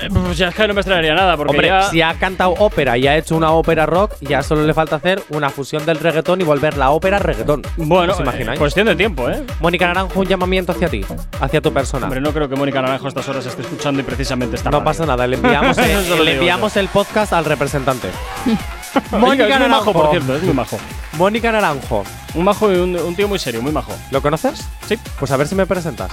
[0.03, 1.83] Eh, Pues ya es que no me extrañaría nada, porque Hombre, ya.
[1.91, 5.23] si ha cantado ópera y ha hecho una ópera rock, ya solo le falta hacer
[5.31, 7.63] una fusión del reggaetón y volver la ópera reggaetón.
[7.77, 8.57] Bueno, ¿Os imagináis?
[8.57, 9.43] eh, cuestión de tiempo, ¿eh?
[9.61, 11.05] Mónica Naranjo, un llamamiento hacia ti,
[11.41, 12.05] hacia tu persona.
[12.07, 14.85] Hombre, no creo que Mónica Naranjo a estas horas esté escuchando y precisamente está no
[14.85, 18.09] pasa nada, le enviamos, el, Eso lo le digo enviamos el podcast al representante.
[19.12, 20.78] Mónica es muy majo, por cierto, es muy majo.
[21.14, 22.05] Mónica Naranjo.
[22.35, 23.93] Un majo y un, un tío muy serio, muy majo.
[24.10, 24.64] ¿Lo conoces?
[24.86, 24.98] Sí.
[25.18, 26.10] Pues a ver si me presentas.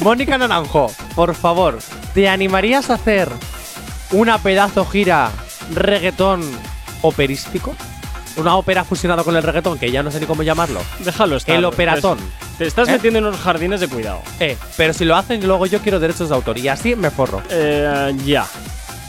[0.00, 1.78] Mónica Naranjo, por favor,
[2.14, 3.28] ¿te animarías a hacer
[4.12, 5.30] una pedazo gira
[5.74, 6.42] reggaetón
[7.02, 7.74] operístico?
[8.36, 10.80] Una ópera fusionada con el reggaetón, que ya no sé ni cómo llamarlo.
[11.00, 11.56] Déjalo estar.
[11.56, 12.18] El operatón.
[12.56, 12.92] Te estás ¿Eh?
[12.92, 14.20] metiendo en unos jardines de cuidado.
[14.38, 17.42] Eh, pero si lo hacen, luego yo quiero derechos de autor y así me forro.
[17.50, 18.46] Eh, ya.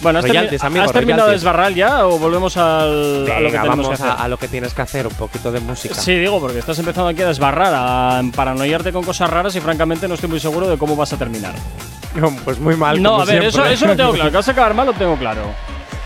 [0.02, 3.32] Bueno, ¿has, termi- amigo, ¿has terminado de desbarrar ya o volvemos al, a lo que
[3.44, 4.08] Venga, tenemos vamos que hacer?
[4.08, 5.94] a, a lo que tienes que hacer, un poquito de música.
[5.96, 10.08] Sí, digo, porque estás empezando aquí a desbarrar, a paranoiarte con cosas raras y francamente
[10.08, 11.54] no estoy muy seguro de cómo vas a terminar.
[12.44, 13.02] Pues muy mal.
[13.04, 13.74] no, como a ver, eso, siempre.
[13.74, 14.30] eso lo tengo claro.
[14.32, 15.42] Que vas a acabar mal lo tengo claro.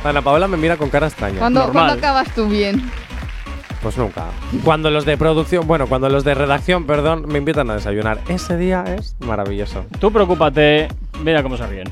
[0.03, 1.39] Ana Paola me mira con cara extraña.
[1.39, 1.71] ¿Cuándo.
[1.71, 2.91] ¿cuándo acabas tú bien?
[3.83, 4.27] Pues nunca.
[4.63, 8.21] Cuando los de producción, bueno, cuando los de redacción, perdón, me invitan a desayunar.
[8.29, 9.85] Ese día es maravilloso.
[9.99, 10.87] Tú preocúpate.
[11.21, 11.89] Mira cómo se ríen.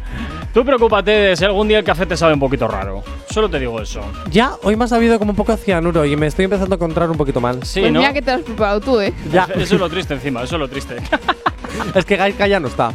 [0.54, 3.04] Tú preocúpate de si algún día el café te sabe un poquito raro.
[3.30, 4.02] Solo te digo eso.
[4.30, 6.78] Ya, hoy me ha sabido como un poco a cianuro y me estoy empezando a
[6.78, 7.62] encontrar un poquito mal.
[7.64, 8.00] Sí, pues ¿no?
[8.00, 9.14] mira que te lo has preparado tú, ¿eh?
[9.32, 9.48] Ya.
[9.56, 10.96] Eso es lo triste encima, eso es lo triste.
[11.96, 12.94] es que Gaika ya no está.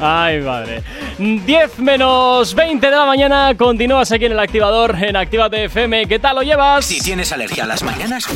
[0.00, 0.82] Ay, madre.
[1.18, 3.54] 10 menos 20 de la mañana.
[3.56, 6.06] Continúas aquí en el activador en Actívate FM.
[6.06, 6.84] ¿Qué tal lo llevas?
[6.84, 8.26] Si tienes alergia a las mañanas,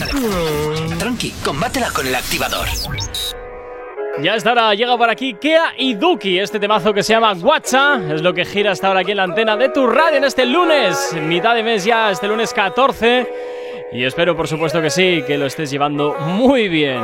[0.98, 2.68] tranqui, combátela con el activador.
[4.20, 8.10] Ya está ahora, llega por aquí Kea y Duki, este temazo que se llama WhatsApp.
[8.10, 10.44] Es lo que gira hasta ahora aquí en la antena de tu radio en este
[10.44, 13.28] lunes, mitad de mes ya, este lunes 14.
[13.92, 17.00] Y espero, por supuesto que sí, que lo estés llevando muy bien.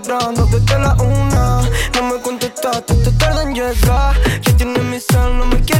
[0.00, 1.62] Esperando desde la una.
[1.94, 4.14] No me contestaste, te tarda en llegar.
[4.42, 5.79] Ya tienes mi cel, no me quiere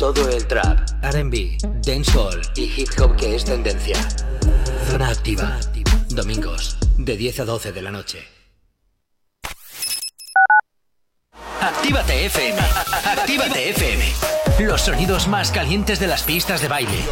[0.00, 3.96] todo el trap, RB, dancehall y hip hop que es tendencia.
[4.90, 5.60] Zona activa.
[6.08, 8.26] Domingos, de 10 a 12 de la noche.
[11.60, 12.58] Actívate FM.
[13.04, 14.04] Actívate FM.
[14.60, 17.04] Los sonidos más calientes de las pistas de baile.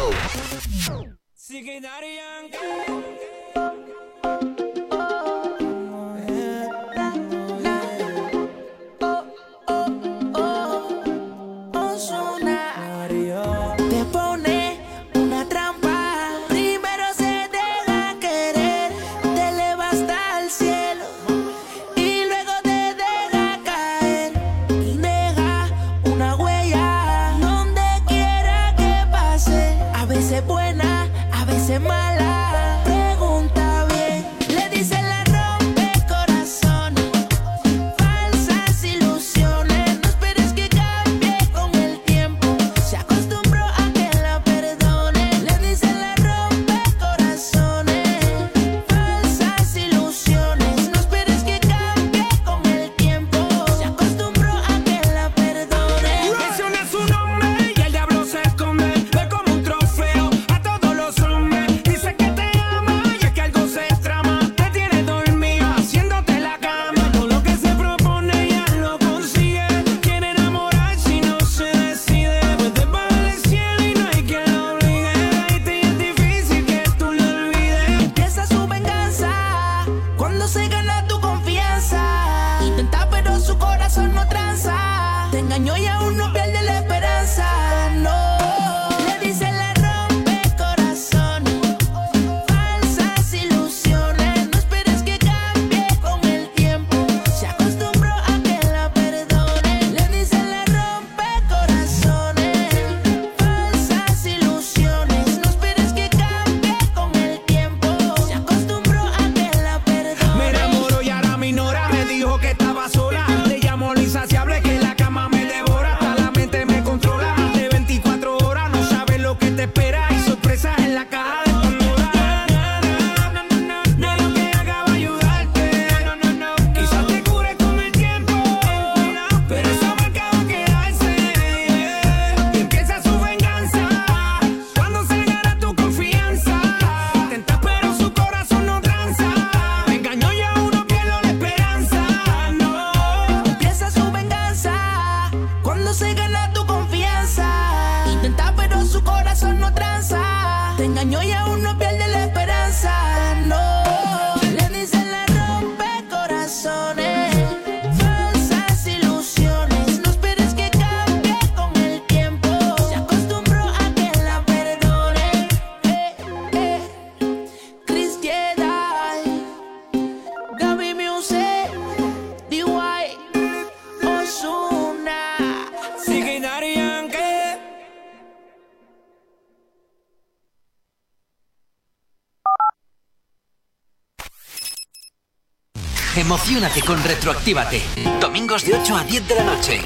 [187.09, 187.81] Retroactívate.
[188.21, 189.81] Domingos de 8 a 10 de la noche.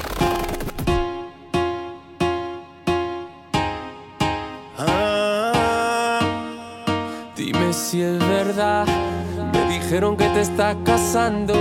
[7.34, 8.86] Dime si es verdad.
[9.54, 11.54] Me dijeron que te estás casando.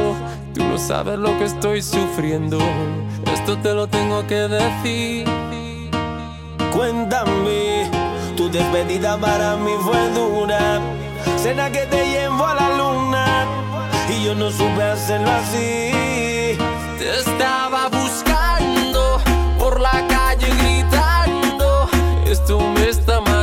[0.54, 2.60] Tú no sabes lo que estoy sufriendo.
[3.34, 5.26] Esto te lo tengo que decir.
[6.74, 7.90] Cuéntame,
[8.36, 10.82] tu despedida para mí fue dura.
[11.38, 12.83] Cena que te llevo a la luna
[14.24, 16.58] yo no supe hacerlo así.
[16.98, 19.20] Te estaba buscando
[19.60, 21.90] por la calle gritando.
[22.26, 23.43] Esto me está matando.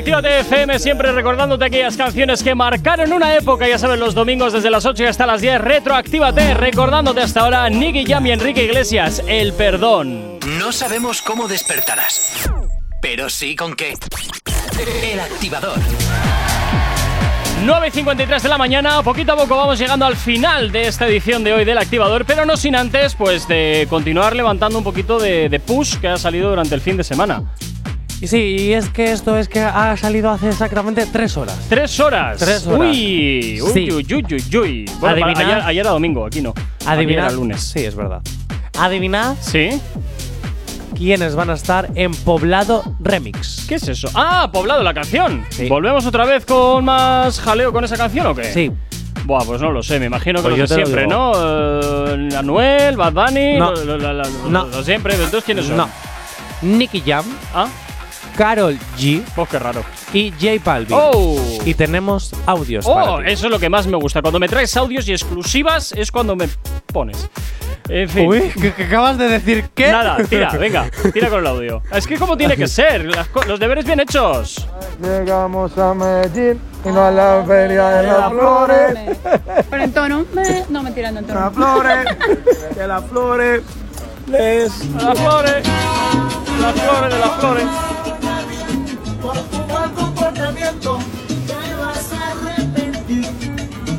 [0.00, 4.70] Actívate FM siempre recordándote aquellas canciones que marcaron una época, ya sabes, los domingos desde
[4.70, 5.60] las 8 y hasta las 10.
[5.60, 10.38] Retroactívate, recordándote hasta ahora Nicky Jam y Enrique Iglesias, El Perdón.
[10.58, 12.50] No sabemos cómo despertarás,
[13.02, 13.92] pero sí con qué.
[15.02, 15.78] El activador.
[17.66, 21.52] 9.53 de la mañana, poquito a poco vamos llegando al final de esta edición de
[21.52, 25.60] hoy del Activador, pero no sin antes, pues, de continuar levantando un poquito de, de
[25.60, 27.42] push que ha salido durante el fin de semana.
[28.20, 31.56] Y sí, y es que esto es que ha salido hace exactamente tres horas.
[31.70, 32.38] ¡Tres horas!
[32.38, 32.80] Tres horas.
[32.90, 33.60] ¡Uy!
[33.62, 33.90] ¡Uy, Sí.
[33.90, 34.84] uy, uy, uy, uy!
[35.00, 36.52] Bueno, para- ayer, ayer era domingo, aquí no.
[36.80, 37.24] Ayer Adivinad.
[37.26, 37.62] era lunes.
[37.62, 38.20] Sí, es verdad.
[38.78, 39.70] Adivinad ¿Sí?
[40.96, 43.64] quiénes van a estar en Poblado Remix.
[43.66, 44.08] ¿Qué es eso?
[44.14, 44.50] ¡Ah!
[44.52, 45.44] Poblado, la canción.
[45.68, 48.44] ¿Volvemos otra vez con más jaleo con esa canción o qué?
[48.52, 48.70] Sí.
[49.24, 51.06] Buah, pues no lo sé, me imagino que Pues yo de lo siempre.
[51.06, 51.32] ¿no?
[51.36, 53.72] Eh, Anuel, Bad Bunny, No.
[53.72, 54.66] lo, lo- No.
[54.66, 55.14] lo siempre.
[55.14, 55.76] Entonces, ¿quiénes son?
[55.78, 55.88] No.
[56.62, 57.24] Nicky Jam.
[57.54, 57.68] ¿Ah?
[58.36, 59.22] Carol G.
[59.34, 59.82] Pues qué raro.
[60.12, 60.96] y J Balvin.
[60.98, 61.38] Oh.
[61.64, 63.32] Y tenemos audios Oh, para ti.
[63.32, 64.22] eso es lo que más me gusta.
[64.22, 66.48] Cuando me traes audios y exclusivas es cuando me
[66.92, 67.28] pones.
[67.88, 68.28] En fin.
[68.28, 69.90] Uy, ¿qué, qué acabas de decir qué?
[69.90, 71.82] Nada, tira, venga, tira con el audio.
[71.92, 74.66] Es que como tiene que ser, las los deberes bien hechos.
[75.02, 78.98] Llegamos a Medellín y no a la feria de las flores.
[79.70, 80.24] Pero en tono.
[80.32, 81.40] me- No, me tirando en tono.
[81.40, 82.04] Las flores,
[82.76, 83.62] de las flores,
[84.28, 84.84] les.
[84.94, 85.66] Las flores,
[86.60, 87.64] las flores de las flores.
[89.30, 90.98] Por tu mal comportamiento
[91.46, 93.26] te vas a arrepentir.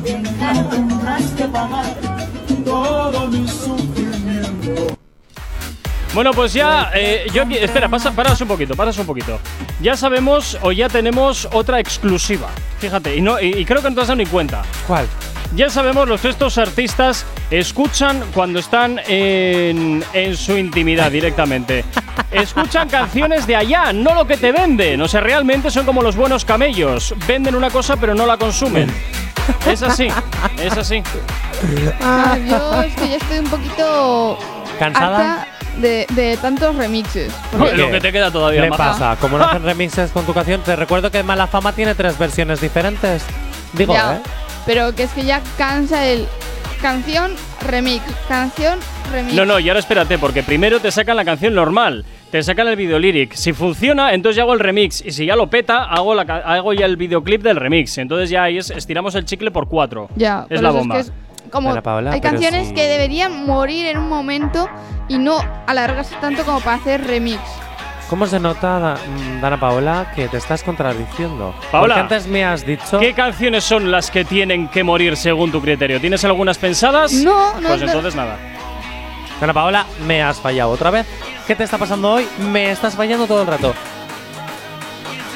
[0.02, 1.96] Dejar tendrás que pagar
[2.66, 4.94] todo mi sufrimiento.
[6.12, 9.38] Bueno, pues ya, eh, yo aquí- espera, pasa, paras un poquito, paras un poquito.
[9.80, 12.48] Ya sabemos o ya tenemos otra exclusiva.
[12.78, 14.62] Fíjate, y no, y, y creo que no te has dado ni cuenta.
[14.86, 15.06] ¿Cuál?
[15.54, 21.84] Ya sabemos los que estos artistas escuchan cuando están en, en su intimidad directamente.
[22.30, 25.00] Escuchan canciones de allá, no lo que te venden.
[25.02, 27.14] O sea, realmente son como los buenos camellos.
[27.26, 28.90] Venden una cosa pero no la consumen.
[29.66, 30.08] Es así,
[30.62, 31.02] es así.
[32.00, 34.38] Ah, yo es que ya estoy un poquito
[34.78, 35.46] ¿Cansada?
[35.78, 37.32] de, de tantos remixes.
[37.58, 38.78] Lo que te queda todavía ¿Qué más.
[38.78, 39.16] pasa?
[39.20, 42.60] Como no hacen remixes con tu canción, te recuerdo que Mala Fama tiene tres versiones
[42.60, 43.22] diferentes.
[43.74, 44.20] Digo, Ya, ¿eh?
[44.66, 46.26] Pero que es que ya cansa el
[46.80, 47.32] canción
[47.66, 48.78] remix, canción
[49.12, 49.34] remix.
[49.34, 52.76] No, no, y ahora espérate, porque primero te sacan la canción normal, te sacan el
[52.76, 53.34] video lyric.
[53.34, 55.04] Si funciona, entonces ya hago el remix.
[55.04, 57.98] Y si ya lo peta, hago, la, hago ya el videoclip del remix.
[57.98, 60.08] Entonces ya ahí es, estiramos el chicle por cuatro.
[60.16, 60.98] Ya, es la bomba.
[60.98, 62.74] Es que es como Paola, hay canciones sí.
[62.74, 64.68] que deberían morir en un momento
[65.08, 67.40] y no alargarse tanto como para hacer remix.
[68.12, 71.54] ¿Cómo se nota, mm, Dana Paola, que te estás contradiciendo?
[71.70, 72.98] Paola, Porque antes me has dicho.
[72.98, 75.98] ¿Qué canciones son las que tienen que morir según tu criterio?
[75.98, 77.10] ¿Tienes algunas pensadas?
[77.14, 77.86] No, no, Pues no.
[77.86, 78.36] entonces nada.
[79.40, 81.06] Dana Paola, me has fallado otra vez.
[81.46, 82.28] ¿Qué te está pasando hoy?
[82.50, 83.72] Me estás fallando todo el rato.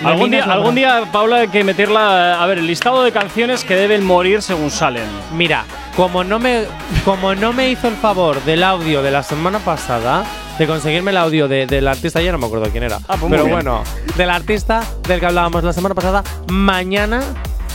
[0.04, 2.42] Algún día, algún día, Paula, hay que meterla.
[2.42, 5.08] A ver, el listado de canciones que deben morir según salen.
[5.32, 5.64] Mira,
[5.96, 6.66] como no me
[7.06, 10.24] como no me hizo el favor del audio de la semana pasada
[10.58, 12.98] de conseguirme el audio de- del artista, ya no me acuerdo quién era.
[13.08, 13.82] Ah, pues pero bueno,
[14.16, 17.22] del artista del que hablábamos la semana pasada, mañana,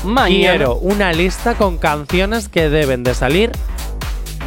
[0.03, 0.55] Mañana.
[0.57, 3.51] quiero una lista con canciones que deben de salir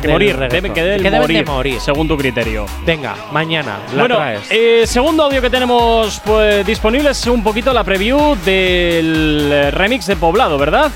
[0.02, 0.56] Que morir, reggaetón.
[0.56, 1.80] deben, que deben, morir, de morir.
[1.80, 2.66] según tu criterio.
[2.84, 4.40] Venga, mañana la bueno, traes.
[4.50, 10.16] eh, segundo audio que tenemos pues, disponible es un poquito la preview del remix de
[10.16, 10.90] Poblado, ¿verdad?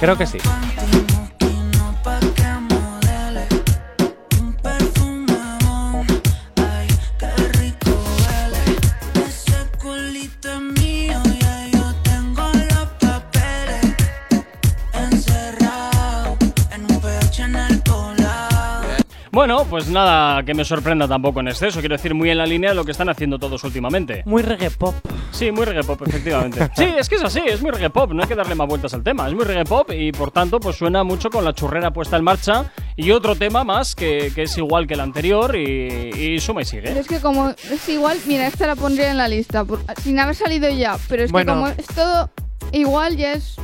[0.00, 0.38] Creo que sí.
[19.34, 21.80] Bueno, pues nada que me sorprenda tampoco en exceso.
[21.80, 24.22] Quiero decir, muy en la línea de lo que están haciendo todos últimamente.
[24.26, 24.94] Muy reggae pop.
[25.32, 26.70] Sí, muy reggae pop, efectivamente.
[26.76, 28.94] sí, es que es así, es muy reggae pop, no hay que darle más vueltas
[28.94, 29.26] al tema.
[29.26, 32.22] Es muy reggae pop y por tanto, pues suena mucho con la churrera puesta en
[32.22, 32.70] marcha.
[32.96, 35.64] Y otro tema más que, que es igual que el anterior y,
[36.36, 37.00] y suma y Pero sigue.
[37.00, 40.36] es que como es igual, mira, esta la pondría en la lista, por- sin haber
[40.36, 40.96] salido ya.
[41.08, 41.54] Pero es Bueno.
[41.54, 42.30] que como es todo
[42.78, 43.56] igual, ya es.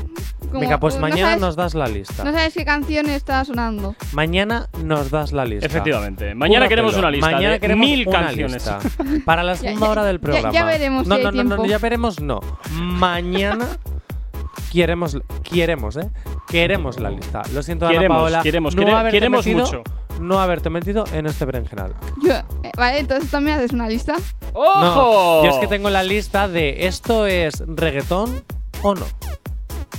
[0.49, 2.25] Como, Venga, pues no mañana sabes- nos das la lista.
[2.25, 3.95] No sabes qué canción está sonando.
[4.13, 5.65] Mañana nos das la lista.
[5.67, 6.35] Efectivamente.
[6.35, 8.55] Mañana queremos una lista Mañana de queremos mil una canciones.
[8.55, 8.79] lista.
[9.25, 10.53] Para la Ya, segunda ya, hora del ya- programa.
[10.53, 11.65] ya veremos no, si hay no, no, no, tiempo.
[11.67, 12.41] ya veremos, no.
[12.73, 13.69] Mañana
[14.73, 16.11] queremos, queremos, ¿eh?
[16.49, 17.43] Queremos la lista.
[17.55, 18.43] Lo siento, Ana Queremos, Paola.
[18.43, 19.83] queremos, no quere- queremos metido- mucho.
[20.21, 21.95] No haberte metido en este berenjenal.
[22.23, 24.17] Yo- eh, vale, entonces también haces una lista.
[24.53, 24.81] ¡Ojo!
[24.81, 28.43] No, yo es que tengo la lista de esto es reggaetón
[28.83, 29.07] o no.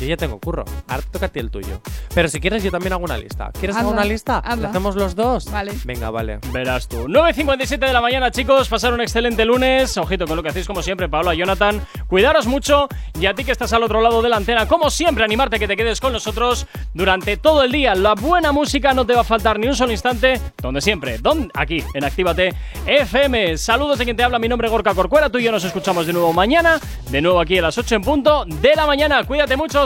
[0.02, 0.65] Yo ya tengo curro.
[0.88, 1.80] Ahora toca a ti el tuyo.
[2.15, 3.52] Pero si quieres, yo también hago una lista.
[3.52, 4.41] ¿Quieres hacer una lista?
[4.57, 5.45] ¿La hacemos los dos?
[5.52, 5.73] Vale.
[5.86, 6.40] Venga, vale.
[6.52, 7.07] Verás tú.
[7.07, 8.68] 9.57 de la mañana, chicos.
[8.68, 9.95] Pasar un excelente lunes.
[9.98, 11.86] Ojito con lo que hacéis, como siempre, Paola, Jonathan.
[12.07, 12.90] Cuidaros mucho.
[13.19, 15.60] Y a ti que estás al otro lado de la antena, como siempre, animarte a
[15.60, 16.65] que te quedes con nosotros
[16.95, 17.94] durante todo el día.
[17.94, 20.41] La buena música no te va a faltar ni un solo instante.
[20.60, 22.56] Donde siempre, donde aquí, en Actívate
[22.88, 23.56] FM.
[23.56, 24.40] Saludos de quien te habla.
[24.40, 25.30] Mi nombre es Gorka Corcuera.
[25.30, 26.80] Tú y yo nos escuchamos de nuevo mañana.
[27.11, 29.23] De nuevo aquí a las 8 en punto de la mañana.
[29.26, 29.86] Cuídate mucho.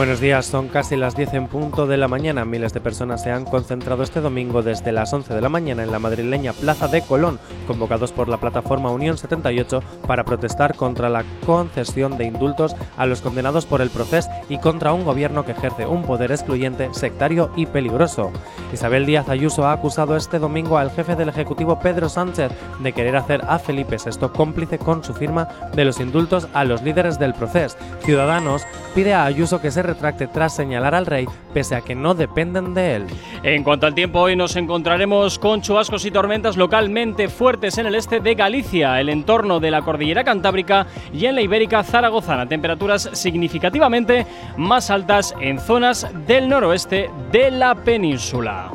[0.00, 2.46] Buenos días, son casi las 10 en punto de la mañana.
[2.46, 5.92] Miles de personas se han concentrado este domingo desde las 11 de la mañana en
[5.92, 11.22] la madrileña Plaza de Colón, convocados por la plataforma Unión 78 para protestar contra la
[11.44, 15.84] concesión de indultos a los condenados por el proceso y contra un gobierno que ejerce
[15.84, 18.32] un poder excluyente, sectario y peligroso.
[18.72, 23.16] Isabel Díaz Ayuso ha acusado este domingo al jefe del Ejecutivo Pedro Sánchez de querer
[23.16, 27.34] hacer a Felipe VI cómplice con su firma de los indultos a los líderes del
[27.34, 27.76] proceso.
[28.02, 28.62] Ciudadanos
[28.94, 32.74] pide a Ayuso que se retracte tras señalar al rey, pese a que no dependen
[32.74, 33.06] de él.
[33.42, 37.94] En cuanto al tiempo, hoy nos encontraremos con chubascos y tormentas localmente fuertes en el
[37.94, 42.46] este de Galicia, el entorno de la cordillera cantábrica y en la ibérica zaragozana.
[42.46, 44.26] Temperaturas significativamente
[44.56, 48.70] más altas en zonas del noroeste de la península.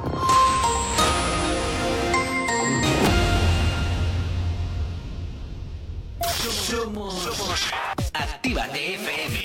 [6.50, 7.28] Somos
[8.14, 9.45] Actívate FM.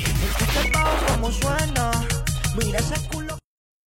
[1.08, 1.90] Como suena.
[2.56, 3.30] Mira ese culo